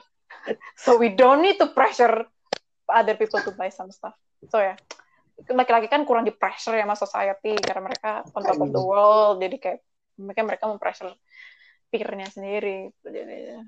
[0.75, 2.27] so we don't need to pressure
[2.91, 4.15] other people to buy some stuff.
[4.51, 4.77] So ya, yeah.
[5.45, 9.37] Laki-laki kan kurang di pressure ya sama society karena mereka on top of the world,
[9.37, 9.79] jadi kayak
[10.17, 11.13] mereka mereka mempressure
[11.93, 12.89] peernya sendiri.
[13.05, 13.61] Jadi,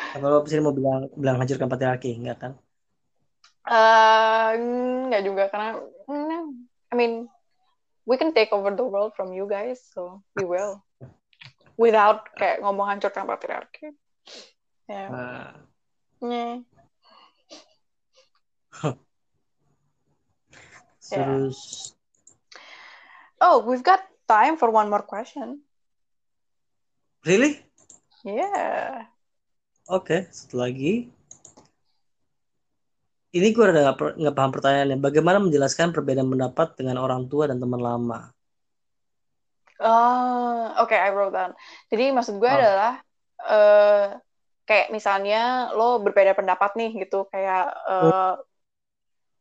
[0.00, 2.52] apa lo sini mau bilang bilang hancurkan patriarki enggak kan
[3.68, 5.78] uh, enggak juga karena
[6.08, 6.42] mm,
[6.90, 7.12] I mean
[8.08, 10.80] we can take over the world from you guys so we will
[11.76, 13.92] without kayak ngomong hancurkan patriarki
[14.88, 15.08] ya yeah.
[15.12, 15.52] uh.
[16.24, 16.56] yeah.
[21.10, 21.58] Terus
[23.40, 25.64] Oh, we've got time for one more question.
[27.24, 27.56] Really?
[28.20, 29.08] Yeah.
[29.88, 31.08] Oke, satu lagi.
[33.32, 35.00] Ini gue udah nggak paham pertanyaannya.
[35.00, 38.28] Bagaimana menjelaskan perbedaan pendapat dengan orang tua dan teman lama?
[39.80, 41.56] Oh, oke, okay, I wrote down.
[41.88, 42.58] Jadi maksud gue oh.
[42.60, 43.00] adalah
[43.40, 44.20] uh,
[44.68, 48.36] kayak misalnya lo berbeda pendapat nih gitu, kayak uh,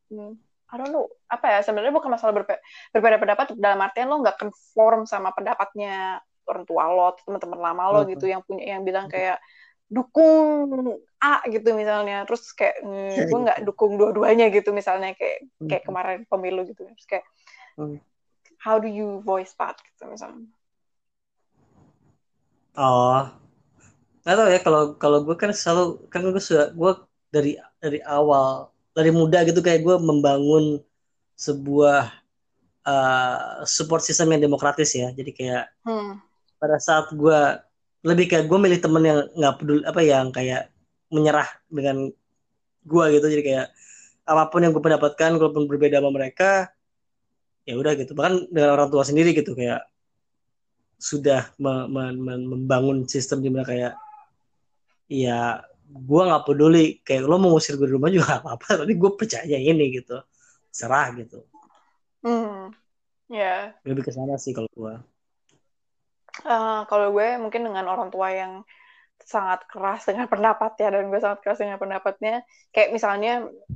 [0.07, 0.39] hmm.
[0.69, 1.09] I don't know.
[1.25, 2.61] Apa ya sebenarnya bukan masalah berbe
[2.93, 7.99] berbeda pendapat dalam artian lo nggak conform sama pendapatnya orang tua lo, teman-teman lama lo
[8.05, 9.41] gitu yang punya yang bilang kayak
[9.89, 10.69] dukung
[11.17, 12.21] A gitu misalnya.
[12.29, 15.17] Terus kayak mm, gue nggak dukung dua-duanya gitu misalnya.
[15.17, 15.89] Kayak kayak hmm.
[15.89, 16.85] kemarin pemilu gitu.
[16.85, 17.25] Terus kayak
[17.75, 17.97] hmm.
[18.61, 19.75] how do you voice that?
[19.81, 20.45] Gitu misalnya.
[22.77, 23.25] Oh.
[24.21, 26.91] Nggak tahu ya kalau kalau gue kan selalu kan gue sudah gue
[27.33, 30.83] dari dari awal dari muda gitu kayak gue membangun
[31.39, 32.11] sebuah
[32.83, 35.15] uh, support system yang demokratis ya.
[35.15, 36.19] Jadi kayak hmm.
[36.59, 37.39] pada saat gue
[38.03, 40.67] lebih kayak gue milih temen yang nggak peduli apa yang kayak
[41.07, 42.11] menyerah dengan
[42.83, 43.27] gue gitu.
[43.31, 43.67] Jadi kayak
[44.27, 46.67] apa pun yang gue pendapatkan walaupun berbeda sama mereka
[47.63, 48.11] ya udah gitu.
[48.11, 49.87] Bahkan dengan orang tua sendiri gitu kayak
[50.99, 53.93] sudah me me me membangun sistem di mana kayak
[55.07, 57.01] ya gue nggak peduli.
[57.01, 58.85] Kayak lo mau ngusir gue di rumah juga apa-apa.
[58.85, 60.21] Tapi gue percaya ini gitu.
[60.69, 61.43] Serah gitu.
[62.21, 62.69] Hmm.
[63.29, 63.77] Ya.
[63.77, 63.85] Yeah.
[63.85, 64.95] lebih ke sana sih kalau gue
[66.39, 68.63] Uh, kalau gue mungkin dengan orang tua yang
[69.19, 72.47] sangat keras dengan pendapat ya dan gue sangat keras dengan pendapatnya.
[72.71, 73.33] Kayak misalnya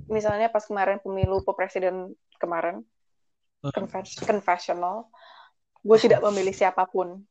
[0.08, 2.88] misalnya pas kemarin pemilu presiden kemarin
[3.72, 5.08] confess confessional
[5.84, 7.24] gue tidak memilih siapa pun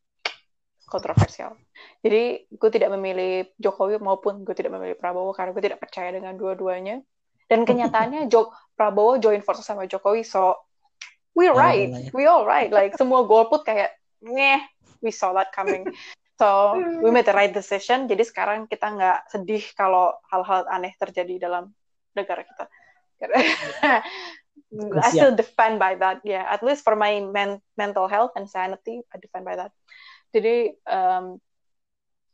[0.92, 1.56] kontroversial
[2.04, 6.36] jadi gue tidak memilih Jokowi maupun gue tidak memilih Prabowo karena gue tidak percaya dengan
[6.36, 7.00] dua-duanya
[7.48, 10.60] dan kenyataannya Jo Prabowo join forces sama Jokowi so
[11.32, 14.60] we right we all right like semua golput kayak ngeh
[15.02, 15.90] we saw that coming.
[16.38, 18.06] So we made the right decision.
[18.06, 21.74] Jadi sekarang kita nggak sedih kalau hal-hal aneh terjadi dalam
[22.14, 22.64] negara kita.
[24.72, 26.48] I still defend by that, yeah.
[26.48, 29.70] At least for my men mental health and sanity, I defend by that.
[30.32, 31.24] Jadi, um,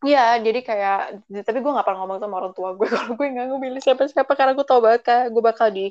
[0.06, 0.98] ya, jadi kayak,
[1.42, 4.54] tapi gue gak pernah ngomong sama orang tua gue kalau gue nggak milih siapa-siapa karena
[4.54, 5.90] gue tau bakal gue bakal di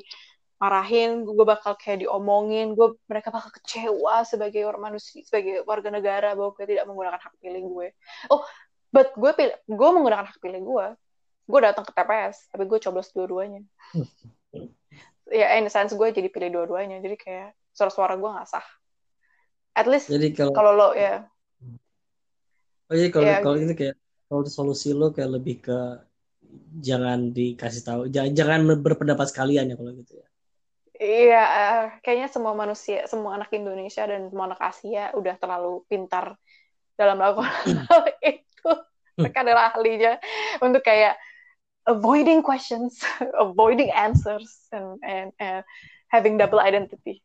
[0.58, 6.34] marahin gue bakal kayak diomongin gue mereka bakal kecewa sebagai orang manusia sebagai warga negara
[6.34, 7.86] bahwa gue tidak menggunakan hak pilih gue
[8.34, 8.42] oh
[8.90, 10.86] but gue pilih gue menggunakan hak pilih gue
[11.48, 13.64] gue datang ke TPS tapi gue coblos dua-duanya.
[15.28, 17.04] Ya in sense gue jadi pilih dua-duanya.
[17.04, 18.64] Jadi kayak suara-suara gue nggak sah.
[19.76, 21.28] At least kalau kalau lo ya
[22.88, 23.96] oh jadi kalau ya, kalau ini kayak
[24.28, 25.78] kalau solusi lo kayak lebih ke
[26.80, 30.28] jangan dikasih tahu jangan jangan berpendapat sekalian ya kalau gitu ya
[30.98, 36.34] Iya, uh, kayaknya semua manusia, semua anak Indonesia dan semua anak Asia udah terlalu pintar
[36.98, 37.54] dalam melakukan
[37.86, 38.70] hal itu.
[39.14, 40.18] Mereka adalah ahlinya
[40.58, 41.14] untuk kayak
[41.86, 42.98] avoiding questions,
[43.38, 45.62] avoiding answers, and and, and
[46.10, 47.22] having double identity.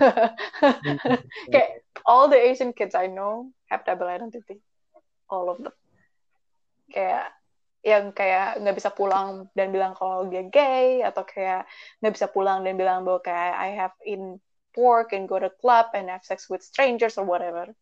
[1.52, 4.64] kayak all the Asian kids I know have double identity,
[5.30, 5.74] all of them.
[6.90, 7.30] Kayak
[7.80, 11.64] yang kayak nggak bisa pulang dan bilang kalau dia gay atau kayak
[12.04, 14.36] nggak bisa pulang dan bilang bahwa kayak I have in
[14.76, 17.72] pork and go to club and have sex with strangers or whatever.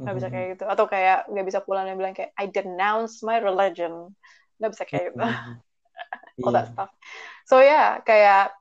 [0.00, 0.64] Nggak bisa kayak gitu.
[0.64, 4.16] Atau kayak nggak bisa pulang dan bilang kayak I denounce my religion.
[4.56, 5.20] Nggak bisa kayak gitu.
[6.46, 6.88] All that stuff.
[7.44, 8.54] So yeah, kayak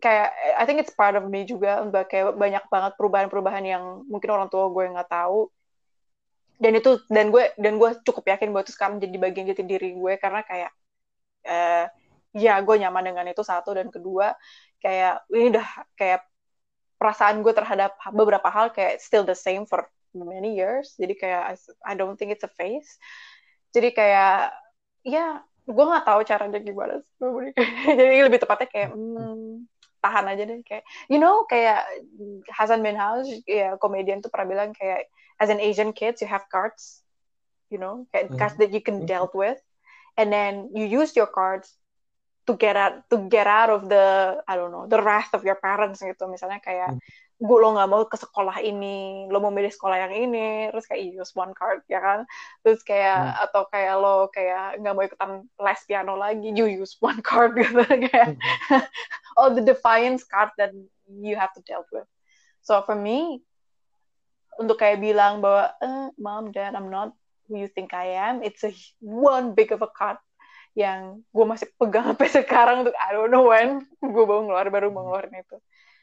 [0.00, 4.48] kayak I think it's part of me juga kayak banyak banget perubahan-perubahan yang mungkin orang
[4.48, 5.52] tua gue nggak tahu
[6.60, 9.96] dan itu dan gue dan gue cukup yakin bahwa itu sekarang jadi bagian jati diri
[9.96, 10.12] gue.
[10.20, 10.72] Karena kayak
[11.48, 11.84] uh,
[12.36, 13.72] ya gue nyaman dengan itu satu.
[13.72, 14.36] Dan kedua
[14.84, 16.20] kayak ini udah kayak
[17.00, 20.94] perasaan gue terhadap beberapa hal kayak still the same for many years.
[21.00, 23.00] Jadi kayak I, I don't think it's a phase.
[23.72, 24.52] Jadi kayak
[25.00, 26.94] ya gue nggak tahu caranya gimana
[27.98, 29.64] jadi lebih tepatnya kayak hmm,
[30.00, 31.84] tahan aja deh kayak you know kayak
[32.48, 35.08] Hasan bin Haus ya komedian tuh pernah bilang kayak
[35.40, 37.00] as an Asian kids, you have cards,
[37.70, 38.36] you know, mm-hmm.
[38.36, 39.06] cards that you can mm-hmm.
[39.08, 39.58] dealt with,
[40.16, 41.72] and then you use your cards
[42.46, 45.56] to get out to get out of the I don't know the wrath of your
[45.56, 46.28] parents gitu.
[46.28, 47.40] Misalnya kayak mm-hmm.
[47.40, 51.08] gue lo nggak mau ke sekolah ini, lo mau milih sekolah yang ini, terus kayak
[51.08, 52.28] use one card ya kan,
[52.60, 53.44] terus kayak hmm.
[53.48, 57.80] atau kayak lo kayak nggak mau ikutan les piano lagi, you use one card gitu
[57.80, 58.84] kayak hmm.
[59.36, 60.70] All the defiance card that
[61.08, 62.06] you have to deal with.
[62.62, 63.42] So for me,
[64.60, 67.16] untuk kayak bilang bahwa eh, mom dad I'm not
[67.48, 68.70] who you think I am it's a
[69.00, 70.20] one big of a cut
[70.76, 74.92] yang gue masih pegang sampai sekarang untuk I don't know when gue baru ngeluar baru
[74.92, 75.56] mau ngeluarin itu.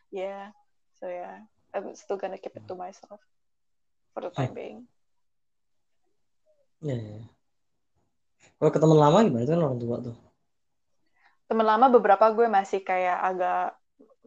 [0.10, 0.52] Yeah
[0.98, 3.22] so yeah I'm still gonna keep it to myself
[4.12, 4.90] for the time being.
[6.82, 7.26] Ya yeah, yeah.
[8.58, 9.46] kalau ke teman lama gimana?
[9.46, 10.18] Itu kan orang tua tuh
[11.48, 13.76] teman lama beberapa gue masih kayak agak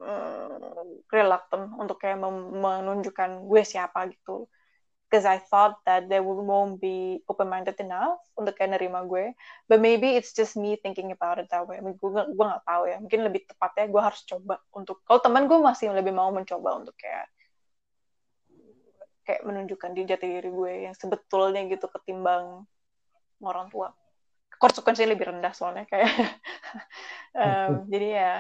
[0.00, 4.48] uh, reluctant untuk kayak menunjukkan gue siapa gitu
[5.10, 9.34] because I thought that they won't be open-minded enough untuk kayak nerima gue.
[9.66, 11.76] But maybe it's just me thinking about it that way.
[11.76, 13.02] I mean, gue gue nggak tahu ya.
[13.02, 15.02] Mungkin lebih tepatnya gue harus coba untuk.
[15.02, 17.26] Kalau teman gue masih lebih mau mencoba untuk kayak
[19.26, 22.62] kayak menunjukkan di jati diri gue yang sebetulnya gitu ketimbang
[23.42, 23.90] orang tua.
[24.60, 26.12] Konsekuensinya lebih rendah soalnya kayak.
[27.40, 28.32] um, jadi ya,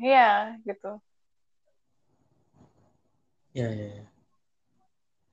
[0.00, 0.30] ya
[0.64, 0.96] gitu.
[3.52, 4.06] Ya, ya, ya.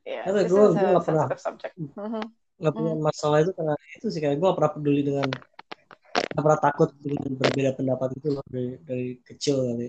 [0.04, 2.24] Yeah, gue gue gak pernah mm-hmm.
[2.60, 3.04] nggak punya mm.
[3.08, 5.28] masalah itu karena itu sih kayak gue gak pernah peduli dengan
[6.12, 9.88] gak pernah takut dengan berbeda pendapat itu loh dari dari kecil kali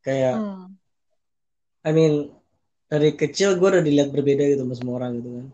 [0.00, 0.64] kayak mm.
[1.84, 2.32] I mean
[2.88, 5.46] dari kecil gue udah dilihat berbeda gitu sama semua orang gitu kan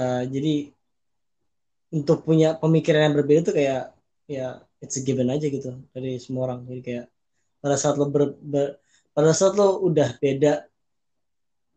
[0.00, 0.54] uh, jadi
[1.88, 3.96] untuk punya pemikiran yang berbeda tuh kayak
[4.28, 7.06] ya it's a given aja gitu dari semua orang jadi kayak
[7.58, 8.76] pada saat lo ber, ber
[9.16, 10.68] pada saat lo udah beda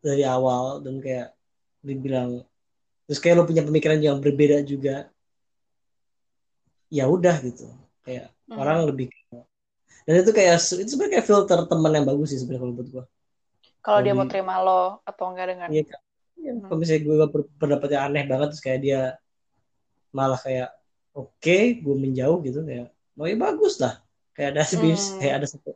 [0.03, 1.31] dari awal dan kayak
[1.79, 2.43] dibilang
[3.07, 5.07] terus kayak lo punya pemikiran yang berbeda juga
[6.91, 7.71] ya udah gitu
[8.03, 8.59] kayak hmm.
[8.59, 9.07] orang lebih
[10.03, 13.03] dan itu kayak itu sebenarnya kayak filter teman yang bagus sih sebenarnya kalau buat gue
[13.81, 16.01] kalau dia mau terima lo atau enggak dengan iya kan
[16.41, 16.67] ya, hmm.
[16.67, 17.15] kalau misalnya gue
[17.55, 19.01] berdapatnya aneh banget terus kayak dia
[20.11, 20.69] malah kayak
[21.15, 23.99] oke okay, gue menjauh gitu kayak oh ya bagus lah
[24.35, 25.19] kayak ada hmm.
[25.19, 25.71] kayak ada satu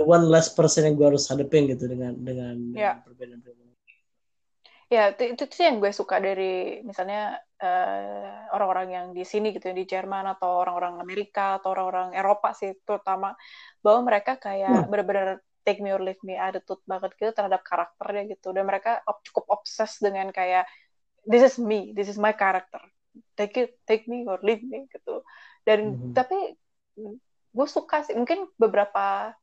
[0.00, 2.96] one less person yang gue harus hadapin gitu dengan dengan, yeah.
[3.04, 3.60] perbedaan-perbedaan.
[4.92, 9.72] Ya, itu, itu sih yang gue suka dari misalnya uh, orang-orang yang di sini gitu,
[9.72, 13.32] di Jerman atau orang-orang Amerika atau orang-orang Eropa sih terutama
[13.80, 14.88] bahwa mereka kayak hmm.
[14.92, 19.48] benar-benar take me or leave me attitude banget gitu terhadap karakternya gitu dan mereka cukup
[19.48, 20.68] obses dengan kayak
[21.24, 22.82] this is me, this is my character,
[23.36, 25.24] take it, take me or leave me gitu.
[25.62, 26.12] Dan hmm.
[26.16, 26.36] tapi
[27.52, 29.36] gue suka sih mungkin beberapa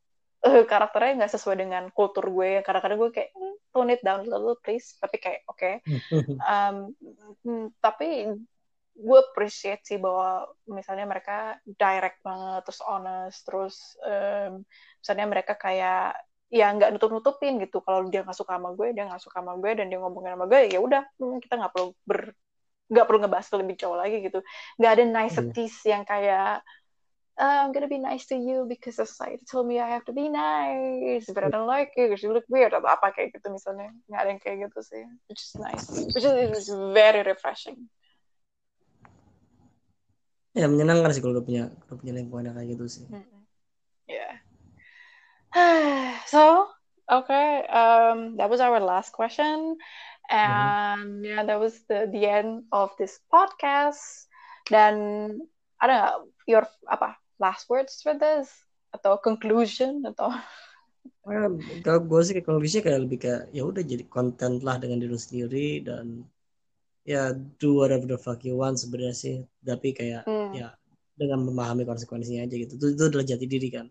[0.44, 4.28] uh, karakternya nggak sesuai dengan kultur gue kadang-kadang gue kayak hmm, tone it down a
[4.28, 5.74] little please tapi kayak oke okay.
[6.42, 6.90] um,
[7.78, 8.34] tapi
[9.00, 14.60] gue appreciate sih bahwa misalnya mereka direct banget terus honest terus um,
[15.00, 16.18] misalnya mereka kayak
[16.50, 19.54] ya nggak nutup nutupin gitu kalau dia nggak suka sama gue dia nggak suka sama
[19.56, 22.34] gue dan dia ngomongin sama gue ya udah hmm, kita nggak perlu ber
[22.90, 24.42] nggak perlu ngebahas lebih jauh lagi gitu
[24.76, 25.90] nggak ada niceties yeah.
[25.96, 26.66] yang kayak
[27.40, 30.28] uh, I'm gonna be nice to you because society told me I have to be
[30.28, 33.88] nice, but I don't like you because you look weird atau apa kayak gitu misalnya
[34.12, 35.02] nggak ada yang kayak gitu sih,
[35.32, 37.88] which is nice, which is very refreshing.
[40.52, 43.04] Ya menyenangkan sih kalau udah punya udah punya lingkungan kayak gitu sih.
[43.08, 43.40] Mm -hmm.
[44.10, 44.34] Yeah.
[46.32, 46.68] so
[47.10, 49.80] okay, um, that was our last question,
[50.30, 51.26] and mm -hmm.
[51.26, 54.30] yeah, that was the the end of this podcast.
[54.70, 54.94] Dan
[55.82, 56.16] ada nggak
[56.46, 58.48] your apa last words for this?
[58.90, 60.34] atau conclusion atau
[61.86, 65.16] kalau gue sih kalau bisa kayak lebih kayak ya udah jadi konten lah dengan diri
[65.16, 66.26] sendiri dan
[67.06, 70.52] ya do whatever the fuck you want sebenarnya sih tapi kayak hmm.
[70.52, 70.76] ya
[71.16, 73.86] dengan memahami konsekuensinya aja gitu itu, itu adalah jati diri kan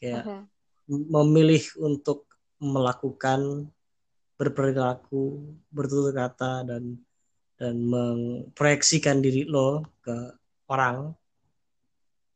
[0.00, 0.42] kayak -huh.
[0.90, 2.28] memilih untuk
[2.60, 3.72] melakukan
[4.40, 5.36] berperilaku
[5.68, 6.96] bertutur kata dan
[7.60, 10.16] dan memproyeksikan diri lo ke
[10.72, 11.12] orang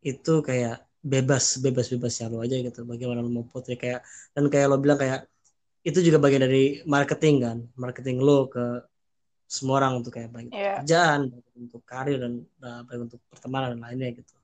[0.05, 4.05] itu kayak bebas bebas bebasnya lo aja gitu bagaimana lo mau putri kayak
[4.37, 5.25] dan kayak lo bilang kayak
[5.81, 8.85] itu juga bagian dari marketing kan marketing lo ke
[9.49, 10.85] semua orang untuk kayak baik yeah.
[10.85, 14.37] kerjaan untuk karir dan uh, baik untuk pertemanan dan lainnya gitu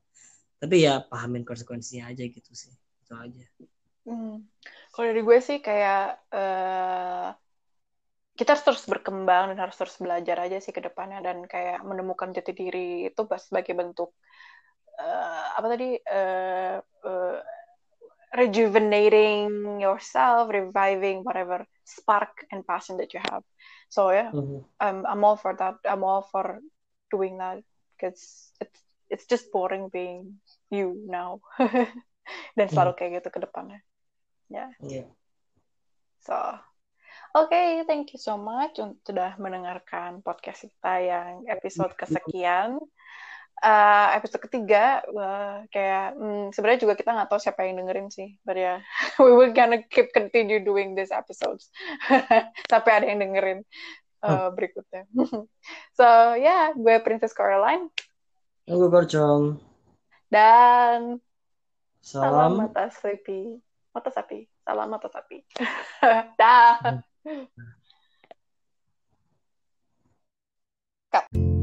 [0.57, 3.45] tapi ya pahamin konsekuensinya aja gitu sih itu aja
[4.09, 4.49] hmm.
[4.97, 7.37] kalau dari gue sih kayak uh,
[8.41, 12.33] kita harus terus berkembang dan harus terus belajar aja sih ke depannya dan kayak menemukan
[12.33, 14.17] jati diri itu sebagai bentuk
[14.97, 17.39] uh, apa tadi uh, uh,
[18.33, 23.45] rejuvenating yourself, reviving whatever spark and passion that you have.
[23.93, 24.65] So yeah, mm-hmm.
[24.81, 25.77] I'm I'm all for that.
[25.85, 26.65] I'm all for
[27.13, 27.61] doing that
[27.93, 28.81] because it's
[29.13, 30.41] it's just boring being
[30.73, 31.45] you now.
[32.57, 32.97] Dan selalu mm.
[32.97, 33.83] kayak gitu ke depannya.
[34.47, 34.71] Ya.
[34.81, 35.05] Yeah.
[35.05, 35.09] yeah.
[36.23, 36.37] So,
[37.37, 42.79] oke, okay, thank you so much untuk sudah mendengarkan podcast kita yang episode kesekian.
[43.61, 48.41] Uh, episode ketiga uh, kayak hmm, sebenarnya juga kita nggak tahu siapa yang dengerin sih
[48.41, 51.69] but ya yeah, we will gonna keep continue doing this episodes
[52.73, 53.61] sampai ada yang dengerin
[54.25, 55.05] uh, berikutnya.
[55.93, 56.07] So
[56.41, 57.93] ya yeah, gue Princess Caroline
[58.65, 59.61] gue Barcong
[60.33, 61.21] dan
[62.01, 63.61] salam, salam mata sapi.
[63.93, 64.47] Mata sapi.
[64.63, 65.43] Salam mata sapi.
[66.41, 67.03] Dah
[71.13, 71.60] Kak.